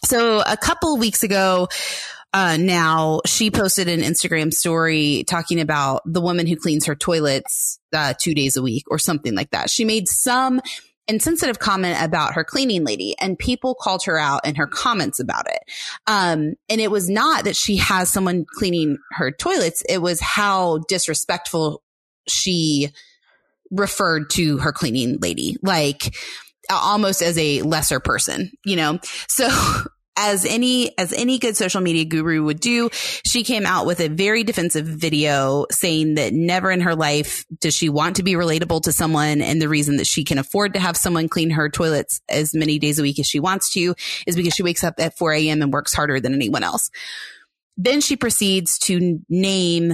So 0.06 0.42
a 0.42 0.58
couple 0.58 0.98
weeks 0.98 1.24
ago, 1.24 1.68
uh, 2.34 2.58
now 2.58 3.22
she 3.26 3.52
posted 3.52 3.88
an 3.88 4.02
Instagram 4.02 4.52
story 4.52 5.24
talking 5.28 5.62
about 5.62 6.02
the 6.06 6.22
woman 6.22 6.48
who 6.48 6.56
cleans 6.56 6.86
her 6.88 6.96
toilets 6.96 7.80
uh, 7.94 8.14
two 8.20 8.34
days 8.34 8.58
a 8.58 8.62
week 8.62 8.84
or 8.90 8.98
something 8.98 9.36
like 9.36 9.52
that. 9.52 9.70
She 9.70 9.86
made 9.86 10.08
some 10.08 10.60
insensitive 11.08 11.60
comment 11.60 12.02
about 12.02 12.34
her 12.34 12.44
cleaning 12.44 12.84
lady 12.84 13.16
and 13.20 13.38
people 13.38 13.76
called 13.76 14.04
her 14.06 14.18
out 14.18 14.48
in 14.48 14.56
her 14.56 14.68
comments 14.68 15.20
about 15.20 15.48
it. 15.48 15.60
Um, 16.08 16.56
and 16.70 16.82
it 16.82 16.90
was 16.90 17.10
not 17.10 17.44
that 17.44 17.56
she 17.56 17.76
has 17.78 18.12
someone 18.12 18.46
cleaning 18.58 18.98
her 19.12 19.32
toilets. 19.32 19.84
It 19.88 20.02
was 20.02 20.20
how 20.20 20.80
disrespectful 20.88 21.84
she 22.28 22.90
referred 23.70 24.30
to 24.32 24.58
her 24.60 24.72
cleaning 24.72 25.18
lady, 25.20 25.58
like 25.62 26.16
almost 26.70 27.22
as 27.22 27.38
a 27.38 27.62
lesser 27.64 28.00
person, 28.00 28.52
you 28.66 28.76
know? 28.76 29.00
So 29.28 29.50
as 30.16 30.46
any 30.46 30.98
as 30.98 31.14
any 31.14 31.40
good 31.40 31.58
social 31.58 31.82
media 31.82 32.06
guru 32.06 32.44
would 32.44 32.60
do, 32.60 32.90
she 33.26 33.44
came 33.44 33.66
out 33.66 33.86
with 33.86 34.00
a 34.00 34.10
very 34.10 34.44
defensive 34.44 34.86
video 34.86 35.66
saying 35.72 36.16
that 36.16 36.34
never 36.34 36.72
in 36.72 36.82
her 36.82 36.96
life 36.96 37.46
does 37.60 37.74
she 37.74 37.90
want 37.90 38.18
to 38.18 38.24
be 38.24 38.34
relatable 38.34 38.82
to 38.84 38.92
someone 38.92 39.42
and 39.42 39.62
the 39.62 39.70
reason 39.70 39.98
that 39.98 40.08
she 40.08 40.24
can 40.24 40.38
afford 40.38 40.74
to 40.74 40.80
have 40.80 40.98
someone 40.98 41.28
clean 41.28 41.50
her 41.52 41.70
toilets 41.70 42.22
as 42.30 42.54
many 42.54 42.80
days 42.80 43.00
a 43.00 43.02
week 43.02 43.20
as 43.20 43.28
she 43.28 43.40
wants 43.40 43.72
to 43.74 43.96
is 44.28 44.36
because 44.36 44.54
she 44.54 44.64
wakes 44.64 44.84
up 44.84 44.96
at 45.00 45.18
4 45.18 45.34
a.m. 45.34 45.62
and 45.62 45.74
works 45.74 45.94
harder 45.94 46.20
than 46.20 46.34
anyone 46.34 46.64
else. 46.64 46.90
Then 47.76 48.02
she 48.02 48.16
proceeds 48.16 48.78
to 48.80 49.20
name 49.30 49.94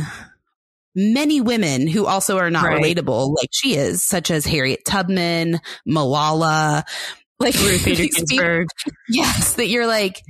many 0.95 1.39
women 1.39 1.87
who 1.87 2.05
also 2.05 2.37
are 2.37 2.49
not 2.49 2.65
right. 2.65 2.81
relatable 2.81 3.35
like 3.37 3.49
she 3.51 3.75
is, 3.75 4.03
such 4.03 4.31
as 4.31 4.45
Harriet 4.45 4.83
Tubman, 4.85 5.59
Malala, 5.87 6.83
like 7.39 7.55
Ruth 7.55 7.85
Bader 7.85 8.03
Ginsburg. 8.03 8.67
Yes, 9.07 9.53
that 9.55 9.67
you're 9.67 9.87
like, 9.87 10.21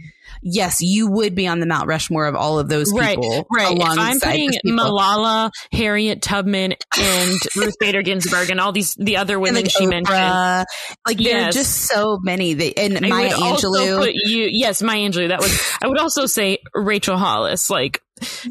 yes, 0.41 0.81
you 0.81 1.09
would 1.09 1.35
be 1.35 1.47
on 1.47 1.59
the 1.59 1.65
Mount 1.65 1.87
Rushmore 1.87 2.25
of 2.25 2.35
all 2.35 2.59
of 2.59 2.69
those 2.69 2.91
people. 2.91 3.47
Right, 3.51 3.67
right. 3.67 3.77
If 3.77 3.99
I'm 3.99 4.19
putting 4.19 4.51
Malala, 4.65 5.51
Harriet 5.71 6.21
Tubman, 6.21 6.75
and 6.97 7.39
Ruth 7.55 7.75
Bader 7.79 8.01
Ginsburg, 8.01 8.49
and 8.49 8.59
all 8.59 8.71
these 8.71 8.95
the 8.95 9.17
other 9.17 9.39
women 9.39 9.63
like 9.63 9.71
she 9.71 9.85
Oprah, 9.85 9.89
mentioned, 9.89 10.65
like 11.07 11.19
yes. 11.19 11.31
there 11.33 11.49
are 11.49 11.51
just 11.51 11.75
so 11.87 12.19
many. 12.21 12.53
That, 12.53 12.79
and 12.79 13.05
I 13.05 13.09
Maya 13.09 13.31
Angelou. 13.31 14.11
You, 14.13 14.47
yes, 14.51 14.81
Maya 14.81 14.99
Angelou. 14.99 15.29
That 15.29 15.41
was. 15.41 15.59
I 15.81 15.87
would 15.87 15.99
also 15.99 16.25
say 16.25 16.59
Rachel 16.73 17.17
Hollis. 17.17 17.69
Like 17.69 18.01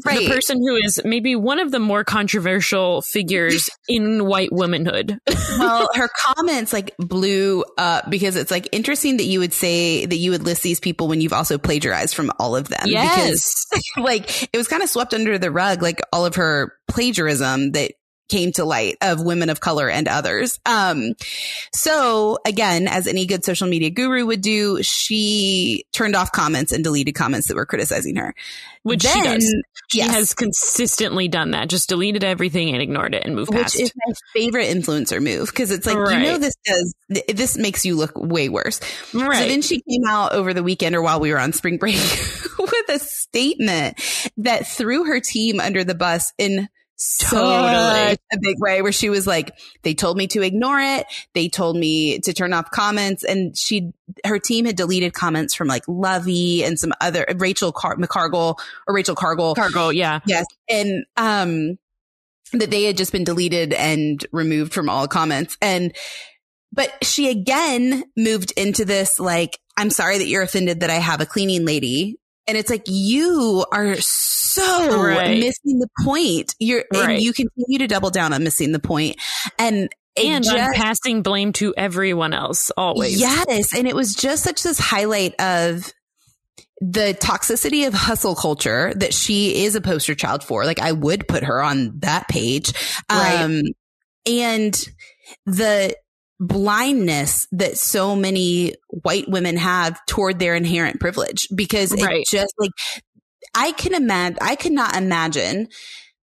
right. 0.05 0.19
the 0.19 0.29
person 0.29 0.57
who 0.57 0.75
is 0.75 1.01
maybe 1.03 1.35
one 1.35 1.59
of 1.59 1.71
the 1.71 1.79
more 1.79 2.03
controversial 2.03 3.01
figures 3.01 3.69
in 3.87 4.25
white 4.25 4.51
womanhood. 4.51 5.19
well, 5.59 5.87
her 5.95 6.09
comments 6.25 6.73
like 6.73 6.95
blew 6.97 7.63
up 7.77 8.09
because 8.09 8.35
it's 8.35 8.51
like 8.51 8.67
interesting 8.71 9.17
that 9.17 9.25
you 9.25 9.39
would 9.39 9.53
say 9.53 10.05
that 10.05 10.15
you 10.15 10.31
would 10.31 10.43
list 10.43 10.63
these 10.63 10.79
people 10.79 11.07
when 11.07 11.21
you've 11.21 11.33
also 11.33 11.57
plagiarized 11.57 12.15
from 12.15 12.31
all 12.39 12.55
of 12.55 12.67
them. 12.67 12.83
Yes. 12.85 13.65
Because 13.69 13.83
like 13.97 14.49
it 14.53 14.57
was 14.57 14.67
kind 14.67 14.83
of 14.83 14.89
swept 14.89 15.13
under 15.13 15.37
the 15.37 15.51
rug, 15.51 15.81
like 15.81 16.01
all 16.11 16.25
of 16.25 16.35
her 16.35 16.73
plagiarism 16.87 17.71
that 17.71 17.91
came 18.29 18.51
to 18.53 18.65
light 18.65 18.97
of 19.01 19.23
women 19.23 19.49
of 19.49 19.59
color 19.59 19.89
and 19.89 20.07
others. 20.07 20.59
Um, 20.65 21.13
so 21.73 22.37
again, 22.45 22.87
as 22.87 23.07
any 23.07 23.25
good 23.25 23.43
social 23.43 23.67
media 23.67 23.89
guru 23.89 24.25
would 24.27 24.41
do, 24.41 24.81
she 24.83 25.85
turned 25.91 26.15
off 26.15 26.31
comments 26.31 26.71
and 26.71 26.83
deleted 26.83 27.15
comments 27.15 27.47
that 27.47 27.55
were 27.55 27.65
criticizing 27.65 28.15
her. 28.15 28.33
Which 28.83 29.03
then, 29.03 29.15
she 29.15 29.23
does. 29.23 29.55
She 29.91 29.97
yes. 29.97 30.13
has 30.13 30.33
consistently 30.33 31.27
done 31.27 31.51
that. 31.51 31.67
Just 31.67 31.89
deleted 31.89 32.23
everything 32.23 32.69
and 32.69 32.81
ignored 32.81 33.13
it 33.13 33.25
and 33.25 33.35
moved 33.35 33.53
Which 33.53 33.63
past. 33.63 33.75
Which 33.75 33.85
is 33.85 33.93
my 34.07 34.13
favorite 34.33 34.67
influencer 34.67 35.21
move 35.21 35.47
because 35.47 35.71
it's 35.71 35.85
like 35.85 35.97
right. 35.97 36.21
you 36.21 36.31
know 36.31 36.37
this 36.37 36.55
does 36.63 36.93
this 37.27 37.57
makes 37.57 37.85
you 37.85 37.95
look 37.95 38.11
way 38.15 38.49
worse. 38.49 38.79
Right. 39.13 39.41
So 39.41 39.47
then 39.47 39.61
she 39.61 39.81
came 39.81 40.03
out 40.07 40.33
over 40.33 40.53
the 40.53 40.63
weekend 40.63 40.95
or 40.95 41.01
while 41.01 41.19
we 41.19 41.31
were 41.31 41.39
on 41.39 41.53
spring 41.53 41.77
break 41.77 41.95
with 42.59 42.89
a 42.89 42.99
statement 42.99 43.99
that 44.37 44.67
threw 44.67 45.05
her 45.05 45.19
team 45.19 45.59
under 45.59 45.83
the 45.83 45.95
bus 45.95 46.31
in 46.37 46.69
totally 47.19 48.17
a 48.31 48.37
big 48.41 48.59
way 48.59 48.81
where 48.81 48.91
she 48.91 49.09
was 49.09 49.25
like, 49.25 49.57
they 49.83 49.93
told 49.93 50.17
me 50.17 50.27
to 50.27 50.41
ignore 50.41 50.79
it. 50.79 51.05
They 51.33 51.47
told 51.47 51.77
me 51.77 52.19
to 52.19 52.33
turn 52.33 52.53
off 52.53 52.71
comments 52.71 53.23
and 53.23 53.57
she, 53.57 53.93
her 54.25 54.39
team 54.39 54.65
had 54.65 54.75
deleted 54.75 55.13
comments 55.13 55.53
from 55.53 55.67
like 55.67 55.85
Luvvie 55.85 56.63
and 56.63 56.79
some 56.79 56.93
other 56.99 57.25
Rachel 57.37 57.71
Car- 57.71 57.95
McCargle 57.97 58.59
or 58.87 58.93
Rachel 58.93 59.15
Cargle. 59.15 59.55
Cargle. 59.55 59.93
Yeah. 59.93 60.19
Yes. 60.25 60.45
And, 60.69 61.05
um, 61.15 61.77
that 62.53 62.71
they 62.71 62.83
had 62.83 62.97
just 62.97 63.11
been 63.11 63.23
deleted 63.23 63.73
and 63.73 64.25
removed 64.31 64.73
from 64.73 64.89
all 64.89 65.07
comments. 65.07 65.55
And, 65.61 65.95
but 66.73 66.91
she 67.03 67.29
again 67.29 68.03
moved 68.17 68.51
into 68.57 68.85
this 68.85 69.19
like, 69.19 69.59
I'm 69.77 69.89
sorry 69.89 70.17
that 70.17 70.27
you're 70.27 70.41
offended 70.41 70.81
that 70.81 70.89
I 70.89 70.95
have 70.95 71.21
a 71.21 71.25
cleaning 71.25 71.65
lady. 71.65 72.19
And 72.47 72.57
it's 72.57 72.69
like, 72.71 72.85
you 72.87 73.65
are 73.71 73.95
so 74.01 74.38
right. 74.59 75.39
missing 75.39 75.79
the 75.79 75.87
point. 76.03 76.55
You're, 76.59 76.85
right. 76.93 77.11
and 77.11 77.21
you 77.21 77.33
continue 77.33 77.79
to 77.79 77.87
double 77.87 78.09
down 78.09 78.33
on 78.33 78.43
missing 78.43 78.71
the 78.71 78.79
point. 78.79 79.17
And 79.57 79.89
and 80.17 80.43
just, 80.43 80.75
passing 80.75 81.21
blame 81.21 81.53
to 81.53 81.73
everyone 81.77 82.33
else 82.33 82.71
always. 82.75 83.19
Yes. 83.19 83.73
And 83.73 83.87
it 83.87 83.95
was 83.95 84.13
just 84.13 84.43
such 84.43 84.63
this 84.63 84.77
highlight 84.77 85.39
of 85.39 85.93
the 86.81 87.17
toxicity 87.19 87.87
of 87.87 87.93
hustle 87.93 88.35
culture 88.35 88.93
that 88.95 89.13
she 89.13 89.63
is 89.63 89.75
a 89.75 89.81
poster 89.81 90.15
child 90.15 90.43
for. 90.43 90.65
Like 90.65 90.79
I 90.79 90.91
would 90.91 91.27
put 91.27 91.43
her 91.43 91.61
on 91.61 91.99
that 91.99 92.27
page. 92.27 92.73
Right. 93.09 93.41
Um, 93.41 93.61
and 94.25 94.89
the 95.45 95.95
blindness 96.39 97.47
that 97.51 97.77
so 97.77 98.15
many 98.15 98.73
white 98.87 99.29
women 99.29 99.57
have 99.57 99.99
toward 100.05 100.39
their 100.39 100.55
inherent 100.55 100.99
privilege 100.99 101.47
because 101.53 101.91
right. 101.91 102.21
it 102.21 102.27
just 102.29 102.53
like 102.57 102.71
I 103.55 103.71
can 103.71 103.93
imagine, 103.93 104.37
I 104.41 104.55
could 104.55 104.71
not 104.71 104.95
imagine 104.95 105.67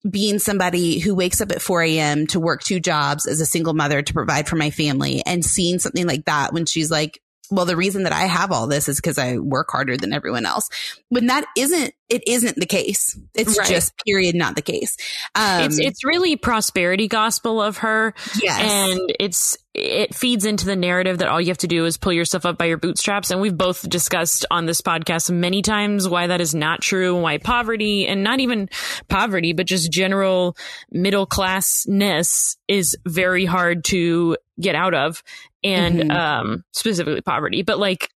being 0.09 0.39
somebody 0.39 0.99
who 0.99 1.15
wakes 1.15 1.41
up 1.41 1.51
at 1.51 1.61
4 1.61 1.84
a.m. 1.84 2.28
to 2.28 2.39
work 2.39 2.63
two 2.63 2.80
jobs 2.80 3.28
as 3.28 3.41
a 3.41 3.45
single 3.45 3.74
mother 3.74 4.01
to 4.01 4.13
provide 4.13 4.47
for 4.47 4.55
my 4.55 4.70
family 4.70 5.22
and 5.26 5.43
seeing 5.43 5.80
something 5.80 6.07
like 6.07 6.26
that 6.26 6.53
when 6.53 6.65
she's 6.65 6.91
like, 6.91 7.22
well, 7.49 7.65
the 7.65 7.78
reason 7.78 8.03
that 8.03 8.11
I 8.11 8.24
have 8.24 8.51
all 8.51 8.68
this 8.68 8.89
is 8.89 8.97
because 8.97 9.18
I 9.18 9.38
work 9.38 9.70
harder 9.72 9.95
than 9.95 10.11
everyone 10.11 10.45
else. 10.45 10.70
When 11.09 11.28
that 11.28 11.45
isn't, 11.55 11.93
it 12.09 12.28
isn't 12.28 12.57
the 12.57 12.65
case. 12.65 13.18
It's 13.34 13.57
right. 13.57 13.68
just 13.68 13.93
period, 14.05 14.36
not 14.36 14.55
the 14.55 14.61
case. 14.61 14.97
Um, 15.34 15.63
it's, 15.63 15.80
it's 15.80 16.03
really 16.03 16.36
prosperity 16.36 17.07
gospel 17.07 17.61
of 17.61 17.78
her. 17.78 18.13
Yes. 18.41 18.59
And 18.61 19.13
it's, 19.20 19.57
it 19.78 20.15
feeds 20.15 20.43
into 20.43 20.65
the 20.65 20.75
narrative 20.75 21.19
that 21.19 21.28
all 21.28 21.39
you 21.39 21.49
have 21.49 21.59
to 21.59 21.67
do 21.67 21.86
is 21.86 21.97
pull 21.97 22.11
yourself 22.11 22.47
up 22.47 22.57
by 22.57 22.65
your 22.65 22.78
bootstraps. 22.78 23.30
And 23.30 23.39
we've 23.39 23.55
both 23.55 23.88
discussed 23.88 24.43
on 24.49 24.65
this 24.65 24.82
podcast 24.82 25.30
many 25.30 25.61
times 25.61 26.09
why 26.09 26.28
that 26.28 26.41
is 26.41 26.55
not 26.55 26.82
true 26.82 27.13
and 27.13 27.23
why 27.23 27.38
poverty 27.38 28.07
and 28.07 28.23
not 28.23 28.39
even 28.39 28.69
poverty, 29.07 29.53
but 29.53 29.67
just 29.67 29.91
general 29.91 30.57
middle 30.91 31.28
classness 31.28 32.57
is 32.67 32.97
very 33.05 33.45
hard 33.45 33.84
to 33.86 34.38
get 34.59 34.73
out 34.73 34.95
of 34.95 35.21
and, 35.63 35.99
mm-hmm. 35.99 36.11
um, 36.11 36.63
specifically 36.73 37.21
poverty, 37.21 37.61
but 37.61 37.78
like, 37.78 38.09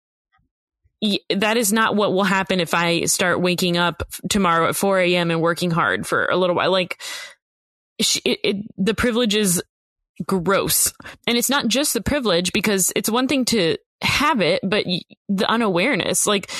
that 1.30 1.56
is 1.56 1.72
not 1.72 1.94
what 1.94 2.12
will 2.12 2.24
happen 2.24 2.58
if 2.58 2.74
I 2.74 3.04
start 3.04 3.40
waking 3.40 3.76
up 3.76 4.02
tomorrow 4.28 4.68
at 4.68 4.76
4 4.76 4.98
a.m. 5.00 5.30
and 5.30 5.40
working 5.40 5.70
hard 5.70 6.06
for 6.06 6.26
a 6.26 6.36
little 6.36 6.56
while. 6.56 6.72
Like, 6.72 7.00
it, 7.98 8.40
it, 8.42 8.56
the 8.76 8.94
privilege 8.94 9.36
is 9.36 9.62
gross. 10.26 10.92
And 11.26 11.36
it's 11.36 11.50
not 11.50 11.68
just 11.68 11.94
the 11.94 12.02
privilege 12.02 12.52
because 12.52 12.92
it's 12.96 13.10
one 13.10 13.28
thing 13.28 13.44
to 13.46 13.76
have 14.02 14.40
it, 14.40 14.60
but 14.62 14.84
the 15.28 15.48
unawareness, 15.48 16.26
like 16.26 16.50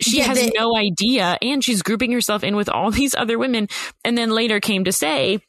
she 0.00 0.18
yeah, 0.18 0.24
has 0.24 0.38
they- 0.38 0.52
no 0.56 0.76
idea 0.76 1.38
and 1.40 1.62
she's 1.64 1.82
grouping 1.82 2.12
herself 2.12 2.42
in 2.42 2.56
with 2.56 2.68
all 2.68 2.90
these 2.92 3.14
other 3.14 3.38
women 3.38 3.68
and 4.04 4.16
then 4.16 4.30
later 4.30 4.60
came 4.60 4.84
to 4.84 4.92
say, 4.92 5.40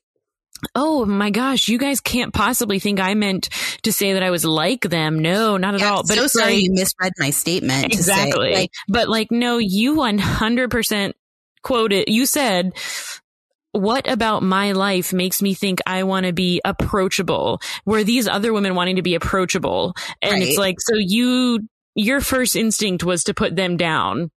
Oh 0.73 1.05
my 1.05 1.31
gosh, 1.31 1.67
you 1.67 1.77
guys 1.77 1.99
can't 1.99 2.33
possibly 2.33 2.79
think 2.79 2.99
I 2.99 3.13
meant 3.13 3.49
to 3.83 3.91
say 3.91 4.13
that 4.13 4.23
I 4.23 4.31
was 4.31 4.45
like 4.45 4.81
them. 4.81 5.19
No, 5.19 5.57
not 5.57 5.75
at 5.75 5.81
yeah, 5.81 5.91
all. 5.91 6.03
But 6.07 6.15
so 6.15 6.27
sorry 6.27 6.53
like, 6.53 6.63
you 6.63 6.71
misread 6.71 7.11
my 7.19 7.29
statement. 7.29 7.93
Exactly. 7.93 8.53
Say, 8.53 8.61
like, 8.61 8.71
but 8.88 9.09
like, 9.09 9.31
no, 9.31 9.57
you 9.57 9.95
100% 9.95 11.13
quoted, 11.61 12.05
you 12.07 12.25
said 12.25 12.71
what 13.76 14.09
about 14.09 14.43
my 14.43 14.71
life 14.71 15.13
makes 15.13 15.41
me 15.41 15.53
think 15.53 15.80
I 15.86 16.03
want 16.03 16.26
to 16.26 16.34
be 16.34 16.61
approachable 16.63 17.61
where 17.84 18.03
these 18.03 18.28
other 18.28 18.53
women 18.53 18.76
wanting 18.76 18.95
to 18.95 19.01
be 19.01 19.15
approachable. 19.15 19.93
And 20.21 20.34
right. 20.34 20.43
it's 20.43 20.57
like, 20.57 20.78
so 20.80 20.95
you, 20.95 21.67
your 21.93 22.21
first 22.21 22.55
instinct 22.55 23.03
was 23.03 23.23
to 23.26 23.34
put 23.34 23.55
them 23.55 23.78
down. 23.78 24.32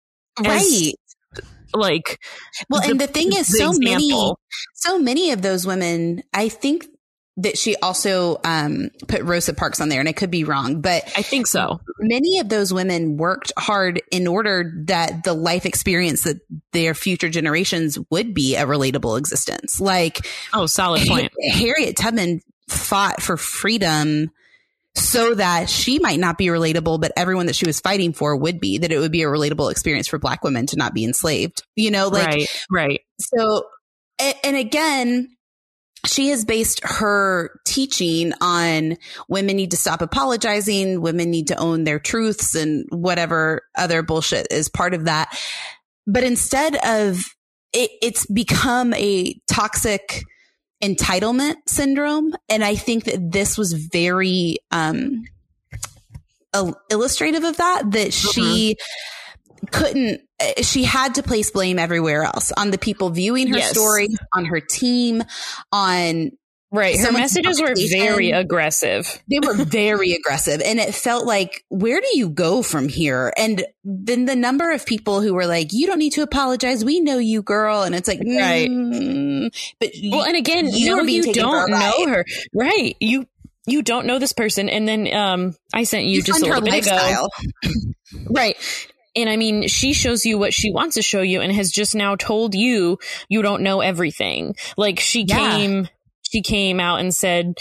Right. 0.43 0.93
like, 1.74 2.18
well, 2.68 2.82
the, 2.82 2.91
and 2.91 3.01
the 3.01 3.07
thing 3.07 3.28
is, 3.28 3.49
the 3.49 3.59
so 3.59 3.70
example. 3.70 4.09
many, 4.09 4.34
so 4.74 4.99
many 4.99 5.30
of 5.32 5.43
those 5.43 5.66
women, 5.66 6.22
I 6.32 6.49
think 6.49 6.87
that 7.39 7.59
she 7.59 7.76
also 7.76 8.41
um, 8.45 8.91
put 9.09 9.22
Rosa 9.22 9.53
Parks 9.53 9.80
on 9.80 9.89
there, 9.91 10.01
and 10.01 10.09
I 10.09 10.12
could 10.12 10.30
be 10.30 10.45
wrong, 10.45 10.80
but 10.80 11.05
I 11.16 11.22
think 11.22 11.47
so. 11.47 11.80
Many 11.99 12.39
of 12.39 12.49
those 12.49 12.72
women 12.72 13.18
worked 13.18 13.53
hard 13.59 14.01
in 14.11 14.26
order 14.26 14.72
that 14.87 15.24
the 15.24 15.34
life 15.34 15.66
experience 15.66 16.22
that 16.22 16.41
their 16.72 16.95
future 16.95 17.28
generations 17.28 17.99
would 18.11 18.32
be 18.32 18.57
a 18.57 18.64
relatable 18.64 19.18
existence. 19.18 19.80
Like, 19.80 20.26
oh, 20.55 20.66
solid 20.66 21.07
point. 21.07 21.30
Harriet 21.53 21.97
Tubman 21.97 22.41
fought 22.68 23.20
for 23.20 23.37
freedom 23.37 24.30
so 24.95 25.34
that 25.34 25.68
she 25.68 25.99
might 25.99 26.18
not 26.18 26.39
be 26.39 26.47
relatable, 26.47 26.99
but 27.03 27.12
everyone 27.18 27.47
that 27.47 27.55
she 27.55 27.66
was 27.66 27.80
fighting 27.80 28.14
for 28.14 28.34
would 28.34 28.61
be, 28.61 28.78
that 28.78 28.91
it 28.91 28.99
would 28.99 29.12
be 29.12 29.22
a 29.22 29.26
relatable 29.26 29.70
experience 29.70 30.09
for 30.09 30.18
black 30.18 30.43
women 30.43 30.64
to 30.68 30.76
not 30.76 30.95
be 30.95 31.05
enslaved, 31.05 31.62
you 31.74 31.91
know, 31.91 32.09
like, 32.09 32.26
right, 32.26 32.64
right. 32.70 33.01
So, 33.20 33.64
and 34.18 34.57
again, 34.57 35.36
she 36.07 36.28
has 36.28 36.44
based 36.44 36.80
her 36.84 37.61
teaching 37.64 38.32
on 38.40 38.96
women 39.28 39.57
need 39.57 39.70
to 39.72 39.76
stop 39.76 40.02
apologizing, 40.02 41.00
women 41.00 41.30
need 41.30 41.48
to 41.48 41.57
own 41.57 41.84
their 41.84 41.98
truths 41.98 42.54
and 42.54 42.86
whatever 42.90 43.62
other 43.76 44.02
bullshit 44.02 44.46
is 44.50 44.68
part 44.68 44.94
of 44.94 45.04
that. 45.04 45.36
But 46.07 46.24
instead 46.24 46.76
of 46.84 47.24
it, 47.72 47.90
it's 48.02 48.26
become 48.26 48.94
a 48.94 49.34
toxic 49.48 50.22
entitlement 50.82 51.57
syndrome. 51.66 52.34
And 52.48 52.62
I 52.62 52.74
think 52.74 53.04
that 53.04 53.32
this 53.32 53.59
was 53.59 53.72
very, 53.72 54.59
um, 54.70 55.24
illustrative 56.90 57.44
of 57.44 57.59
that, 57.59 57.90
that 57.90 58.09
mm-hmm. 58.09 58.30
she 58.30 58.76
couldn't 59.67 60.21
eh, 60.41 60.62
she 60.62 60.85
had 60.85 61.14
to 61.17 61.23
place 61.23 61.51
blame 61.51 61.79
everywhere 61.79 62.23
else 62.23 62.53
on 62.53 62.71
the 62.71 62.79
people 62.79 63.11
viewing 63.11 63.49
her 63.49 63.59
yes. 63.59 63.71
story 63.71 64.09
on 64.35 64.45
her 64.47 64.61
team 64.61 65.23
on 65.73 66.31
Right. 66.73 66.99
Her 66.99 67.12
messages 67.12 67.61
were 67.61 67.75
very 67.91 68.33
aggressive. 68.33 69.23
They 69.31 69.39
were 69.39 69.55
very 69.64 70.12
aggressive. 70.12 70.61
And 70.61 70.81
it 70.81 70.95
felt 70.95 71.25
like, 71.25 71.64
where 71.69 72.01
do 72.01 72.09
you 72.14 72.29
go 72.29 72.62
from 72.62 72.89
here? 72.89 73.33
And 73.37 73.64
then 73.85 74.25
the 74.25 74.35
number 74.35 74.73
of 74.73 74.85
people 74.85 75.21
who 75.21 75.33
were 75.33 75.47
like, 75.47 75.73
you 75.73 75.87
don't 75.87 75.99
need 75.99 76.12
to 76.14 76.23
apologize. 76.23 76.85
We 76.85 77.01
know 77.01 77.19
you, 77.19 77.43
girl. 77.43 77.83
And 77.83 77.95
it's 77.95 78.09
like, 78.09 78.19
right. 78.19 78.69
Mm. 78.69 79.75
But 79.79 79.91
well, 80.11 80.25
and 80.25 80.37
again, 80.37 80.67
you, 80.67 80.97
no, 80.97 81.03
you 81.05 81.33
don't 81.33 81.71
know 81.71 82.09
her. 82.09 82.25
Right. 82.53 82.97
You, 83.01 83.27
you 83.67 83.83
don't 83.83 84.07
know 84.07 84.19
this 84.19 84.33
person. 84.33 84.69
And 84.69 84.89
then, 84.89 85.14
um, 85.14 85.55
I 85.73 85.85
sent 85.85 86.07
you, 86.07 86.17
you 86.17 86.23
just 86.23 86.43
a 86.43 86.47
little 86.47 86.62
bit 86.62 86.71
lifestyle. 86.71 87.29
ago. 87.62 87.71
right. 88.31 88.57
And 89.17 89.31
I 89.31 89.37
mean, 89.37 89.67
she 89.67 89.95
shows 89.95 90.25
you 90.25 90.39
what 90.39 90.53
she 90.53 90.71
wants 90.71 90.95
to 90.95 91.03
show 91.03 91.23
you 91.23 91.41
and 91.41 91.51
has 91.53 91.71
just 91.71 91.95
now 91.95 92.17
told 92.17 92.55
you 92.55 92.99
you 93.29 93.43
don't 93.43 93.62
know 93.62 93.81
everything. 93.81 94.55
Like 94.77 95.01
she 95.01 95.23
yeah. 95.23 95.39
came, 95.39 95.89
she 96.23 96.43
came 96.43 96.79
out 96.79 97.01
and 97.01 97.14
said, 97.14 97.55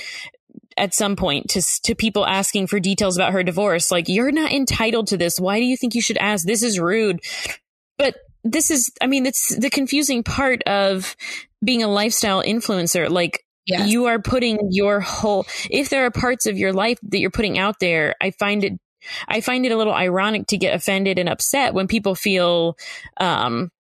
at 0.78 0.94
some 0.94 1.16
point 1.16 1.50
to 1.50 1.62
to 1.84 1.96
people 1.96 2.26
asking 2.26 2.68
for 2.68 2.80
details 2.80 3.16
about 3.16 3.32
her 3.32 3.44
divorce 3.44 3.92
like 3.92 4.10
you're 4.10 4.32
not 4.32 4.52
entitled 4.52 5.08
to 5.08 5.18
this 5.18 5.40
why 5.40 5.60
do 5.60 5.66
you 5.66 5.78
think 5.78 5.96
you 5.96 6.02
should 6.02 6.18
ask 6.18 6.46
this 6.46 6.64
is 6.64 6.80
rude 6.80 7.20
but 7.98 8.16
this 8.44 8.70
is 8.70 8.92
i 9.02 9.08
mean 9.08 9.26
it's 9.26 9.56
the 9.56 9.70
confusing 9.70 10.24
part 10.24 10.62
of 10.64 11.16
being 11.64 11.82
a 11.82 11.88
lifestyle 11.88 12.44
influencer 12.44 13.10
like 13.10 13.44
yes. 13.66 13.90
you 13.90 14.06
are 14.06 14.20
putting 14.20 14.60
your 14.72 15.00
whole 15.00 15.46
if 15.70 15.90
there 15.90 16.06
are 16.06 16.12
parts 16.12 16.46
of 16.46 16.58
your 16.58 16.74
life 16.74 17.00
that 17.04 17.20
you're 17.20 17.32
putting 17.32 17.58
out 17.58 17.80
there 17.80 18.16
i 18.22 18.32
find 18.32 18.64
it 18.64 18.74
I 19.28 19.42
find 19.42 19.66
it 19.66 19.72
a 19.72 19.78
little 19.78 19.94
ironic 19.94 20.48
to 20.48 20.58
get 20.58 20.76
offended 20.76 21.20
and 21.20 21.30
upset 21.30 21.74
when 21.74 21.88
people 21.88 22.16
feel 22.16 22.78
um, 23.18 23.72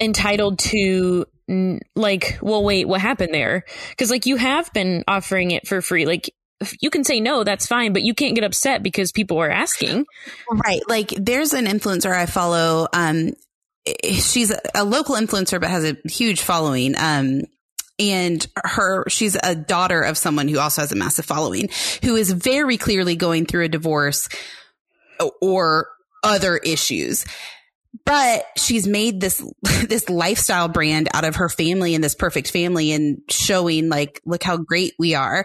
entitled 0.00 0.58
to 0.58 1.26
like, 1.96 2.38
well, 2.42 2.62
wait, 2.62 2.86
what 2.86 3.00
happened 3.00 3.32
there? 3.32 3.64
Because 3.90 4.10
like 4.10 4.26
you 4.26 4.36
have 4.36 4.72
been 4.72 5.04
offering 5.08 5.50
it 5.50 5.66
for 5.66 5.80
free, 5.82 6.06
like. 6.06 6.30
You 6.80 6.90
can 6.90 7.04
say 7.04 7.20
no, 7.20 7.44
that's 7.44 7.68
fine, 7.68 7.92
but 7.92 8.02
you 8.02 8.14
can't 8.14 8.34
get 8.34 8.42
upset 8.42 8.82
because 8.82 9.12
people 9.12 9.38
are 9.38 9.48
asking. 9.48 10.06
Right. 10.50 10.80
Like 10.88 11.10
there's 11.10 11.52
an 11.52 11.66
influencer 11.66 12.12
I 12.12 12.26
follow. 12.26 12.88
Um, 12.92 13.34
she's 14.02 14.52
a 14.74 14.82
local 14.84 15.14
influencer, 15.14 15.60
but 15.60 15.70
has 15.70 15.84
a 15.84 15.96
huge 16.08 16.40
following. 16.40 16.96
Um, 16.98 17.42
and 17.98 18.46
her 18.64 19.08
she's 19.08 19.36
a 19.42 19.54
daughter 19.54 20.02
of 20.02 20.16
someone 20.16 20.48
who 20.48 20.58
also 20.58 20.82
has 20.82 20.92
a 20.92 20.96
massive 20.96 21.24
following 21.24 21.68
who 22.02 22.16
is 22.16 22.30
very 22.30 22.76
clearly 22.76 23.16
going 23.16 23.46
through 23.46 23.64
a 23.64 23.68
divorce 23.68 24.28
or 25.40 25.88
other 26.22 26.56
issues. 26.56 27.24
But 28.04 28.44
she's 28.56 28.86
made 28.86 29.20
this 29.20 29.42
this 29.88 30.08
lifestyle 30.08 30.68
brand 30.68 31.08
out 31.12 31.24
of 31.24 31.36
her 31.36 31.48
family 31.48 31.94
and 31.94 32.02
this 32.02 32.14
perfect 32.14 32.50
family 32.50 32.92
and 32.92 33.20
showing 33.28 33.88
like 33.88 34.20
look 34.24 34.42
how 34.42 34.56
great 34.56 34.94
we 34.98 35.14
are. 35.14 35.44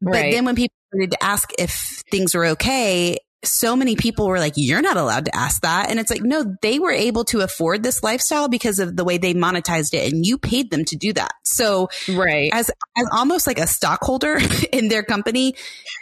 But 0.00 0.12
then 0.30 0.44
when 0.44 0.54
people 0.54 0.76
started 0.90 1.10
to 1.12 1.24
ask 1.24 1.50
if 1.58 2.02
things 2.10 2.34
were 2.34 2.46
okay 2.46 3.18
so 3.44 3.76
many 3.76 3.94
people 3.94 4.26
were 4.26 4.40
like, 4.40 4.54
you're 4.56 4.82
not 4.82 4.96
allowed 4.96 5.26
to 5.26 5.36
ask 5.36 5.62
that. 5.62 5.90
And 5.90 6.00
it's 6.00 6.10
like, 6.10 6.22
no, 6.22 6.56
they 6.60 6.78
were 6.78 6.90
able 6.90 7.24
to 7.26 7.40
afford 7.40 7.82
this 7.82 8.02
lifestyle 8.02 8.48
because 8.48 8.80
of 8.80 8.96
the 8.96 9.04
way 9.04 9.18
they 9.18 9.32
monetized 9.32 9.94
it 9.94 10.12
and 10.12 10.26
you 10.26 10.38
paid 10.38 10.70
them 10.70 10.84
to 10.86 10.96
do 10.96 11.12
that. 11.12 11.32
So, 11.44 11.88
right. 12.08 12.50
As, 12.52 12.70
as 12.96 13.08
almost 13.12 13.46
like 13.46 13.58
a 13.58 13.66
stockholder 13.66 14.38
in 14.72 14.88
their 14.88 15.04
company, 15.04 15.54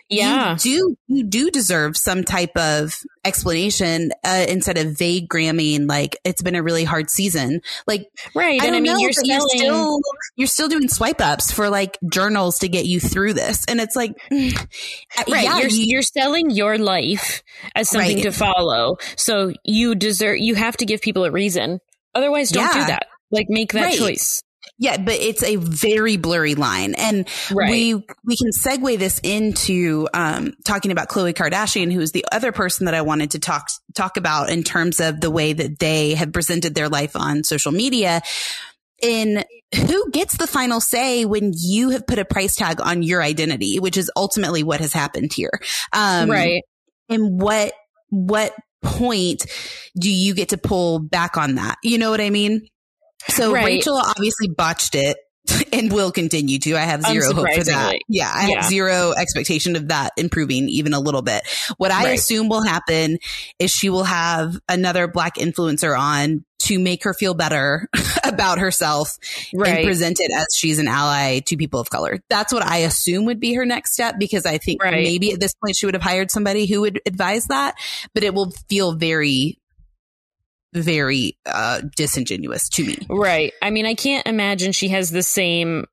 yeah. 0.08 0.52
you 0.52 0.56
do, 0.56 0.96
you 1.08 1.24
do 1.24 1.50
deserve 1.50 1.96
some 1.96 2.24
type 2.24 2.56
of 2.56 2.98
explanation, 3.26 4.12
uh, 4.24 4.46
instead 4.48 4.78
of 4.78 4.96
vague 4.96 5.28
gramming, 5.28 5.86
like 5.86 6.16
it's 6.24 6.42
been 6.42 6.54
a 6.54 6.62
really 6.62 6.84
hard 6.84 7.10
season. 7.10 7.60
Like, 7.86 8.06
right. 8.34 8.60
I 8.60 8.66
and 8.66 8.76
I 8.76 8.80
mean, 8.80 8.92
know, 8.92 8.98
you're, 8.98 9.12
selling- 9.12 9.30
you're 9.30 9.40
still, 9.48 10.00
you're 10.36 10.46
still 10.46 10.68
doing 10.68 10.88
swipe 10.88 11.20
ups 11.20 11.50
for 11.50 11.68
like 11.68 11.98
journals 12.10 12.60
to 12.60 12.68
get 12.68 12.86
you 12.86 13.00
through 13.00 13.34
this. 13.34 13.64
And 13.66 13.80
it's 13.80 13.96
like, 13.96 14.12
right. 14.30 14.56
Yeah, 15.26 15.58
you're, 15.58 15.68
you, 15.68 15.84
you're 15.86 16.02
selling 16.02 16.50
your 16.50 16.78
life 16.78 17.42
as 17.74 17.90
something 17.90 18.16
right. 18.16 18.22
to 18.24 18.32
follow. 18.32 18.98
So 19.16 19.52
you 19.64 19.94
deserve, 19.94 20.38
you 20.38 20.54
have 20.54 20.76
to 20.78 20.86
give 20.86 21.00
people 21.00 21.24
a 21.24 21.30
reason. 21.30 21.80
Otherwise, 22.14 22.50
don't 22.50 22.64
yeah. 22.64 22.72
do 22.72 22.86
that. 22.86 23.06
Like 23.30 23.46
make 23.48 23.72
that 23.72 23.82
right. 23.82 23.98
choice. 23.98 24.42
Yeah, 24.78 24.98
but 24.98 25.14
it's 25.14 25.42
a 25.42 25.56
very 25.56 26.18
blurry 26.18 26.54
line. 26.54 26.94
And 26.94 27.26
right. 27.50 27.70
we 27.70 27.94
we 27.94 28.36
can 28.36 28.50
segue 28.50 28.98
this 28.98 29.18
into 29.22 30.06
um, 30.12 30.52
talking 30.64 30.90
about 30.90 31.08
Khloe 31.08 31.32
Kardashian, 31.32 31.90
who 31.90 32.00
is 32.00 32.12
the 32.12 32.26
other 32.30 32.52
person 32.52 32.84
that 32.84 32.94
I 32.94 33.00
wanted 33.00 33.30
to 33.32 33.38
talk 33.38 33.68
talk 33.94 34.18
about 34.18 34.50
in 34.50 34.62
terms 34.62 35.00
of 35.00 35.20
the 35.20 35.30
way 35.30 35.54
that 35.54 35.78
they 35.78 36.14
have 36.14 36.32
presented 36.32 36.74
their 36.74 36.90
life 36.90 37.16
on 37.16 37.42
social 37.42 37.72
media. 37.72 38.20
In 39.02 39.44
who 39.74 40.10
gets 40.10 40.36
the 40.36 40.46
final 40.46 40.80
say 40.80 41.24
when 41.24 41.52
you 41.54 41.90
have 41.90 42.06
put 42.06 42.18
a 42.18 42.24
price 42.24 42.56
tag 42.56 42.80
on 42.80 43.02
your 43.02 43.22
identity, 43.22 43.78
which 43.78 43.96
is 43.96 44.10
ultimately 44.16 44.62
what 44.62 44.80
has 44.80 44.92
happened 44.92 45.32
here. 45.32 45.60
Um, 45.92 46.30
right. 46.30 46.62
And 47.08 47.40
what 47.40 47.72
what 48.10 48.54
point 48.82 49.46
do 49.98 50.10
you 50.10 50.34
get 50.34 50.50
to 50.50 50.58
pull 50.58 50.98
back 50.98 51.36
on 51.36 51.56
that? 51.56 51.76
You 51.82 51.98
know 51.98 52.10
what 52.10 52.20
I 52.20 52.30
mean? 52.30 52.68
So 53.28 53.52
right. 53.52 53.64
Rachel 53.64 53.96
obviously 53.96 54.48
botched 54.48 54.94
it 54.94 55.16
and 55.72 55.92
will 55.92 56.12
continue 56.12 56.58
to. 56.60 56.76
I 56.76 56.80
have 56.80 57.04
um, 57.04 57.12
zero 57.12 57.34
hope 57.34 57.54
for 57.54 57.64
that. 57.64 57.96
Yeah, 58.08 58.30
I 58.32 58.48
yeah. 58.48 58.62
have 58.62 58.70
zero 58.70 59.12
expectation 59.16 59.76
of 59.76 59.88
that 59.88 60.10
improving 60.16 60.68
even 60.68 60.94
a 60.94 61.00
little 61.00 61.22
bit. 61.22 61.42
What 61.76 61.90
I 61.90 62.04
right. 62.04 62.18
assume 62.18 62.48
will 62.48 62.62
happen 62.62 63.18
is 63.58 63.70
she 63.70 63.90
will 63.90 64.04
have 64.04 64.58
another 64.68 65.08
black 65.08 65.36
influencer 65.36 65.98
on 65.98 66.44
to 66.58 66.78
make 66.78 67.04
her 67.04 67.14
feel 67.14 67.34
better 67.34 67.88
about 68.24 68.58
herself 68.58 69.18
right. 69.54 69.78
and 69.78 69.84
present 69.84 70.18
it 70.20 70.32
as 70.34 70.48
she's 70.54 70.78
an 70.78 70.88
ally 70.88 71.40
to 71.40 71.56
people 71.56 71.78
of 71.78 71.90
color. 71.90 72.18
That's 72.28 72.52
what 72.52 72.64
I 72.64 72.78
assume 72.78 73.26
would 73.26 73.40
be 73.40 73.54
her 73.54 73.64
next 73.64 73.92
step 73.92 74.16
because 74.18 74.46
I 74.46 74.58
think 74.58 74.82
right. 74.82 74.94
maybe 74.94 75.32
at 75.32 75.40
this 75.40 75.54
point 75.54 75.76
she 75.76 75.86
would 75.86 75.94
have 75.94 76.02
hired 76.02 76.30
somebody 76.30 76.66
who 76.66 76.80
would 76.80 77.00
advise 77.06 77.46
that, 77.46 77.76
but 78.14 78.24
it 78.24 78.34
will 78.34 78.50
feel 78.68 78.92
very 78.94 79.58
very 80.78 81.36
uh, 81.46 81.82
disingenuous 81.96 82.68
to 82.70 82.84
me. 82.84 82.98
Right. 83.08 83.52
I 83.62 83.70
mean, 83.70 83.86
I 83.86 83.94
can't 83.94 84.26
imagine 84.26 84.72
she 84.72 84.88
has 84.88 85.10
the 85.10 85.22
same 85.22 85.86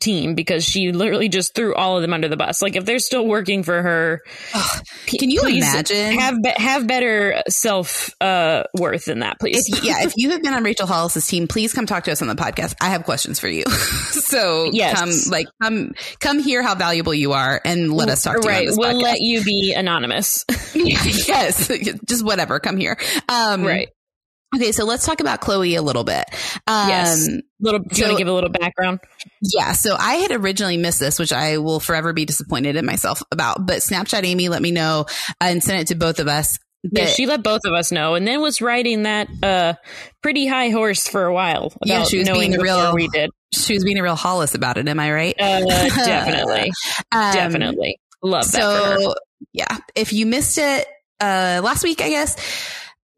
team 0.00 0.34
because 0.34 0.64
she 0.64 0.92
literally 0.92 1.28
just 1.28 1.54
threw 1.54 1.74
all 1.74 1.96
of 1.96 2.02
them 2.02 2.12
under 2.12 2.28
the 2.28 2.36
bus. 2.36 2.62
Like 2.62 2.74
if 2.74 2.84
they're 2.84 2.98
still 2.98 3.26
working 3.26 3.62
for 3.62 3.82
her, 3.82 4.22
Ugh, 4.54 4.82
can 5.06 5.30
you 5.30 5.42
imagine 5.42 6.18
have 6.18 6.42
be- 6.42 6.54
have 6.56 6.86
better 6.86 7.42
self 7.48 8.10
uh, 8.20 8.64
worth 8.74 9.04
than 9.04 9.20
that, 9.20 9.38
please? 9.38 9.68
If, 9.68 9.84
yeah, 9.84 10.02
if 10.02 10.14
you 10.16 10.30
have 10.30 10.42
been 10.42 10.54
on 10.54 10.64
Rachel 10.64 10.86
Hollis's 10.86 11.26
team, 11.26 11.46
please 11.46 11.72
come 11.72 11.86
talk 11.86 12.04
to 12.04 12.12
us 12.12 12.22
on 12.22 12.28
the 12.28 12.34
podcast. 12.34 12.74
I 12.80 12.88
have 12.88 13.04
questions 13.04 13.38
for 13.38 13.48
you. 13.48 13.64
so 14.10 14.70
yes. 14.72 14.98
come 14.98 15.10
like 15.30 15.46
come 15.62 15.92
come 16.18 16.38
hear 16.38 16.62
how 16.62 16.74
valuable 16.74 17.14
you 17.14 17.32
are 17.32 17.60
and 17.64 17.92
let 17.92 18.08
us 18.08 18.22
talk 18.22 18.40
to 18.40 18.48
right. 18.48 18.68
we'll 18.70 18.94
podcast. 18.94 19.02
let 19.02 19.20
you 19.20 19.44
be 19.44 19.74
anonymous. 19.74 20.44
yes, 20.74 21.68
just 22.08 22.24
whatever. 22.24 22.58
Come 22.58 22.78
here. 22.78 22.96
Um, 23.28 23.64
right. 23.64 23.88
Okay, 24.54 24.72
so 24.72 24.84
let's 24.84 25.06
talk 25.06 25.20
about 25.20 25.40
Khloe 25.40 25.78
a 25.78 25.82
little 25.82 26.02
bit. 26.02 26.24
Um, 26.66 26.88
yes. 26.88 27.28
Little, 27.60 27.80
do 27.80 27.86
you 27.90 27.96
so, 27.96 28.06
want 28.06 28.16
to 28.16 28.18
give 28.18 28.28
a 28.28 28.32
little 28.32 28.50
background? 28.50 28.98
Yeah. 29.42 29.72
So 29.72 29.94
I 29.96 30.14
had 30.14 30.32
originally 30.32 30.76
missed 30.76 30.98
this, 30.98 31.18
which 31.20 31.32
I 31.32 31.58
will 31.58 31.78
forever 31.78 32.12
be 32.12 32.24
disappointed 32.24 32.74
in 32.74 32.84
myself 32.84 33.22
about. 33.30 33.64
But 33.64 33.78
Snapchat 33.78 34.24
Amy 34.24 34.48
let 34.48 34.60
me 34.60 34.72
know 34.72 35.06
and 35.40 35.62
sent 35.62 35.82
it 35.82 35.86
to 35.88 35.94
both 35.94 36.18
of 36.18 36.26
us. 36.26 36.58
yeah, 36.82 37.06
she 37.06 37.26
let 37.26 37.44
both 37.44 37.60
of 37.64 37.74
us 37.74 37.92
know, 37.92 38.14
and 38.14 38.26
then 38.26 38.40
was 38.40 38.60
riding 38.60 39.04
that 39.04 39.28
uh, 39.42 39.74
pretty 40.22 40.46
high 40.46 40.70
horse 40.70 41.06
for 41.06 41.26
a 41.26 41.32
while. 41.32 41.72
yeah, 41.84 42.04
she 42.04 42.18
was 42.18 42.30
being 42.30 42.54
a 42.54 42.58
real. 42.58 42.94
We 42.94 43.06
did. 43.08 43.30
She 43.52 43.74
was 43.74 43.84
being 43.84 43.98
a 43.98 44.02
real 44.02 44.16
Hollis 44.16 44.54
about 44.54 44.78
it. 44.78 44.88
Am 44.88 44.98
I 44.98 45.12
right? 45.12 45.34
Uh, 45.38 45.60
definitely, 45.66 46.72
um, 47.12 47.32
definitely 47.34 47.98
love 48.22 48.50
that. 48.50 48.98
So 48.98 49.14
yeah, 49.52 49.76
if 49.94 50.12
you 50.12 50.26
missed 50.26 50.58
it 50.58 50.86
uh, 51.20 51.60
last 51.62 51.82
week, 51.84 52.00
I 52.00 52.08
guess 52.08 52.36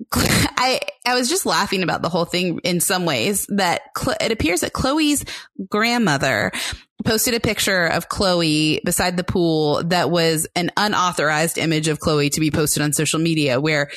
I 0.13 0.81
I 1.07 1.15
was 1.15 1.29
just 1.29 1.47
laughing 1.47 1.83
about 1.83 2.03
the 2.03 2.09
whole 2.09 2.25
thing 2.25 2.61
in 2.65 2.81
some 2.81 3.05
ways 3.05 3.47
that 3.49 3.83
it 4.21 4.33
appears 4.33 4.61
that 4.61 4.73
Khloe's 4.73 5.25
grandmother 5.69 6.53
posted 7.05 7.35
a 7.35 7.41
picture 7.41 7.87
of 7.87 8.09
Khloe 8.09 8.83
beside 8.85 9.17
the 9.17 9.25
pool 9.25 9.83
that 9.85 10.11
was 10.11 10.47
an 10.55 10.71
unauthorized 10.77 11.59
image 11.59 11.89
of 11.89 11.99
Khloe 11.99 12.31
to 12.31 12.41
be 12.41 12.51
posted 12.51 12.83
on 12.83 12.93
social 12.93 13.19
media 13.19 13.61
where 13.61 13.91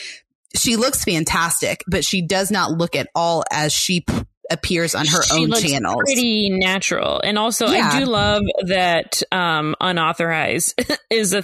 she 0.56 0.76
looks 0.76 1.04
fantastic, 1.04 1.84
but 1.88 2.06
she 2.06 2.26
does 2.26 2.50
not 2.50 2.72
look 2.72 2.96
at 2.96 3.10
all 3.14 3.44
as 3.52 3.74
she 3.74 4.06
appears 4.50 4.96
on 4.96 5.06
her 5.06 5.24
she 5.24 5.44
own 5.44 5.52
channels. 5.54 6.04
Pretty 6.06 6.50
natural, 6.50 7.22
and 7.24 7.38
also 7.38 7.68
yeah. 7.68 7.90
I 7.92 8.00
do 8.00 8.06
love 8.06 8.44
that 8.68 9.24
um, 9.32 9.76
unauthorized 9.80 10.82
is 11.10 11.34
a 11.34 11.44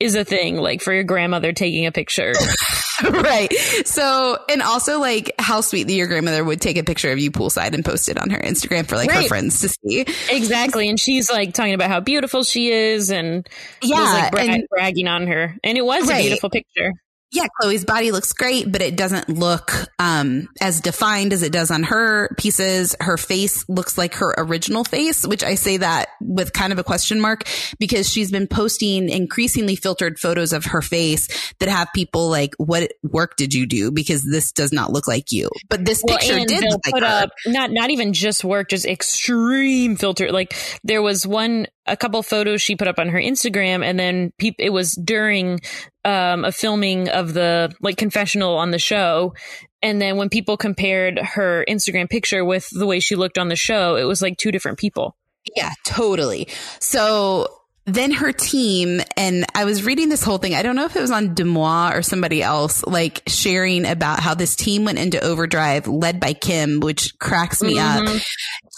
is 0.00 0.14
a 0.14 0.24
thing. 0.24 0.56
Like 0.56 0.82
for 0.82 0.92
your 0.92 1.04
grandmother 1.04 1.52
taking 1.52 1.86
a 1.86 1.92
picture, 1.92 2.32
right? 3.04 3.52
So, 3.84 4.38
and 4.48 4.62
also 4.62 5.00
like 5.00 5.32
how 5.38 5.60
sweet 5.60 5.84
that 5.84 5.94
your 5.94 6.06
grandmother 6.06 6.44
would 6.44 6.60
take 6.60 6.76
a 6.76 6.84
picture 6.84 7.12
of 7.12 7.18
you 7.18 7.30
poolside 7.30 7.74
and 7.74 7.84
post 7.84 8.08
it 8.08 8.18
on 8.18 8.30
her 8.30 8.40
Instagram 8.40 8.86
for 8.86 8.96
like 8.96 9.10
right. 9.10 9.22
her 9.22 9.28
friends 9.28 9.60
to 9.60 9.68
see. 9.68 10.04
Exactly, 10.30 10.88
and 10.88 10.98
she's 10.98 11.30
like 11.30 11.54
talking 11.54 11.74
about 11.74 11.90
how 11.90 12.00
beautiful 12.00 12.42
she 12.42 12.70
is, 12.70 13.10
and 13.10 13.48
yeah, 13.82 14.00
was, 14.00 14.12
like, 14.12 14.32
bra- 14.32 14.40
and, 14.42 14.64
bragging 14.70 15.08
on 15.08 15.26
her, 15.26 15.56
and 15.62 15.78
it 15.78 15.84
was 15.84 16.08
right. 16.08 16.20
a 16.20 16.22
beautiful 16.22 16.50
picture 16.50 16.92
yeah, 17.30 17.46
Khloe's 17.60 17.84
body 17.84 18.10
looks 18.10 18.32
great, 18.32 18.72
but 18.72 18.80
it 18.80 18.96
doesn't 18.96 19.28
look 19.28 19.72
um, 19.98 20.48
as 20.60 20.80
defined 20.80 21.34
as 21.34 21.42
it 21.42 21.52
does 21.52 21.70
on 21.70 21.82
her 21.84 22.30
pieces. 22.38 22.96
Her 23.00 23.18
face 23.18 23.68
looks 23.68 23.98
like 23.98 24.14
her 24.14 24.34
original 24.38 24.82
face, 24.82 25.26
which 25.26 25.44
I 25.44 25.54
say 25.54 25.76
that 25.76 26.08
with 26.22 26.54
kind 26.54 26.72
of 26.72 26.78
a 26.78 26.84
question 26.84 27.20
mark 27.20 27.44
because 27.78 28.10
she's 28.10 28.30
been 28.30 28.46
posting 28.46 29.10
increasingly 29.10 29.76
filtered 29.76 30.18
photos 30.18 30.54
of 30.54 30.64
her 30.66 30.80
face 30.80 31.28
that 31.58 31.68
have 31.68 31.88
people 31.94 32.30
like, 32.30 32.54
"What 32.56 32.92
work 33.02 33.36
did 33.36 33.52
you 33.52 33.66
do?" 33.66 33.90
Because 33.90 34.22
this 34.22 34.52
does 34.52 34.72
not 34.72 34.92
look 34.92 35.06
like 35.06 35.30
you. 35.30 35.50
But 35.68 35.84
this 35.84 36.02
well, 36.06 36.16
picture 36.16 36.44
did 36.46 36.64
look 36.64 36.80
like 36.90 37.02
up 37.02 37.30
not 37.46 37.70
not 37.70 37.90
even 37.90 38.14
just 38.14 38.42
work, 38.42 38.70
just 38.70 38.86
extreme 38.86 39.96
filter. 39.96 40.32
Like 40.32 40.54
there 40.82 41.02
was 41.02 41.26
one 41.26 41.66
a 41.88 41.96
couple 41.96 42.22
photos 42.22 42.62
she 42.62 42.76
put 42.76 42.88
up 42.88 42.98
on 42.98 43.08
her 43.08 43.18
Instagram, 43.20 43.84
and 43.84 43.98
then 43.98 44.32
pe- 44.38 44.52
it 44.58 44.70
was 44.70 44.92
during 44.92 45.60
um, 46.04 46.44
a 46.44 46.52
filming 46.52 47.08
of 47.08 47.34
the 47.34 47.74
like 47.80 47.96
confessional 47.96 48.56
on 48.56 48.70
the 48.70 48.78
show. 48.78 49.34
And 49.82 50.02
then 50.02 50.16
when 50.16 50.28
people 50.28 50.56
compared 50.56 51.18
her 51.18 51.64
Instagram 51.68 52.10
picture 52.10 52.44
with 52.44 52.68
the 52.70 52.86
way 52.86 53.00
she 53.00 53.14
looked 53.14 53.38
on 53.38 53.48
the 53.48 53.56
show, 53.56 53.96
it 53.96 54.04
was 54.04 54.20
like 54.20 54.36
two 54.36 54.50
different 54.50 54.78
people. 54.78 55.16
Yeah, 55.56 55.70
totally. 55.86 56.48
So 56.80 57.46
then 57.88 58.10
her 58.12 58.32
team, 58.32 59.00
and 59.16 59.46
I 59.54 59.64
was 59.64 59.82
reading 59.82 60.10
this 60.10 60.22
whole 60.22 60.36
thing. 60.36 60.54
I 60.54 60.62
don't 60.62 60.76
know 60.76 60.84
if 60.84 60.94
it 60.94 61.00
was 61.00 61.10
on 61.10 61.34
DeuxMoi 61.34 61.96
or 61.96 62.02
somebody 62.02 62.42
else, 62.42 62.84
like 62.84 63.22
sharing 63.26 63.86
about 63.86 64.20
how 64.20 64.34
this 64.34 64.56
team 64.56 64.84
went 64.84 64.98
into 64.98 65.24
overdrive 65.24 65.88
led 65.88 66.20
by 66.20 66.34
Kim, 66.34 66.80
which 66.80 67.18
cracks 67.18 67.62
me 67.62 67.76
mm-hmm. 67.76 68.16
up 68.16 68.22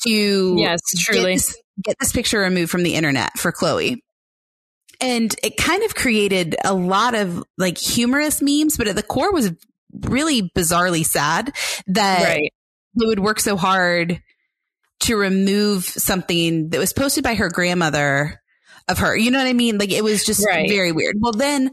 to 0.07 0.55
yes, 0.59 0.81
truly 0.99 1.39
get 1.83 1.97
this, 1.99 2.12
picture 2.12 2.41
removed 2.41 2.70
from 2.70 2.83
the 2.83 2.95
internet 2.95 3.39
for 3.39 3.53
Khloe. 3.53 3.97
And 5.01 5.35
it 5.43 5.57
kind 5.57 5.83
of 5.83 5.95
created 5.95 6.57
a 6.64 6.74
lot 6.74 7.14
of 7.14 7.43
like 7.57 7.78
humorous 7.78 8.43
memes, 8.43 8.76
but 8.76 8.89
at 8.89 8.97
the 8.97 9.03
core 9.03 9.33
was 9.33 9.51
really 9.93 10.51
bizarrely 10.57 11.05
sad 11.05 11.53
that 11.87 12.22
right. 12.22 12.53
they 12.95 13.07
would 13.07 13.20
work 13.20 13.41
so 13.41 13.57
hard 13.57 14.22
to 15.01 15.16
remove 15.16 15.85
something 15.85 16.68
that 16.70 16.78
was 16.78 16.93
posted 16.93 17.24
by 17.24 17.35
her 17.35 17.49
grandmother 17.49 18.41
of 18.89 18.99
her. 18.99 19.16
You 19.16 19.31
know 19.31 19.39
what 19.39 19.47
I 19.47 19.55
mean? 19.55 19.78
Like 19.78 19.93
it 19.93 20.05
was 20.05 20.24
just 20.24 20.45
right. 20.45 20.68
very 20.68 20.93
weird. 20.93 21.16
Well, 21.18 21.33
then 21.33 21.70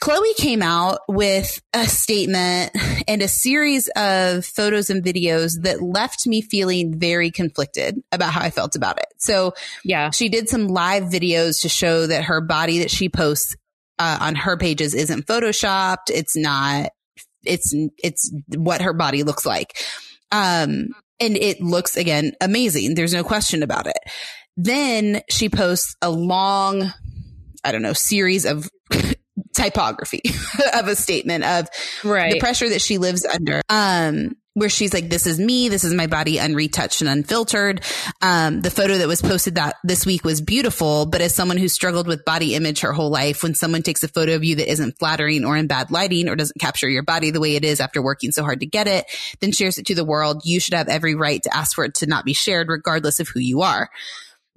Khloe 0.00 0.34
came 0.36 0.62
out 0.62 1.00
with 1.08 1.60
a 1.74 1.86
statement 1.86 2.72
and 3.08 3.20
a 3.20 3.28
series 3.28 3.88
of 3.88 4.46
photos 4.46 4.88
and 4.88 5.04
videos 5.04 5.62
that 5.62 5.82
left 5.82 6.26
me 6.26 6.40
feeling 6.40 6.98
very 6.98 7.30
conflicted 7.30 8.02
about 8.10 8.32
how 8.32 8.40
I 8.40 8.50
felt 8.50 8.76
about 8.76 8.98
it. 8.98 9.08
So, 9.18 9.52
yeah, 9.84 10.10
she 10.10 10.30
did 10.30 10.48
some 10.48 10.68
live 10.68 11.04
videos 11.04 11.62
to 11.62 11.68
show 11.68 12.06
that 12.06 12.24
her 12.24 12.40
body 12.40 12.78
that 12.78 12.90
she 12.90 13.10
posts 13.10 13.54
uh, 13.98 14.18
on 14.20 14.36
her 14.36 14.56
pages 14.56 14.94
isn't 14.94 15.26
photoshopped. 15.26 16.08
It's 16.08 16.34
not 16.36 16.90
it's, 17.44 17.74
it's 18.02 18.32
what 18.54 18.82
her 18.82 18.92
body 18.92 19.22
looks 19.22 19.46
like. 19.46 19.76
Um, 20.32 20.88
and 21.18 21.36
it 21.36 21.60
looks 21.60 21.96
again 21.96 22.32
amazing. 22.40 22.94
There's 22.94 23.14
no 23.14 23.24
question 23.24 23.62
about 23.62 23.86
it. 23.86 23.98
Then 24.56 25.22
she 25.28 25.48
posts 25.48 25.96
a 26.02 26.10
long, 26.10 26.92
I 27.64 27.72
don't 27.72 27.82
know, 27.82 27.92
series 27.92 28.46
of 28.46 28.68
typography 29.54 30.22
of 30.74 30.88
a 30.88 30.96
statement 30.96 31.44
of 31.44 31.68
right. 32.04 32.32
the 32.32 32.40
pressure 32.40 32.68
that 32.68 32.80
she 32.80 32.98
lives 32.98 33.24
under. 33.24 33.62
Um, 33.68 34.36
where 34.54 34.68
she's 34.68 34.92
like, 34.92 35.08
this 35.08 35.26
is 35.26 35.38
me. 35.38 35.68
This 35.68 35.84
is 35.84 35.94
my 35.94 36.08
body 36.08 36.36
unretouched 36.36 37.00
and 37.00 37.08
unfiltered. 37.08 37.82
Um, 38.20 38.60
the 38.62 38.70
photo 38.70 38.98
that 38.98 39.06
was 39.06 39.22
posted 39.22 39.54
that 39.54 39.76
this 39.84 40.04
week 40.04 40.24
was 40.24 40.40
beautiful, 40.40 41.06
but 41.06 41.20
as 41.20 41.34
someone 41.34 41.56
who's 41.56 41.72
struggled 41.72 42.08
with 42.08 42.24
body 42.24 42.56
image 42.56 42.80
her 42.80 42.92
whole 42.92 43.10
life, 43.10 43.44
when 43.44 43.54
someone 43.54 43.82
takes 43.82 44.02
a 44.02 44.08
photo 44.08 44.34
of 44.34 44.42
you 44.42 44.56
that 44.56 44.70
isn't 44.70 44.98
flattering 44.98 45.44
or 45.44 45.56
in 45.56 45.68
bad 45.68 45.92
lighting 45.92 46.28
or 46.28 46.34
doesn't 46.34 46.60
capture 46.60 46.88
your 46.88 47.04
body 47.04 47.30
the 47.30 47.40
way 47.40 47.54
it 47.54 47.64
is 47.64 47.80
after 47.80 48.02
working 48.02 48.32
so 48.32 48.42
hard 48.42 48.60
to 48.60 48.66
get 48.66 48.88
it, 48.88 49.06
then 49.40 49.52
shares 49.52 49.78
it 49.78 49.86
to 49.86 49.94
the 49.94 50.04
world, 50.04 50.42
you 50.44 50.58
should 50.58 50.74
have 50.74 50.88
every 50.88 51.14
right 51.14 51.42
to 51.44 51.56
ask 51.56 51.74
for 51.74 51.84
it 51.84 51.94
to 51.94 52.06
not 52.06 52.24
be 52.24 52.32
shared 52.32 52.68
regardless 52.68 53.20
of 53.20 53.28
who 53.28 53.40
you 53.40 53.62
are. 53.62 53.88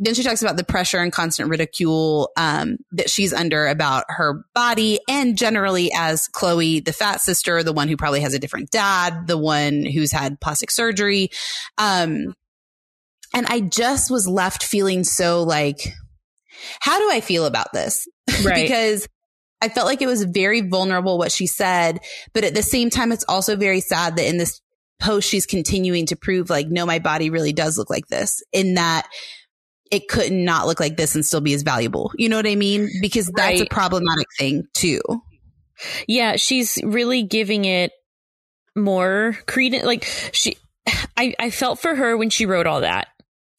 Then 0.04 0.16
she 0.16 0.24
talks 0.24 0.42
about 0.42 0.58
the 0.58 0.64
pressure 0.66 1.00
and 1.00 1.14
constant 1.14 1.50
ridicule 1.50 2.32
um, 2.36 2.78
that 2.92 3.10
she's 3.10 3.32
under 3.32 3.68
about 3.68 4.04
her 4.10 4.44
body 4.54 5.00
and 5.08 5.38
generally 5.38 5.92
as 5.96 6.28
Khloe, 6.28 6.84
the 6.84 6.92
fat 6.92 7.22
sister, 7.22 7.64
the 7.64 7.72
one 7.72 7.88
who 7.88 7.96
probably 7.96 8.20
has 8.20 8.34
a 8.34 8.40
different 8.40 8.70
dad, 8.70 9.28
the 9.28 9.38
one 9.38 9.86
who's 9.86 10.12
had 10.12 10.42
plastic 10.42 10.72
surgery. 10.72 11.30
Um, 11.78 12.36
and 13.34 13.46
I 13.48 13.62
just 13.62 14.12
was 14.12 14.28
left 14.28 14.64
feeling 14.64 15.06
so 15.06 15.44
like, 15.44 15.80
how 16.82 17.00
do 17.00 17.10
I 17.10 17.22
feel 17.22 17.46
about 17.46 17.72
this? 17.74 18.08
Right. 18.44 18.64
because 18.64 19.08
I 19.62 19.70
felt 19.70 19.86
like 19.86 20.02
it 20.02 20.08
was 20.08 20.24
very 20.24 20.62
vulnerable 20.62 21.18
what 21.18 21.32
she 21.32 21.48
said, 21.48 22.00
but 22.34 22.44
at 22.44 22.56
the 22.56 22.64
same 22.64 22.90
time, 22.90 23.12
it's 23.12 23.26
also 23.28 23.56
very 23.56 23.80
sad 23.80 24.18
that 24.18 24.28
in 24.28 24.38
this 24.38 24.62
post, 25.00 25.30
she's 25.30 25.46
continuing 25.46 26.06
to 26.08 26.16
prove 26.16 26.50
like, 26.50 26.68
no, 26.68 26.86
my 26.86 27.00
body 27.00 27.30
really 27.30 27.54
does 27.54 27.78
look 27.78 27.90
like 27.90 28.08
this 28.08 28.42
in 28.52 28.76
that 28.76 29.08
it 29.92 30.08
could 30.08 30.32
not 30.32 30.66
look 30.66 30.80
like 30.80 30.98
this 30.98 31.16
and 31.16 31.26
still 31.26 31.42
be 31.42 31.54
as 31.54 31.64
valuable. 31.64 32.12
You 32.18 32.30
know 32.30 32.38
what 32.38 32.48
I 32.48 32.56
mean? 32.56 32.90
Because 33.02 33.28
that's 33.28 33.60
right. 33.60 33.68
a 33.68 33.74
problematic 33.74 34.28
thing 34.38 34.64
too. 34.74 35.02
Yeah, 36.08 36.36
she's 36.36 36.80
really 36.84 37.24
giving 37.24 37.66
it 37.66 37.92
more 38.76 39.38
credence. 39.46 39.86
Like 39.86 40.04
she, 40.32 40.58
I, 41.18 41.34
I 41.40 41.50
felt 41.50 41.80
for 41.80 41.96
her 41.96 42.18
when 42.18 42.30
she 42.30 42.46
wrote 42.46 42.68
all 42.68 42.82
that. 42.82 43.08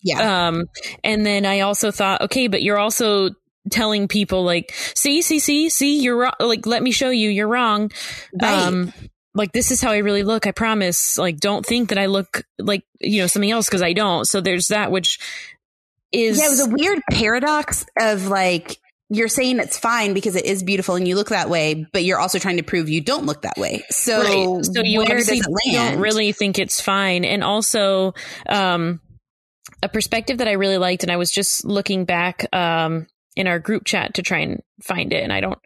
Yeah. 0.03 0.49
Um, 0.49 0.67
and 1.03 1.25
then 1.25 1.47
I 1.47 1.61
also 1.61 1.91
thought, 1.91 2.23
okay, 2.23 2.49
but 2.49 2.63
you're 2.63 2.79
also 2.79 3.31
telling 3.71 4.09
people 4.09 4.45
like, 4.45 4.73
see, 4.95 5.23
see, 5.23 5.39
see, 5.39 5.71
see, 5.71 6.03
you're 6.03 6.19
wrong. 6.19 6.35
Like, 6.41 6.67
let 6.67 6.83
me 6.83 6.91
show 6.91 7.11
you, 7.11 7.31
you're 7.31 7.49
wrong. 7.49 7.91
Right. 8.41 8.67
Um, 8.67 8.93
like 9.35 9.53
this 9.53 9.71
is 9.71 9.81
how 9.81 9.91
I 9.91 9.99
really 9.99 10.23
look. 10.23 10.47
I 10.47 10.53
promise. 10.53 11.19
Like, 11.19 11.39
don't 11.39 11.65
think 11.65 11.89
that 11.89 11.99
I 11.99 12.07
look 12.07 12.45
like, 12.59 12.85
you 13.01 13.21
know, 13.21 13.27
something 13.27 13.51
else 13.51 13.67
because 13.67 13.83
I 13.83 13.93
don't. 13.93 14.27
So 14.27 14.41
there's 14.41 14.69
that, 14.69 14.91
which 14.91 15.19
is 16.15 16.39
yeah, 16.39 16.47
it 16.47 16.51
was 16.51 16.61
a 16.61 16.71
weird 16.71 17.01
paradox 17.11 17.85
of 17.99 18.27
like 18.29 18.79
you're 19.11 19.29
saying 19.29 19.59
it's 19.59 19.79
fine 19.79 20.15
because 20.15 20.35
it 20.35 20.45
is 20.45 20.63
beautiful 20.63 20.95
and 20.95 21.07
you 21.07 21.15
look 21.15 21.29
that 21.29 21.51
way, 21.51 21.87
but 21.93 22.05
you're 22.05 22.19
also 22.19 22.39
trying 22.39 22.57
to 22.57 22.63
prove 22.63 22.89
you 22.89 23.01
don't 23.01 23.27
look 23.27 23.43
that 23.43 23.57
way. 23.57 23.83
So, 23.91 24.57
right. 24.57 24.65
so 24.65 24.83
you 24.83 25.03
obviously 25.03 25.41
don't 25.73 26.01
really 26.01 26.33
think 26.33 26.59
it's 26.59 26.81
fine. 26.81 27.25
And 27.25 27.45
also, 27.45 28.15
um, 28.49 29.01
a 29.83 29.89
perspective 29.89 30.39
that 30.39 30.49
I 30.49 30.53
really 30.53 30.79
liked, 30.79 31.03
and 31.03 31.13
I 31.13 31.17
was 31.17 31.31
just 31.31 31.65
looking 31.65 32.07
back 32.07 32.47
um, 32.55 33.07
in 33.37 33.47
our 33.47 33.59
group 33.59 33.85
chat 33.85 34.15
to 34.15 34.23
try 34.23 34.39
and 34.39 34.63
find 34.83 35.13
it, 35.13 35.23
and 35.23 35.33
I 35.33 35.41
don't 35.41 35.59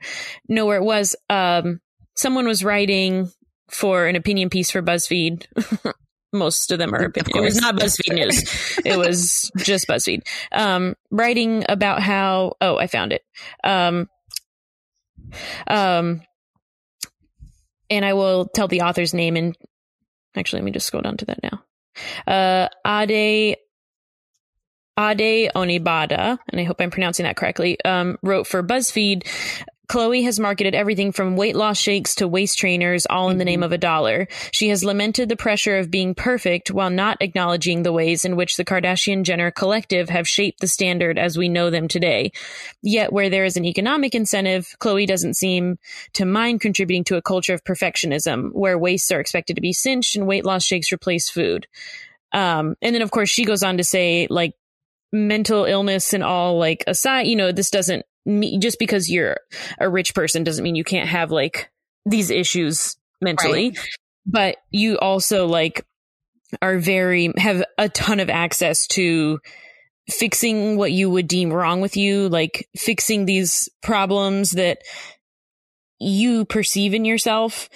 know 0.49 0.67
where 0.67 0.77
it 0.77 0.85
was. 0.85 1.15
Um, 1.31 1.81
someone 2.17 2.47
was 2.47 2.65
writing 2.65 3.31
for 3.71 4.07
an 4.07 4.17
opinion 4.17 4.51
piece 4.51 4.71
for 4.71 4.83
BuzzFeed 4.83 5.47
most 6.33 6.71
of 6.71 6.79
them 6.79 6.95
are 6.95 7.05
opinion. 7.05 7.39
It 7.39 7.45
was 7.45 7.61
not 7.61 7.77
BuzzFeed 7.77 8.15
News. 8.15 8.79
it 8.85 8.97
was 8.99 9.51
just 9.57 9.87
BuzzFeed. 9.89 10.27
Um, 10.53 10.95
writing 11.11 11.65
about 11.69 12.03
how, 12.03 12.57
oh, 12.61 12.77
I 12.77 12.87
found 12.87 13.13
it. 13.13 13.23
Um, 13.65 14.09
um, 15.67 16.23
and 17.91 18.05
I 18.05 18.13
will 18.13 18.47
tell 18.47 18.69
the 18.69 18.83
author's 18.83 19.15
name 19.15 19.37
and 19.37 19.57
actually, 20.37 20.61
let 20.61 20.67
me 20.67 20.73
just 20.73 20.87
scroll 20.87 21.03
down 21.03 21.17
to 21.19 21.27
that 21.27 21.41
now. 21.43 21.63
Uh, 22.27 22.69
Ade, 22.87 23.57
Ade 24.99 25.51
Onibada, 25.55 26.39
and 26.49 26.61
I 26.61 26.65
hope 26.65 26.81
I'm 26.81 26.91
pronouncing 26.91 27.25
that 27.25 27.37
correctly, 27.37 27.83
um, 27.85 28.19
wrote 28.23 28.47
for 28.47 28.63
BuzzFeed 28.63 29.27
Khloe 29.89 30.23
has 30.25 30.39
marketed 30.39 30.75
everything 30.75 31.13
from 31.13 31.37
weight 31.37 31.57
loss 31.57 31.79
shakes 31.79 32.15
to 32.17 32.29
waist 32.29 32.59
trainers, 32.59 33.07
all 33.07 33.31
in 33.31 33.39
the 33.39 33.45
name 33.45 33.63
of 33.63 33.73
a 33.73 33.79
dollar. 33.79 34.29
She 34.53 34.69
has 34.69 34.85
lamented 34.85 35.29
the 35.29 35.37
pressure 35.37 35.79
of 35.79 35.91
being 35.91 36.15
perfect 36.15 36.71
while 36.71 36.91
not 36.91 37.17
acknowledging 37.21 37.83
the 37.83 37.93
ways 37.93 38.27
in 38.27 38.37
which 38.37 38.57
the 38.57 38.65
Kardashian 38.67 39.23
Jenner 39.23 39.51
collective 39.51 40.11
have 40.11 40.29
shaped 40.29 40.61
the 40.61 40.67
standard 40.67 41.19
as 41.19 41.39
we 41.39 41.49
know 41.49 41.71
them 41.71 41.89
today. 41.89 42.33
Yet, 42.83 43.13
where 43.13 43.31
there 43.31 43.47
is 43.47 43.57
an 43.57 43.65
economic 43.65 44.15
incentive, 44.15 44.77
Khloe 44.79 45.07
doesn't 45.07 45.39
seem 45.39 45.79
to 46.13 46.27
mind 46.27 46.61
contributing 46.61 47.05
to 47.05 47.17
a 47.17 47.23
culture 47.23 47.55
of 47.55 47.65
perfectionism, 47.65 48.51
where 48.53 48.79
waists 48.79 49.11
are 49.11 49.21
expected 49.21 49.55
to 49.57 49.63
be 49.63 49.73
cinched 49.73 50.17
and 50.17 50.27
weight 50.27 50.45
loss 50.45 50.65
shakes 50.65 50.93
replace 50.93 51.31
food. 51.31 51.67
Um, 52.33 52.77
and 52.83 52.95
then, 52.95 53.01
of 53.01 53.11
course, 53.11 53.31
she 53.31 53.47
goes 53.47 53.63
on 53.63 53.79
to 53.79 53.85
say, 53.85 54.27
like, 54.29 54.53
mental 55.11 55.65
illness 55.65 56.13
and 56.13 56.23
all 56.23 56.59
like 56.59 56.85
aside 56.87 57.27
you 57.27 57.35
know 57.35 57.51
this 57.51 57.71
doesn't 57.71 58.05
just 58.59 58.79
because 58.79 59.11
you're 59.11 59.39
a 59.79 59.89
rich 59.89 60.15
person 60.15 60.45
doesn't 60.45 60.63
mean 60.63 60.75
you 60.75 60.85
can't 60.85 61.09
have 61.09 61.31
like 61.31 61.71
these 62.05 62.31
issues 62.31 62.97
mentally. 63.21 63.71
Right. 63.71 63.79
But 64.27 64.57
you 64.71 64.99
also 64.99 65.47
like 65.47 65.85
are 66.63 66.79
very 66.79 67.33
have 67.37 67.65
a 67.77 67.89
ton 67.89 68.21
of 68.21 68.31
access 68.31 68.87
to 68.89 69.41
fixing 70.09 70.77
what 70.77 70.93
you 70.93 71.11
would 71.11 71.29
deem 71.29 71.53
wrong 71.53 71.81
with 71.81 71.97
you, 71.97 72.29
like 72.29 72.69
fixing 72.77 73.27
these 73.27 73.69
problems 73.83 74.53
that 74.53 74.79
you 75.99 76.45
perceive 76.45 76.95
in 76.95 77.05
yourself. 77.05 77.69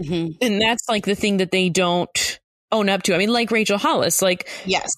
Mm-hmm. 0.00 0.32
And 0.40 0.60
that's 0.60 0.88
like 0.88 1.04
the 1.04 1.14
thing 1.14 1.38
that 1.38 1.50
they 1.50 1.68
don't 1.68 2.40
own 2.72 2.88
up 2.88 3.02
to. 3.04 3.14
I 3.14 3.18
mean, 3.18 3.32
like 3.32 3.50
Rachel 3.50 3.78
Hollis, 3.78 4.22
like, 4.22 4.48
yes, 4.64 4.90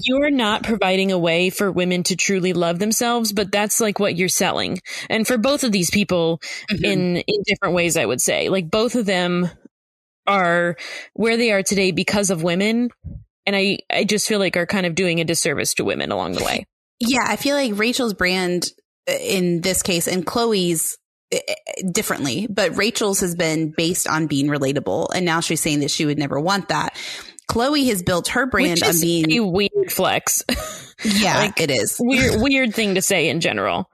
you're 0.00 0.30
not 0.30 0.62
providing 0.62 1.12
a 1.12 1.18
way 1.18 1.50
for 1.50 1.70
women 1.70 2.02
to 2.04 2.16
truly 2.16 2.52
love 2.52 2.78
themselves, 2.78 3.32
but 3.32 3.52
that's 3.52 3.80
like 3.80 3.98
what 3.98 4.16
you're 4.16 4.28
selling. 4.28 4.80
And 5.08 5.26
for 5.26 5.38
both 5.38 5.64
of 5.64 5.72
these 5.72 5.90
people 5.90 6.40
mm-hmm. 6.70 6.84
in, 6.84 7.16
in 7.16 7.42
different 7.46 7.74
ways, 7.74 7.96
I 7.96 8.06
would 8.06 8.20
say, 8.20 8.48
like 8.48 8.70
both 8.70 8.94
of 8.94 9.06
them 9.06 9.50
are 10.26 10.76
where 11.14 11.36
they 11.36 11.50
are 11.52 11.62
today 11.62 11.90
because 11.90 12.30
of 12.30 12.42
women. 12.42 12.90
And 13.46 13.56
I, 13.56 13.78
I 13.90 14.04
just 14.04 14.28
feel 14.28 14.38
like 14.38 14.56
are 14.56 14.66
kind 14.66 14.86
of 14.86 14.94
doing 14.94 15.20
a 15.20 15.24
disservice 15.24 15.74
to 15.74 15.84
women 15.84 16.12
along 16.12 16.32
the 16.32 16.44
way. 16.44 16.64
Yeah. 17.02 17.24
I 17.24 17.36
feel 17.36 17.56
like 17.56 17.78
Rachel's 17.78 18.12
brand 18.12 18.66
uh, 19.08 19.14
in 19.14 19.62
this 19.62 19.82
case 19.82 20.06
and 20.06 20.26
Khloe's 20.26 20.98
uh, 20.98 21.09
Eh, 21.32 21.38
eh, 21.46 21.82
differently, 21.92 22.48
but 22.50 22.76
Rachel's 22.76 23.20
has 23.20 23.36
been 23.36 23.70
based 23.70 24.08
on 24.08 24.26
being 24.26 24.48
relatable. 24.48 25.10
And 25.14 25.24
now 25.24 25.38
she's 25.38 25.60
saying 25.60 25.80
that 25.80 25.90
she 25.90 26.04
would 26.04 26.18
never 26.18 26.40
want 26.40 26.68
that. 26.68 26.96
Khloe 27.48 27.86
has 27.86 28.02
built 28.02 28.28
her 28.28 28.46
brand 28.46 28.82
on 28.82 29.00
being 29.00 29.30
a 29.32 29.40
weird 29.40 29.92
flex. 29.92 30.42
Yeah, 31.04 31.38
like, 31.38 31.60
it 31.60 31.70
is 31.70 31.96
weird. 32.00 32.40
Weird 32.40 32.74
thing 32.74 32.96
to 32.96 33.02
say 33.02 33.28
in 33.28 33.40
general. 33.40 33.88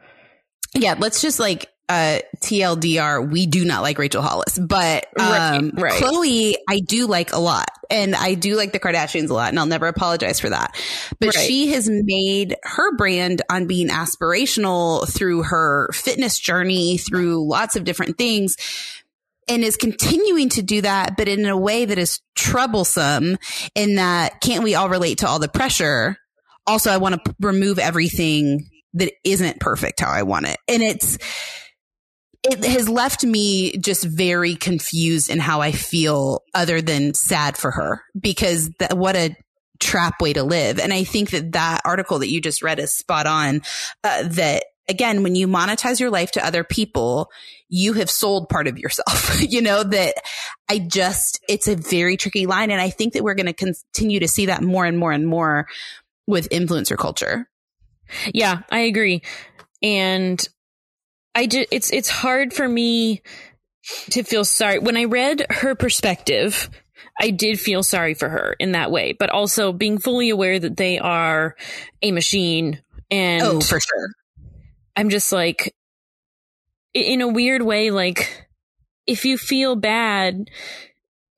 Yeah, 0.75 0.95
let's 0.99 1.21
just 1.21 1.39
like 1.39 1.69
uh, 1.89 2.19
TLDR, 2.39 3.31
we 3.31 3.47
do 3.47 3.65
not 3.65 3.83
like 3.83 3.99
Rachel 3.99 4.23
Hollis, 4.23 4.59
but 4.59 5.07
um, 5.19 5.71
right, 5.71 5.83
right. 5.83 6.03
Khloe, 6.03 6.55
I 6.69 6.81
do 6.81 7.07
like 7.07 7.33
a 7.33 7.39
lot. 7.39 7.69
And 7.89 8.17
I 8.17 8.35
do 8.35 8.57
like 8.57 8.73
the 8.73 8.81
Kardashians 8.81 9.31
a 9.31 9.35
lot, 9.35 9.51
and 9.51 9.59
I'll 9.61 9.67
never 9.67 9.87
apologize 9.87 10.41
for 10.41 10.51
that. 10.51 10.77
But 11.21 11.37
right. 11.37 11.47
she 11.47 11.69
has 11.69 11.89
made 11.89 12.57
her 12.65 12.97
brand 12.97 13.43
on 13.49 13.69
being 13.69 13.89
aspirational 13.89 15.09
through 15.09 15.45
her 15.45 15.89
fitness 15.93 16.41
journey, 16.41 16.99
through 16.99 17.49
lots 17.49 17.77
of 17.77 17.85
different 17.85 18.19
things 18.19 18.57
and 19.49 19.63
is 19.63 19.77
continuing 19.77 20.49
to 20.51 20.63
do 20.63 20.81
that, 20.81 21.17
but 21.17 21.29
in 21.29 21.47
a 21.47 21.57
way 21.57 21.85
that 21.85 21.99
is 21.99 22.21
troublesome 22.35 23.39
in 23.75 23.95
that 23.97 24.41
can't 24.41 24.65
we 24.65 24.75
all 24.75 24.89
relate 24.89 25.19
to 25.19 25.29
all 25.29 25.39
the 25.39 25.49
pressure? 25.49 26.17
Also, 26.67 26.91
I 26.91 26.97
want 26.97 27.25
to 27.25 27.35
remove 27.41 27.79
everything 27.79 28.69
that 28.95 29.13
isn't 29.25 29.61
perfect 29.61 30.01
how 30.01 30.11
I 30.11 30.25
want 30.25 30.47
it. 30.47 30.59
And 30.67 30.83
it's, 30.83 31.19
it 32.51 32.65
has 32.65 32.89
left 32.89 33.25
me 33.25 33.77
just 33.79 34.05
very 34.05 34.55
confused 34.55 35.31
in 35.31 35.39
how 35.39 35.61
I 35.61 35.73
feel 35.73 36.43
other 36.55 36.81
than 36.81 37.15
sad 37.15 37.57
for 37.57 37.71
her 37.71 38.03
because 38.19 38.71
what 38.93 39.17
a 39.17 39.37
trap 39.79 40.21
way 40.21 40.33
to 40.33 40.43
live. 40.43 40.79
And 40.79 40.93
I 40.93 41.05
think 41.05 41.31
that 41.31 41.53
that 41.53 41.83
article 41.85 42.19
that 42.21 42.31
you 42.31 42.41
just 42.41 42.63
read 42.63 42.79
is 42.79 42.97
spot 42.97 43.27
on, 43.27 43.63
uh, 44.05 44.25
that 44.29 44.65
again, 44.89 45.23
when 45.23 45.35
you 45.35 45.49
monetize 45.49 46.01
your 46.01 46.11
life 46.11 46.31
to 46.33 46.45
other 46.45 46.65
people, 46.65 47.31
you 47.69 47.95
have 47.95 48.11
sold 48.11 48.49
part 48.49 48.69
of 48.69 48.79
yourself, 48.79 49.41
you 49.49 49.61
know, 49.61 49.83
that 49.83 50.15
I 50.69 50.79
just, 50.79 51.41
it's 51.49 51.69
a 51.69 51.77
very 51.77 52.17
tricky 52.17 52.47
line. 52.47 52.71
And 52.71 52.81
I 52.81 52.91
think 52.91 53.15
that 53.15 53.25
we're 53.25 53.35
going 53.35 53.47
to 53.47 53.53
continue 53.53 54.21
to 54.21 54.29
see 54.29 54.47
that 54.47 54.63
more 54.63 54.85
and 54.85 54.99
more 54.99 55.13
and 55.13 55.27
more 55.27 55.67
with 56.27 56.49
influencer 56.51 56.97
culture. 56.97 57.49
Yeah, 58.33 58.63
I 58.71 58.81
agree. 58.81 59.23
And 59.83 60.47
I 61.37 61.47
just, 61.47 61.69
it's, 61.71 61.93
it's 61.93 62.09
hard 62.09 62.53
for 62.53 62.67
me 62.67 63.23
to 64.11 64.23
feel 64.25 64.45
sorry. 64.45 64.79
When 64.79 64.97
I 64.97 65.05
read 65.05 65.47
her 65.51 65.75
perspective, 65.75 66.69
I 67.21 67.31
did 67.31 67.61
feel 67.61 67.83
sorry 67.83 68.15
for 68.15 68.29
her 68.29 68.57
in 68.59 68.73
that 68.73 68.91
way, 68.91 69.13
but 69.13 69.31
also 69.31 69.73
being 69.73 69.99
fully 69.99 70.31
aware 70.31 70.59
that 70.59 70.77
they 70.77 70.99
are 70.99 71.55
a 72.03 72.11
machine 72.11 72.83
and 73.11 73.43
Oh, 73.43 73.61
for 73.61 73.79
sure. 73.79 74.09
I'm 74.97 75.11
just 75.11 75.31
like 75.31 75.75
in 76.95 77.21
a 77.21 77.29
weird 77.29 77.61
way 77.61 77.91
like 77.91 78.47
if 79.07 79.27
you 79.27 79.37
feel 79.37 79.77
bad 79.77 80.51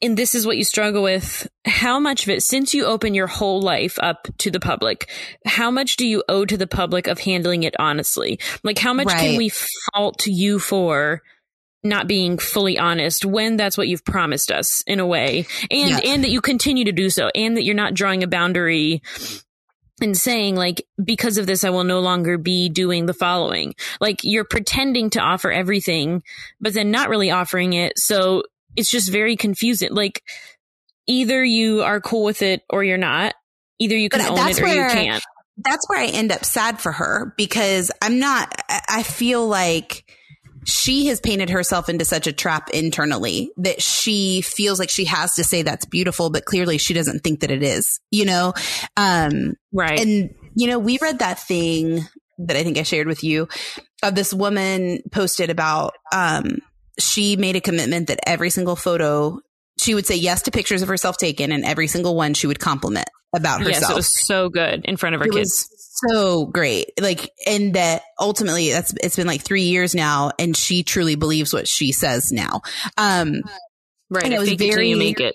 and 0.00 0.16
this 0.16 0.34
is 0.34 0.46
what 0.46 0.56
you 0.56 0.64
struggle 0.64 1.02
with, 1.02 1.48
how 1.64 1.98
much 1.98 2.22
of 2.22 2.28
it, 2.28 2.42
since 2.42 2.72
you 2.72 2.84
open 2.84 3.14
your 3.14 3.26
whole 3.26 3.60
life 3.60 3.98
up 4.00 4.28
to 4.38 4.50
the 4.50 4.60
public, 4.60 5.10
how 5.44 5.70
much 5.70 5.96
do 5.96 6.06
you 6.06 6.22
owe 6.28 6.44
to 6.44 6.56
the 6.56 6.66
public 6.66 7.06
of 7.06 7.18
handling 7.18 7.64
it 7.64 7.74
honestly? 7.78 8.38
Like, 8.62 8.78
how 8.78 8.94
much 8.94 9.08
right. 9.08 9.18
can 9.18 9.36
we 9.36 9.50
fault 9.92 10.26
you 10.26 10.58
for 10.58 11.22
not 11.82 12.06
being 12.06 12.38
fully 12.38 12.78
honest 12.78 13.24
when 13.24 13.56
that's 13.56 13.78
what 13.78 13.88
you've 13.88 14.04
promised 14.04 14.52
us 14.52 14.82
in 14.86 15.00
a 15.00 15.06
way? 15.06 15.46
And, 15.70 15.90
yeah. 15.90 16.00
and 16.04 16.22
that 16.22 16.30
you 16.30 16.40
continue 16.40 16.84
to 16.84 16.92
do 16.92 17.10
so 17.10 17.30
and 17.34 17.56
that 17.56 17.64
you're 17.64 17.74
not 17.74 17.94
drawing 17.94 18.22
a 18.22 18.28
boundary 18.28 19.02
and 20.00 20.16
saying 20.16 20.54
like 20.54 20.86
because 21.02 21.38
of 21.38 21.46
this 21.48 21.64
i 21.64 21.70
will 21.70 21.82
no 21.82 21.98
longer 21.98 22.38
be 22.38 22.68
doing 22.68 23.06
the 23.06 23.12
following 23.12 23.74
like 24.00 24.20
you're 24.22 24.44
pretending 24.44 25.10
to 25.10 25.18
offer 25.18 25.50
everything 25.50 26.22
but 26.60 26.72
then 26.72 26.92
not 26.92 27.08
really 27.08 27.32
offering 27.32 27.72
it 27.72 27.98
so 27.98 28.44
it's 28.78 28.90
just 28.90 29.10
very 29.10 29.36
confusing. 29.36 29.92
Like 29.92 30.22
either 31.08 31.44
you 31.44 31.82
are 31.82 32.00
cool 32.00 32.24
with 32.24 32.42
it 32.42 32.62
or 32.70 32.84
you're 32.84 32.96
not. 32.96 33.34
Either 33.80 33.96
you 33.96 34.08
can 34.08 34.20
but 34.20 34.30
own 34.30 34.48
it 34.48 34.60
or 34.60 34.64
where, 34.64 34.88
you 34.88 34.94
can't. 34.94 35.24
That's 35.56 35.88
where 35.88 36.00
I 36.00 36.06
end 36.06 36.30
up 36.32 36.44
sad 36.44 36.80
for 36.80 36.92
her 36.92 37.34
because 37.36 37.90
I'm 38.00 38.18
not, 38.18 38.54
I 38.88 39.02
feel 39.02 39.46
like 39.46 40.04
she 40.64 41.06
has 41.06 41.20
painted 41.20 41.50
herself 41.50 41.88
into 41.88 42.04
such 42.04 42.26
a 42.26 42.32
trap 42.32 42.70
internally 42.70 43.50
that 43.56 43.80
she 43.82 44.42
feels 44.42 44.78
like 44.78 44.90
she 44.90 45.06
has 45.06 45.34
to 45.34 45.44
say 45.44 45.62
that's 45.62 45.86
beautiful, 45.86 46.30
but 46.30 46.44
clearly 46.44 46.78
she 46.78 46.94
doesn't 46.94 47.24
think 47.24 47.40
that 47.40 47.50
it 47.50 47.62
is, 47.62 48.00
you 48.10 48.24
know? 48.24 48.52
Um, 48.96 49.54
right. 49.72 49.98
And, 49.98 50.34
you 50.54 50.66
know, 50.66 50.78
we 50.78 50.98
read 51.00 51.20
that 51.20 51.40
thing 51.40 52.06
that 52.38 52.56
I 52.56 52.62
think 52.62 52.78
I 52.78 52.82
shared 52.82 53.06
with 53.06 53.24
you 53.24 53.48
of 54.02 54.14
this 54.14 54.34
woman 54.34 55.00
posted 55.10 55.50
about, 55.50 55.94
um, 56.12 56.58
she 56.98 57.36
made 57.36 57.56
a 57.56 57.60
commitment 57.60 58.08
that 58.08 58.20
every 58.26 58.50
single 58.50 58.76
photo 58.76 59.40
she 59.78 59.94
would 59.94 60.06
say 60.06 60.16
yes 60.16 60.42
to 60.42 60.50
pictures 60.50 60.82
of 60.82 60.88
herself 60.88 61.16
taken 61.16 61.52
and 61.52 61.64
every 61.64 61.86
single 61.86 62.16
one 62.16 62.34
she 62.34 62.46
would 62.46 62.58
compliment 62.58 63.08
about 63.34 63.60
herself. 63.60 63.82
Yes, 63.82 63.90
it 63.90 63.94
was 63.94 64.26
so 64.26 64.48
good 64.48 64.84
in 64.84 64.96
front 64.96 65.14
of 65.14 65.20
her 65.20 65.26
it 65.26 65.32
kids. 65.32 65.68
so 66.10 66.46
great. 66.46 66.90
Like, 67.00 67.30
and 67.46 67.74
that 67.74 68.02
ultimately 68.18 68.70
that's, 68.70 68.92
it's 69.02 69.16
been 69.16 69.26
like 69.26 69.42
three 69.42 69.64
years 69.64 69.94
now 69.94 70.32
and 70.38 70.56
she 70.56 70.82
truly 70.82 71.14
believes 71.14 71.52
what 71.52 71.68
she 71.68 71.92
says 71.92 72.32
now. 72.32 72.62
Um, 72.96 73.42
right. 74.10 74.24
And 74.24 74.34
it 74.34 74.40
was 74.40 74.52
very, 74.54 74.90
you 74.90 74.96
make 74.96 75.20
it. 75.20 75.34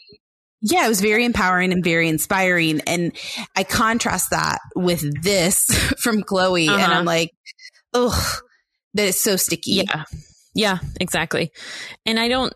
Yeah, 0.62 0.86
it 0.86 0.90
was 0.90 1.02
very 1.02 1.26
empowering 1.26 1.74
and 1.74 1.84
very 1.84 2.08
inspiring. 2.08 2.82
And 2.88 3.12
I 3.56 3.64
contrast 3.64 4.30
that 4.30 4.60
with 4.76 5.04
this 5.22 5.66
from 6.00 6.24
Khloe, 6.24 6.70
uh-huh. 6.70 6.78
and 6.82 6.94
I'm 6.94 7.04
like, 7.04 7.32
oh, 7.94 8.40
that 8.94 9.04
is 9.04 9.20
so 9.20 9.36
sticky. 9.36 9.84
Yeah. 9.86 10.06
Yeah, 10.54 10.80
exactly. 11.00 11.52
And 12.06 12.20
I 12.20 12.28
don't 12.28 12.54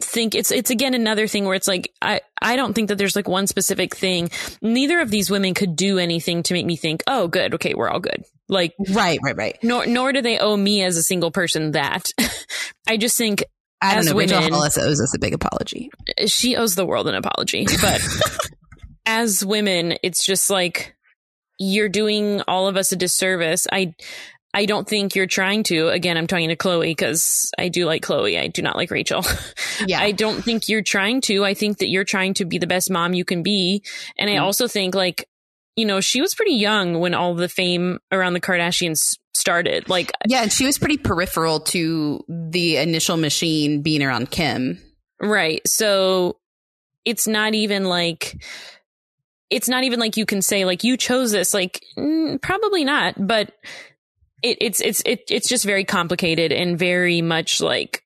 think 0.00 0.34
it's 0.34 0.52
it's 0.52 0.70
again 0.70 0.94
another 0.94 1.26
thing 1.26 1.44
where 1.44 1.54
it's 1.54 1.66
like 1.66 1.92
I 2.00 2.20
I 2.40 2.56
don't 2.56 2.72
think 2.72 2.88
that 2.88 2.98
there's 2.98 3.16
like 3.16 3.28
one 3.28 3.46
specific 3.46 3.96
thing. 3.96 4.30
Neither 4.62 5.00
of 5.00 5.10
these 5.10 5.30
women 5.30 5.54
could 5.54 5.76
do 5.76 5.98
anything 5.98 6.42
to 6.44 6.54
make 6.54 6.66
me 6.66 6.76
think, 6.76 7.02
"Oh, 7.06 7.28
good. 7.28 7.54
Okay, 7.54 7.74
we're 7.74 7.88
all 7.88 8.00
good." 8.00 8.24
Like 8.48 8.74
Right, 8.90 9.18
right, 9.22 9.36
right. 9.36 9.58
Nor 9.62 9.86
nor 9.86 10.12
do 10.12 10.22
they 10.22 10.38
owe 10.38 10.56
me 10.56 10.82
as 10.82 10.96
a 10.96 11.02
single 11.02 11.30
person 11.30 11.72
that. 11.72 12.06
I 12.88 12.96
just 12.96 13.16
think 13.16 13.44
I 13.80 13.90
don't 13.90 14.00
as 14.00 14.06
know, 14.06 14.16
women, 14.16 14.36
Rachel 14.36 14.54
Hollis 14.54 14.78
owes 14.78 15.00
us 15.00 15.14
a 15.14 15.18
big 15.18 15.34
apology. 15.34 15.90
She 16.26 16.56
owes 16.56 16.74
the 16.74 16.86
world 16.86 17.06
an 17.08 17.14
apology, 17.14 17.66
but 17.80 18.00
as 19.06 19.44
women, 19.44 19.96
it's 20.02 20.24
just 20.24 20.50
like 20.50 20.96
you're 21.58 21.88
doing 21.88 22.42
all 22.48 22.68
of 22.68 22.76
us 22.76 22.92
a 22.92 22.96
disservice. 22.96 23.66
I 23.70 23.94
I 24.58 24.64
don't 24.64 24.88
think 24.88 25.14
you're 25.14 25.28
trying 25.28 25.62
to. 25.64 25.86
Again, 25.86 26.16
I'm 26.16 26.26
talking 26.26 26.48
to 26.48 26.56
Khloe 26.56 26.90
because 26.90 27.52
I 27.56 27.68
do 27.68 27.84
like 27.84 28.02
Khloe. 28.02 28.36
I 28.36 28.48
do 28.48 28.60
not 28.60 28.74
like 28.74 28.90
Rachel. 28.90 29.24
Yeah. 29.86 30.00
I 30.00 30.10
don't 30.10 30.42
think 30.42 30.68
you're 30.68 30.82
trying 30.82 31.20
to. 31.22 31.44
I 31.44 31.54
think 31.54 31.78
that 31.78 31.86
you're 31.86 32.04
trying 32.04 32.34
to 32.34 32.44
be 32.44 32.58
the 32.58 32.66
best 32.66 32.90
mom 32.90 33.14
you 33.14 33.24
can 33.24 33.44
be. 33.44 33.84
And 34.18 34.28
mm. 34.28 34.34
I 34.34 34.38
also 34.38 34.66
think 34.66 34.92
like, 34.92 35.28
you 35.76 35.86
know, 35.86 36.00
she 36.00 36.20
was 36.20 36.34
pretty 36.34 36.54
young 36.54 36.98
when 36.98 37.14
all 37.14 37.36
the 37.36 37.48
fame 37.48 38.00
around 38.10 38.32
the 38.32 38.40
Kardashians 38.40 39.16
started. 39.34 39.88
Like, 39.88 40.10
yeah, 40.26 40.42
and 40.42 40.52
she 40.52 40.66
was 40.66 40.78
pretty 40.78 40.96
peripheral 40.96 41.60
to 41.60 42.24
the 42.28 42.78
initial 42.78 43.16
machine 43.16 43.82
being 43.82 44.02
around 44.02 44.32
Kim. 44.32 44.82
Right. 45.20 45.62
So 45.64 46.40
it's 47.04 47.28
not 47.28 47.54
even 47.54 47.84
like, 47.84 48.42
it's 49.48 49.68
not 49.68 49.84
even 49.84 50.00
like 50.00 50.16
you 50.16 50.26
can 50.26 50.42
say 50.42 50.64
like 50.64 50.82
you 50.82 50.96
chose 50.96 51.30
this. 51.30 51.54
Like, 51.54 51.84
probably 52.42 52.84
not. 52.84 53.14
But 53.16 53.52
it, 54.42 54.58
it's 54.60 54.80
it's 54.80 55.02
it, 55.04 55.22
it's 55.30 55.48
just 55.48 55.64
very 55.64 55.84
complicated 55.84 56.52
and 56.52 56.78
very 56.78 57.22
much 57.22 57.60
like 57.60 58.02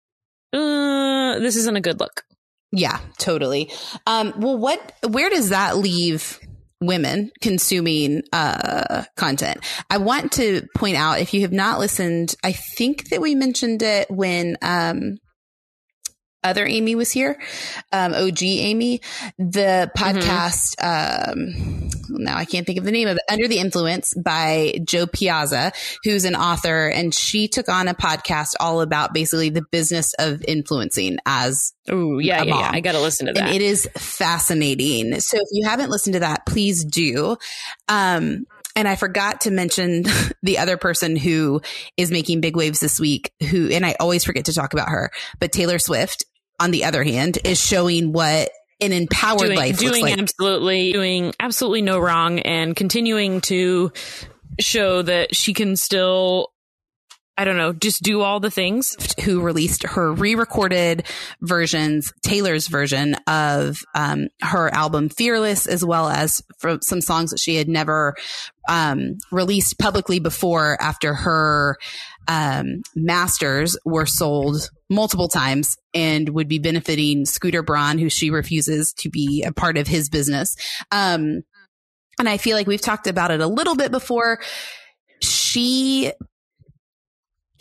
uh, 0.53 1.39
this 1.39 1.57
isn't 1.57 1.77
a 1.77 1.81
good 1.81 2.01
look. 2.01 2.25
Yeah, 2.73 3.01
totally. 3.19 3.71
Um, 4.07 4.33
well, 4.39 4.57
what 4.57 4.93
where 5.09 5.31
does 5.31 5.51
that 5.51 5.77
leave 5.77 6.41
women 6.81 7.31
consuming 7.41 8.23
uh, 8.33 9.05
content? 9.17 9.59
I 9.91 9.99
want 9.99 10.33
to 10.33 10.67
point 10.75 10.97
out 10.97 11.21
if 11.21 11.35
you 11.35 11.43
have 11.43 11.53
not 11.53 11.79
listened, 11.79 12.35
I 12.43 12.53
think 12.53 13.11
that 13.11 13.21
we 13.21 13.35
mentioned 13.35 13.83
it 13.83 14.11
when 14.11 14.57
um, 14.63 15.19
other 16.43 16.67
Amy 16.67 16.95
was 16.95 17.13
here, 17.13 17.41
um, 17.93 18.15
OG 18.15 18.43
Amy, 18.43 19.01
the 19.39 19.91
podcast, 19.97 20.77
mm-hmm. 20.77 21.85
um, 21.85 21.91
now 22.19 22.37
I 22.37 22.45
can't 22.45 22.67
think 22.67 22.79
of 22.79 22.85
the 22.85 22.93
name 22.93 23.09
of 23.09 23.17
it, 23.17 23.23
Under 23.31 23.49
the 23.49 23.59
Influence 23.59 24.15
by 24.15 24.79
Jo 24.85 25.07
Piazza, 25.07 25.73
who's 26.05 26.25
an 26.25 26.35
author. 26.35 26.89
And 26.89 27.15
she 27.15 27.49
took 27.49 27.69
on 27.69 27.89
a 27.89 27.95
podcast 27.95 28.55
all 28.61 28.81
about 28.81 29.15
basically 29.15 29.51
the 29.51 29.65
business 29.71 30.15
of 30.19 30.43
influencing 30.47 31.19
as 31.27 31.73
Oh 31.89 32.19
yeah, 32.19 32.43
yeah, 32.43 32.59
yeah, 32.59 32.71
I 32.73 32.81
got 32.81 32.93
to 32.93 33.01
listen 33.01 33.27
to 33.27 33.33
that. 33.33 33.43
And 33.43 33.55
it 33.55 33.63
is 33.63 33.89
fascinating. 33.97 35.19
So 35.21 35.39
if 35.39 35.49
you 35.51 35.69
haven't 35.69 35.91
listened 35.91 36.15
to 36.15 36.21
that, 36.21 36.47
please 36.47 36.85
do. 36.85 37.37
Um, 37.89 38.47
and 38.75 38.89
I 38.89 38.97
forgot 38.97 39.43
to 39.43 39.51
mention 39.51 40.05
the 40.43 40.59
other 40.59 40.77
person 40.77 41.17
who 41.17 41.61
is 41.97 42.11
making 42.11 42.41
big 42.41 42.57
waves 42.57 42.81
this 42.81 43.01
week, 43.01 43.33
who, 43.51 43.69
and 43.69 43.85
I 43.85 43.97
always 43.99 44.25
forget 44.25 44.47
to 44.47 44.55
talk 44.55 44.73
about 44.73 44.89
her, 44.89 45.11
but 45.41 45.53
Taylor 45.53 45.79
Swift 45.79 46.25
on 46.63 46.71
the 46.71 46.85
other 46.85 47.03
hand, 47.03 47.39
is 47.45 47.61
showing 47.61 48.13
what 48.13 48.51
an 48.83 48.93
empowered 48.93 49.41
doing, 49.41 49.57
life 49.57 49.79
doing 49.79 50.03
like. 50.03 50.19
absolutely 50.19 50.93
doing 50.93 51.33
absolutely 51.41 51.83
no 51.83 51.99
wrong 51.99 52.41
and 52.41 52.75
continuing 52.77 53.41
to 53.43 53.93
show 54.61 55.03
that 55.03 55.35
she 55.35 55.55
can 55.55 55.77
still 55.77 56.53
I 57.37 57.45
don't 57.45 57.57
know, 57.57 57.73
just 57.73 58.03
do 58.03 58.21
all 58.21 58.41
the 58.41 58.51
things. 58.51 58.95
Who 59.25 59.41
released 59.41 59.85
her 59.85 60.13
re-recorded 60.13 61.07
versions, 61.41 62.13
Taylor's 62.23 62.69
version 62.69 63.17
of 63.27 63.79
um, 63.95 64.29
her 64.43 64.73
album 64.73 65.09
Fearless, 65.09 65.67
as 65.67 65.83
well 65.83 66.09
as 66.09 66.43
for 66.59 66.79
some 66.83 67.01
songs 67.01 67.31
that 67.31 67.41
she 67.41 67.57
had 67.57 67.69
never 67.69 68.15
um, 68.69 69.17
released 69.31 69.79
publicly 69.79 70.19
before. 70.19 70.77
After 70.79 71.15
her 71.15 71.79
um, 72.29 72.83
masters 72.95 73.79
were 73.85 74.07
sold 74.07 74.71
multiple 74.93 75.29
times 75.29 75.77
and 75.95 76.29
would 76.31 76.49
be 76.49 76.59
benefiting 76.59 77.25
Scooter 77.25 77.63
Braun, 77.63 77.99
who 77.99 78.09
she 78.09 78.31
refuses 78.31 78.93
to 78.95 79.11
be 79.11 79.43
a 79.43 79.53
part 79.53 79.77
of 79.79 79.87
his 79.87 80.09
business. 80.09 80.57
Um, 80.91 81.43
and 82.19 82.29
I 82.29 82.37
feel 82.37 82.57
like 82.57 82.67
we've 82.67 82.81
talked 82.81 83.07
about 83.07 83.31
it 83.31 83.41
a 83.41 83.47
little 83.47 83.75
bit 83.75 83.91
before. 83.91 84.41
She 85.23 86.13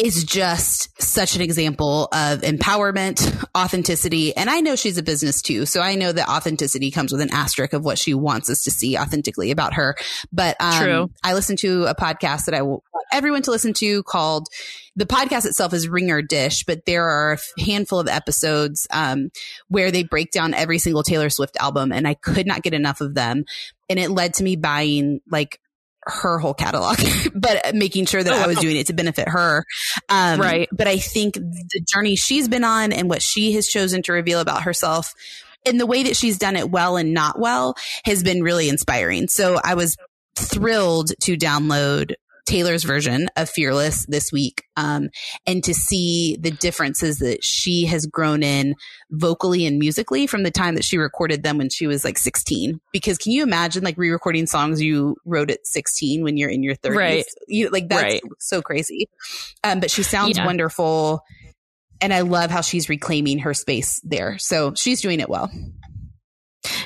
is 0.02 0.24
just 0.24 0.90
such 1.02 1.36
an 1.36 1.42
example 1.42 2.06
of 2.12 2.42
empowerment, 2.42 3.46
authenticity. 3.56 4.36
And 4.36 4.50
I 4.50 4.60
know 4.62 4.76
she's 4.76 4.98
a 4.98 5.04
business 5.04 5.42
too. 5.42 5.68
So 5.68 5.80
I 5.80 5.96
know 5.96 6.12
that 6.12 6.28
authenticity 6.28 6.90
comes 6.90 7.12
with 7.12 7.22
an 7.22 7.32
asterisk 7.32 7.74
of 7.74 7.86
what 7.86 8.00
she 8.00 8.14
wants 8.14 8.50
us 8.50 8.64
to 8.64 8.72
see 8.72 8.98
authentically 8.98 9.52
about 9.52 9.74
her. 9.74 9.96
But 10.32 10.58
um, 10.60 10.84
True. 10.84 11.12
I 11.24 11.36
listened 11.36 11.60
to 11.60 11.86
a 11.86 11.94
podcast 11.94 12.46
that 12.46 12.56
I 12.56 12.64
want 12.64 12.84
everyone 13.14 13.44
to 13.44 13.52
listen 13.52 13.74
to 13.74 14.02
called 14.04 14.48
the 14.96 15.06
podcast 15.06 15.46
itself 15.46 15.74
is 15.74 15.88
Ringer 15.88 16.22
Dish, 16.22 16.64
but 16.66 16.86
there 16.86 17.08
are 17.08 17.34
a 17.34 17.62
handful 17.62 18.00
of 18.00 18.08
episodes 18.08 18.88
um, 18.92 19.30
where 19.68 19.92
they 19.92 20.04
break 20.04 20.32
down 20.32 20.54
every 20.54 20.80
single 20.80 21.04
Taylor 21.04 21.30
Swift 21.30 21.58
album. 21.60 21.92
And 21.92 22.08
I 22.08 22.16
could 22.16 22.48
not 22.48 22.64
get 22.64 22.74
enough 22.74 23.02
of 23.02 23.14
them. 23.14 23.46
And 23.90 24.00
it 24.00 24.10
led 24.10 24.34
to 24.36 24.44
me 24.44 24.56
buying 24.56 25.22
like 25.30 25.60
her 26.04 26.40
whole 26.40 26.54
catalog, 26.54 26.98
but 27.36 27.76
making 27.76 28.06
sure 28.06 28.24
that 28.24 28.34
oh, 28.34 28.38
I 28.38 28.48
was 28.48 28.58
doing 28.58 28.78
it 28.78 28.88
to 28.88 28.94
benefit 28.94 29.28
her. 29.28 29.66
Um, 30.10 30.40
right. 30.40 30.68
But 30.72 30.88
I 30.88 30.98
think 30.98 31.36
the 31.36 31.86
journey 31.94 32.16
she's 32.16 32.48
been 32.48 32.64
on 32.64 32.92
and 32.92 33.10
what 33.10 33.22
she 33.22 33.54
has 33.54 33.68
chosen 33.68 34.02
to 34.04 34.14
reveal 34.14 34.40
about 34.40 34.64
herself 34.64 35.14
and 35.66 35.80
the 35.80 35.86
way 35.86 36.04
that 36.04 36.16
she's 36.16 36.38
done 36.38 36.56
it 36.56 36.70
well 36.70 36.98
and 36.98 37.14
not 37.14 37.40
well 37.40 37.76
has 38.04 38.24
been 38.24 38.42
really 38.44 38.70
inspiring. 38.70 39.28
So 39.28 39.60
I 39.64 39.76
was 39.76 39.96
thrilled 40.36 41.12
to 41.22 41.38
download 41.38 42.14
Taylor's 42.46 42.84
version 42.84 43.30
of 43.36 43.50
Fearless 43.50 44.06
this 44.08 44.32
week, 44.32 44.64
um, 44.76 45.10
and 45.46 45.64
to 45.64 45.74
see 45.74 46.38
the 46.40 46.52
differences 46.52 47.20
that 47.20 47.44
she 47.44 47.86
has 47.86 48.06
grown 48.06 48.44
in 48.44 48.76
vocally 49.12 49.66
and 49.66 49.78
musically 49.78 50.28
from 50.28 50.44
the 50.44 50.52
time 50.52 50.76
that 50.76 50.84
she 50.84 50.98
recorded 50.98 51.44
them 51.44 51.58
when 51.58 51.70
she 51.70 51.88
was 51.88 52.04
like 52.04 52.18
16. 52.18 52.80
Because 52.92 53.18
can 53.18 53.32
you 53.32 53.44
imagine 53.44 53.84
like 53.84 53.98
re-recording 53.98 54.48
songs 54.48 54.82
you 54.82 55.16
wrote 55.26 55.52
at 55.52 55.66
16 55.66 56.24
when 56.24 56.38
you're 56.38 56.50
in 56.50 56.64
your 56.64 56.76
30s? 56.76 56.96
Right. 56.96 57.26
You, 57.48 57.70
like 57.70 57.90
that's 57.90 58.04
right. 58.04 58.22
so 58.40 58.62
crazy. 58.62 59.10
Um, 59.64 59.80
but 59.80 59.92
she 59.92 60.04
sounds 60.04 60.38
yeah. 60.38 60.46
wonderful. 60.46 61.24
And 62.00 62.14
I 62.14 62.22
love 62.22 62.50
how 62.50 62.62
she's 62.62 62.90
reclaiming 62.90 63.40
her 63.40 63.54
space 63.54 64.02
there. 64.04 64.38
So 64.40 64.74
she's 64.76 65.02
doing 65.02 65.20
it 65.20 65.30
well. 65.30 65.52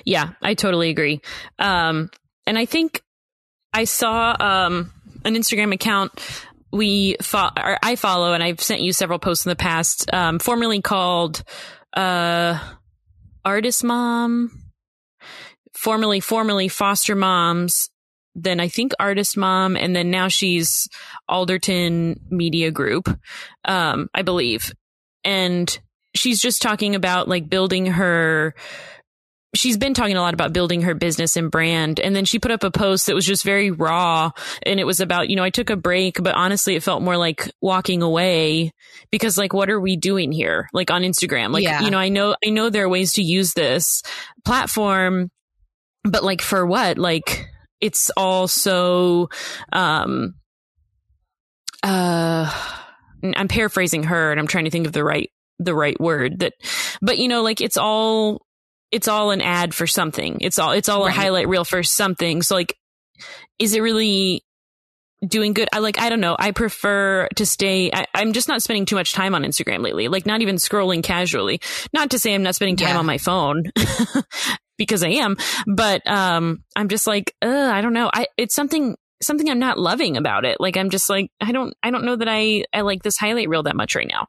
Yeah, 0.04 0.32
I 0.42 0.54
totally 0.54 0.90
agree. 0.90 1.22
Um, 1.60 2.10
and 2.46 2.58
I 2.58 2.66
think 2.66 3.02
I 3.74 3.86
saw 3.86 4.36
um, 4.40 4.92
an 5.26 5.36
Instagram 5.36 5.74
account 5.74 6.12
we 6.72 7.16
fo- 7.22 7.52
I 7.56 7.96
follow, 7.96 8.34
and 8.34 8.44
I've 8.44 8.62
sent 8.62 8.82
you 8.82 8.92
several 8.92 9.20
posts 9.20 9.46
in 9.46 9.50
the 9.50 9.56
past, 9.56 10.14
um, 10.14 10.40
formerly 10.40 10.82
called 10.82 11.44
uh, 11.96 12.60
Artist 13.46 13.84
Mom, 13.84 14.52
formerly 15.74 16.20
formerly 16.20 16.68
Foster 16.68 17.16
Moms, 17.16 17.90
then 18.36 18.60
I 18.60 18.68
think 18.68 18.92
Artist 19.00 19.38
Mom, 19.38 19.78
and 19.78 19.96
then 19.96 20.12
now 20.12 20.28
she's 20.28 20.90
Alderton 21.30 22.20
Media 22.30 22.72
Group, 22.72 23.08
um, 23.64 24.10
I 24.14 24.24
believe, 24.24 24.74
and 25.24 25.80
she's 26.14 26.42
just 26.42 26.62
talking 26.62 26.96
about 26.96 27.30
like 27.30 27.50
building 27.50 27.86
her 27.86 28.54
she's 29.56 29.78
been 29.78 29.94
talking 29.94 30.18
a 30.18 30.22
lot 30.22 30.34
about 30.34 30.54
building 30.54 30.82
her 30.82 30.94
business 30.94 31.38
and 31.38 31.52
brand. 31.52 32.00
And 32.00 32.16
then 32.16 32.26
she 32.26 32.40
put 32.40 32.52
up 32.52 32.64
a 32.64 32.72
post 32.72 33.08
that 33.08 33.16
was 33.16 33.26
just 33.26 33.44
very 33.44 33.72
raw. 33.72 34.32
And 34.64 34.80
it 34.80 34.86
was 34.86 35.00
about, 35.00 35.30
you 35.30 35.36
know, 35.36 35.44
I 35.44 35.50
took 35.50 35.70
a 35.70 35.76
break, 35.76 36.22
but 36.22 36.36
honestly, 36.36 36.76
it 36.76 36.84
felt 36.84 37.02
more 37.02 37.18
like 37.18 37.50
walking 37.62 38.02
away 38.02 38.72
because 39.12 39.38
like, 39.38 39.54
what 39.54 39.70
are 39.70 39.80
we 39.80 39.98
doing 39.98 40.32
here? 40.32 40.68
Like 40.74 40.92
on 40.92 41.04
Instagram, 41.04 41.52
like, 41.52 41.64
yeah. 41.64 41.82
you 41.82 41.92
know, 41.92 41.98
I 41.98 42.10
know, 42.10 42.36
I 42.46 42.50
know 42.50 42.70
there 42.70 42.86
are 42.86 42.90
ways 42.90 43.14
to 43.14 43.24
use 43.24 43.54
this 43.54 44.04
platform, 44.44 45.30
but 46.04 46.24
like 46.24 46.42
for 46.42 46.66
what? 46.66 46.98
Like 46.98 47.48
it's 47.82 48.12
all 48.16 48.48
so, 48.48 49.30
um, 49.72 50.36
uh, 51.84 52.52
I'm 53.36 53.48
paraphrasing 53.48 54.04
her 54.04 54.32
and 54.32 54.40
I'm 54.40 54.48
trying 54.48 54.66
to 54.66 54.72
think 54.72 54.88
of 54.88 54.94
the 54.94 55.04
right 55.04 55.30
the 55.60 55.74
right 55.74 56.00
word 56.02 56.40
that 56.40 56.54
but 57.02 57.18
you 57.18 57.30
know 57.30 57.42
like 57.42 57.62
it's 57.62 57.78
all 57.78 58.45
it's 58.96 59.10
all 59.10 59.32
an 59.32 59.42
ad 59.42 59.74
for 59.74 59.86
something. 59.86 60.38
It's 60.40 60.58
all 60.58 60.72
it's 60.72 60.88
all 60.88 61.04
right. 61.04 61.10
a 61.10 61.20
highlight 61.20 61.50
reel 61.50 61.66
for 61.66 61.84
something. 61.84 62.42
So 62.42 62.56
like 62.56 62.78
is 63.60 63.76
it 63.76 63.82
really 63.82 64.42
doing 65.28 65.52
good? 65.52 65.68
I 65.74 65.80
like 65.80 66.00
I 66.00 66.08
don't 66.08 66.22
know. 66.22 66.38
I 66.40 66.52
prefer 66.52 67.28
to 67.36 67.46
stay 67.46 67.92
I, 67.94 68.06
am 68.14 68.32
just 68.32 68.48
not 68.48 68.62
spending 68.62 68.86
too 68.86 68.96
much 68.96 69.12
time 69.12 69.36
on 69.36 69.44
Instagram 69.44 69.84
lately. 69.84 70.08
Like 70.08 70.26
not 70.26 70.42
even 70.42 70.56
scrolling 70.56 71.04
casually. 71.04 71.60
Not 71.92 72.12
to 72.12 72.20
say 72.20 72.34
I'm 72.34 72.42
not 72.42 72.56
spending 72.56 72.78
time 72.78 72.94
yeah. 72.94 73.00
on 73.00 73.06
my 73.06 73.18
phone. 73.18 73.64
because 74.78 75.04
I 75.04 75.10
am, 75.10 75.36
but 75.68 76.02
um 76.10 76.64
I'm 76.74 76.88
just 76.88 77.06
like, 77.06 77.36
I 77.42 77.82
don't 77.82 77.94
know. 77.94 78.10
I 78.14 78.28
it's 78.38 78.56
something 78.56 78.96
something 79.22 79.50
I'm 79.50 79.60
not 79.60 79.78
loving 79.78 80.16
about 80.16 80.46
it. 80.46 80.62
Like 80.62 80.78
I'm 80.78 80.90
just 80.90 81.10
like 81.10 81.30
I 81.42 81.52
don't 81.52 81.74
I 81.84 81.92
don't 81.92 82.06
know 82.06 82.16
that 82.16 82.30
I 82.30 82.64
I 82.72 82.80
like 82.80 83.04
this 83.04 83.18
highlight 83.18 83.50
reel 83.50 83.64
that 83.64 83.76
much 83.76 83.94
right 83.94 84.08
now 84.10 84.28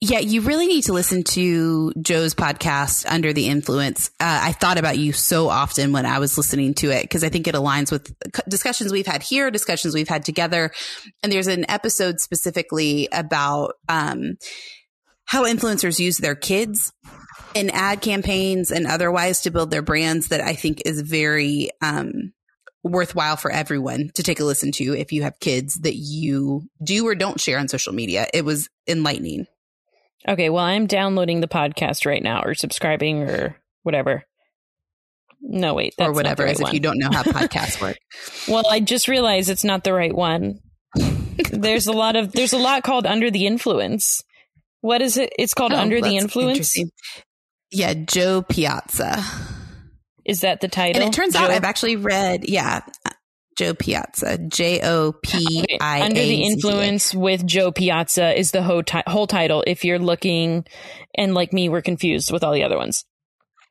yeah, 0.00 0.18
you 0.18 0.42
really 0.42 0.66
need 0.66 0.84
to 0.84 0.92
listen 0.92 1.22
to 1.24 1.92
Jo's 2.00 2.34
podcast, 2.34 3.04
Under 3.08 3.32
the 3.32 3.48
Influence. 3.48 4.10
Uh, 4.20 4.40
I 4.42 4.52
thought 4.52 4.78
about 4.78 4.98
you 4.98 5.12
so 5.12 5.48
often 5.48 5.92
when 5.92 6.06
I 6.06 6.18
was 6.18 6.36
listening 6.36 6.74
to 6.74 6.90
it 6.90 7.02
because 7.02 7.24
I 7.24 7.28
think 7.28 7.46
it 7.46 7.54
aligns 7.54 7.90
with 7.90 8.14
discussions 8.48 8.92
we've 8.92 9.06
had 9.06 9.22
here, 9.22 9.50
discussions 9.50 9.94
we've 9.94 10.08
had 10.08 10.24
together. 10.24 10.70
And 11.22 11.32
there's 11.32 11.46
an 11.46 11.68
episode 11.70 12.20
specifically 12.20 13.08
about 13.12 13.74
um, 13.88 14.36
how 15.24 15.44
influencers 15.44 15.98
use 15.98 16.18
their 16.18 16.34
kids 16.34 16.92
in 17.54 17.70
ad 17.70 18.00
campaigns 18.00 18.70
and 18.70 18.86
otherwise 18.86 19.42
to 19.42 19.50
build 19.50 19.70
their 19.70 19.82
brands 19.82 20.28
that 20.28 20.40
I 20.40 20.54
think 20.54 20.82
is 20.84 21.00
very 21.00 21.70
um, 21.80 22.32
worthwhile 22.82 23.36
for 23.36 23.50
everyone 23.50 24.10
to 24.14 24.22
take 24.22 24.40
a 24.40 24.44
listen 24.44 24.70
to 24.72 24.94
if 24.94 25.12
you 25.12 25.22
have 25.22 25.40
kids 25.40 25.76
that 25.80 25.96
you 25.96 26.68
do 26.82 27.06
or 27.06 27.14
don't 27.14 27.40
share 27.40 27.58
on 27.58 27.68
social 27.68 27.92
media. 27.94 28.26
It 28.34 28.44
was 28.44 28.68
enlightening. 28.86 29.46
Okay, 30.28 30.48
well, 30.50 30.64
I'm 30.64 30.86
downloading 30.86 31.40
the 31.40 31.48
podcast 31.48 32.06
right 32.06 32.22
now 32.22 32.42
or 32.42 32.54
subscribing 32.54 33.22
or 33.22 33.56
whatever. 33.82 34.24
No, 35.40 35.74
wait, 35.74 35.94
or 35.98 36.12
whatever, 36.12 36.44
right 36.44 36.52
as 36.52 36.60
one. 36.60 36.70
if 36.70 36.74
you 36.74 36.80
don't 36.80 36.98
know 36.98 37.10
how 37.12 37.22
podcasts 37.24 37.80
work. 37.80 37.98
well, 38.48 38.64
I 38.68 38.80
just 38.80 39.08
realized 39.08 39.50
it's 39.50 39.64
not 39.64 39.84
the 39.84 39.92
right 39.92 40.14
one. 40.14 40.60
there's 41.50 41.86
a 41.86 41.92
lot 41.92 42.16
of 42.16 42.32
there's 42.32 42.54
a 42.54 42.58
lot 42.58 42.82
called 42.82 43.06
Under 43.06 43.30
the 43.30 43.46
Influence. 43.46 44.22
What 44.80 45.02
is 45.02 45.18
it? 45.18 45.32
It's 45.38 45.52
called 45.52 45.72
oh, 45.72 45.78
Under 45.78 46.00
the 46.00 46.16
Influence. 46.16 46.74
Yeah, 47.70 47.92
Jo 47.94 48.42
Piazza. 48.42 49.22
Is 50.24 50.40
that 50.40 50.60
the 50.60 50.68
title? 50.68 51.02
And 51.02 51.12
it 51.12 51.16
turns 51.16 51.34
Jo? 51.34 51.40
out 51.40 51.50
I've 51.50 51.64
actually 51.64 51.96
read, 51.96 52.48
yeah, 52.48 52.80
Jo 53.56 53.74
Piazza. 53.74 54.38
J 54.38 54.80
O 54.82 55.12
P 55.12 55.64
I 55.80 55.98
A. 55.98 56.02
Under 56.04 56.20
the 56.20 56.42
influence 56.42 57.14
with 57.14 57.46
Jo 57.46 57.72
Piazza 57.72 58.38
is 58.38 58.50
the 58.50 58.62
whole, 58.62 58.82
ti- 58.82 59.02
whole 59.06 59.26
title. 59.26 59.64
If 59.66 59.84
you're 59.84 59.98
looking, 59.98 60.64
and 61.16 61.34
like 61.34 61.52
me, 61.52 61.68
we're 61.68 61.82
confused 61.82 62.32
with 62.32 62.44
all 62.44 62.52
the 62.52 62.64
other 62.64 62.76
ones. 62.76 63.04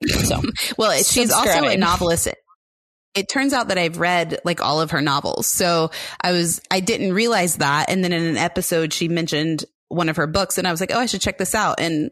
So, 0.07 0.41
well, 0.77 0.91
she's 1.03 1.31
also 1.31 1.65
a 1.65 1.77
novelist. 1.77 2.27
It 3.15 3.29
turns 3.29 3.53
out 3.53 3.67
that 3.67 3.77
I've 3.77 3.99
read 3.99 4.39
like 4.43 4.61
all 4.61 4.81
of 4.81 4.91
her 4.91 5.01
novels. 5.01 5.45
So 5.45 5.91
I 6.19 6.31
was, 6.31 6.61
I 6.71 6.79
didn't 6.79 7.13
realize 7.13 7.57
that. 7.57 7.89
And 7.89 8.03
then 8.03 8.11
in 8.11 8.23
an 8.23 8.38
episode, 8.38 8.91
she 8.91 9.07
mentioned 9.07 9.65
one 9.88 10.09
of 10.09 10.15
her 10.15 10.25
books 10.25 10.57
and 10.57 10.67
I 10.67 10.71
was 10.71 10.79
like, 10.79 10.91
oh, 10.91 10.99
I 10.99 11.05
should 11.05 11.21
check 11.21 11.38
this 11.38 11.53
out. 11.53 11.79
And 11.79 12.09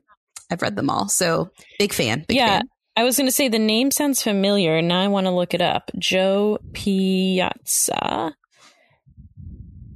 I've 0.52 0.62
read 0.62 0.76
them 0.76 0.90
all. 0.90 1.08
So 1.08 1.50
big 1.80 1.94
fan. 1.94 2.26
Big 2.28 2.38
yeah. 2.38 2.60
Fan. 2.60 2.70
I 2.96 3.04
was 3.04 3.18
going 3.18 3.28
to 3.28 3.32
say 3.32 3.48
the 3.48 3.60
name 3.60 3.92
sounds 3.92 4.22
familiar, 4.22 4.78
and 4.78 4.88
now 4.88 5.00
I 5.02 5.08
want 5.08 5.26
to 5.26 5.32
look 5.32 5.54
it 5.54 5.62
up. 5.62 5.92
Jo 5.98 6.60
Piazza. 6.74 8.36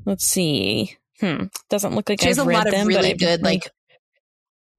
Let's 0.06 0.26
see. 0.26 0.96
Hmm. 1.20 1.46
Doesn't 1.70 1.96
look 1.96 2.10
like 2.10 2.22
she 2.22 2.28
has 2.28 2.40
I've 2.40 2.48
a 2.48 2.52
lot 2.52 2.68
of 2.68 2.74
them, 2.74 2.88
really 2.88 3.14
good, 3.14 3.42
like. 3.44 3.70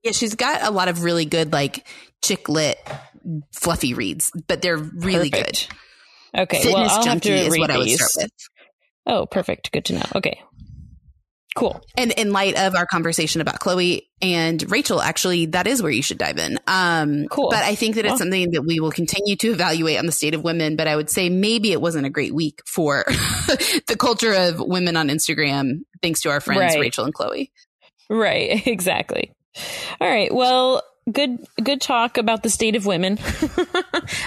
Yeah, 0.03 0.13
she's 0.13 0.35
got 0.35 0.63
a 0.63 0.71
lot 0.71 0.89
of 0.89 1.03
really 1.03 1.25
good, 1.25 1.53
like 1.53 1.87
chick 2.23 2.49
lit, 2.49 2.79
fluffy 3.53 3.93
reads, 3.93 4.31
but 4.47 4.63
they're 4.63 4.77
really 4.79 5.31
perfect. 5.31 5.69
good. 6.33 6.41
Okay, 6.43 6.63
Fitness 6.63 6.75
well, 6.75 7.01
I'll 7.01 7.07
have 7.07 7.21
to 7.23 7.33
read 7.33 7.47
is 7.47 7.59
what 7.59 7.69
these. 7.69 7.77
I 7.77 7.79
would 7.79 7.91
start 7.91 8.11
with. 8.25 8.31
Oh, 9.07 9.27
perfect. 9.27 9.73
Good 9.73 9.85
to 9.87 9.95
know. 9.95 10.07
Okay. 10.17 10.41
Cool. 11.57 11.81
And 11.97 12.13
in 12.13 12.33
light 12.33 12.55
of 12.55 12.75
our 12.75 12.85
conversation 12.85 13.41
about 13.41 13.61
Khloe 13.61 14.03
and 14.21 14.71
Rachel, 14.71 15.01
actually, 15.01 15.47
that 15.47 15.67
is 15.67 15.83
where 15.83 15.91
you 15.91 16.03
should 16.03 16.19
dive 16.19 16.37
in. 16.37 16.61
Um, 16.67 17.29
cool. 17.29 17.49
But 17.51 17.65
I 17.65 17.75
think 17.75 17.95
that 17.95 18.05
it's 18.05 18.19
something 18.19 18.51
that 18.51 18.63
we 18.63 18.79
will 18.79 18.93
continue 18.93 19.37
to 19.37 19.53
evaluate 19.53 19.99
on 19.99 20.05
the 20.05 20.13
state 20.13 20.35
of 20.35 20.45
women. 20.45 20.77
But 20.77 20.87
I 20.87 20.95
would 20.95 21.09
say 21.09 21.31
maybe 21.31 21.73
it 21.73 21.81
wasn't 21.81 22.05
a 22.05 22.11
great 22.11 22.35
week 22.35 22.61
for 22.67 23.05
the 23.09 23.97
culture 23.99 24.35
of 24.35 24.61
women 24.61 24.99
on 24.99 25.09
Instagram, 25.09 25.81
thanks 26.03 26.21
to 26.21 26.31
our 26.31 26.43
friends 26.43 26.61
right. 26.61 26.79
Rachel 26.79 27.07
and 27.07 27.15
Khloe. 27.15 27.51
Right. 28.11 28.67
Exactly. 28.77 29.33
All 29.99 30.09
right. 30.09 30.33
Well, 30.35 30.83
good 31.11 31.39
good 31.63 31.81
talk 31.81 32.19
about 32.19 32.43
the 32.43 32.51
state 32.51 32.77
of 32.77 32.87
women. 32.87 33.19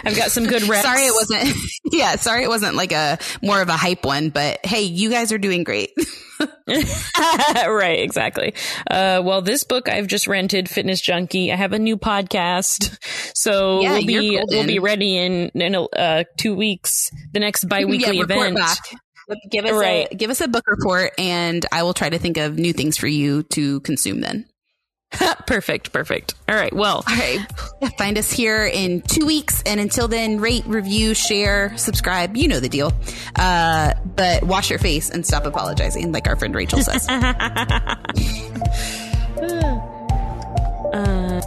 I've 0.03 0.15
got 0.15 0.31
some 0.31 0.45
good 0.45 0.63
reps. 0.63 0.83
sorry 0.83 1.03
it 1.03 1.13
wasn't 1.13 1.55
yeah, 1.91 2.15
sorry 2.15 2.43
it 2.43 2.49
wasn't 2.49 2.75
like 2.75 2.91
a 2.91 3.17
more 3.41 3.61
of 3.61 3.69
a 3.69 3.77
hype 3.77 4.05
one, 4.05 4.29
but 4.29 4.65
hey, 4.65 4.83
you 4.83 5.09
guys 5.09 5.31
are 5.31 5.37
doing 5.37 5.63
great. 5.63 5.91
right, 6.67 7.99
exactly. 7.99 8.53
Uh, 8.89 9.21
well, 9.23 9.41
this 9.41 9.65
book 9.65 9.89
I've 9.89 10.07
just 10.07 10.27
rented, 10.27 10.69
Fitness 10.69 11.01
Junkie. 11.01 11.51
I 11.51 11.55
have 11.55 11.73
a 11.73 11.79
new 11.79 11.97
podcast, 11.97 12.97
so 13.35 13.81
yeah, 13.81 13.93
we'll 13.93 14.05
be 14.05 14.41
we'll 14.47 14.67
be 14.67 14.79
ready 14.79 15.17
in 15.17 15.49
in 15.49 15.75
uh, 15.75 16.23
two 16.37 16.55
weeks. 16.55 17.11
The 17.33 17.39
next 17.39 17.65
biweekly 17.65 18.17
yeah, 18.17 18.23
event. 18.23 18.55
Back. 18.55 18.77
Give 19.51 19.65
us 19.65 19.73
right. 19.73 20.07
a 20.09 20.15
give 20.15 20.31
us 20.31 20.41
a 20.41 20.47
book 20.47 20.65
report, 20.65 21.11
and 21.19 21.63
I 21.71 21.83
will 21.83 21.93
try 21.93 22.09
to 22.09 22.17
think 22.17 22.37
of 22.37 22.57
new 22.57 22.73
things 22.73 22.97
for 22.97 23.07
you 23.07 23.43
to 23.43 23.81
consume. 23.81 24.21
Then. 24.21 24.45
perfect, 25.47 25.91
perfect. 25.91 26.35
All 26.47 26.55
right. 26.55 26.71
Well, 26.73 27.03
all 27.07 27.15
right. 27.15 27.39
Find 27.97 28.17
us 28.17 28.31
here 28.31 28.65
in 28.65 29.01
two 29.01 29.25
weeks. 29.25 29.63
And 29.65 29.79
until 29.79 30.07
then, 30.07 30.39
rate, 30.39 30.63
review, 30.65 31.13
share, 31.13 31.75
subscribe. 31.77 32.37
You 32.37 32.47
know 32.47 32.59
the 32.59 32.69
deal. 32.69 32.93
Uh, 33.35 33.95
but 34.15 34.43
wash 34.43 34.69
your 34.69 34.79
face 34.79 35.09
and 35.09 35.25
stop 35.25 35.45
apologizing, 35.45 36.11
like 36.11 36.27
our 36.27 36.35
friend 36.35 36.53
Rachel 36.53 36.81
says. 36.81 37.07
uh. 40.93 41.41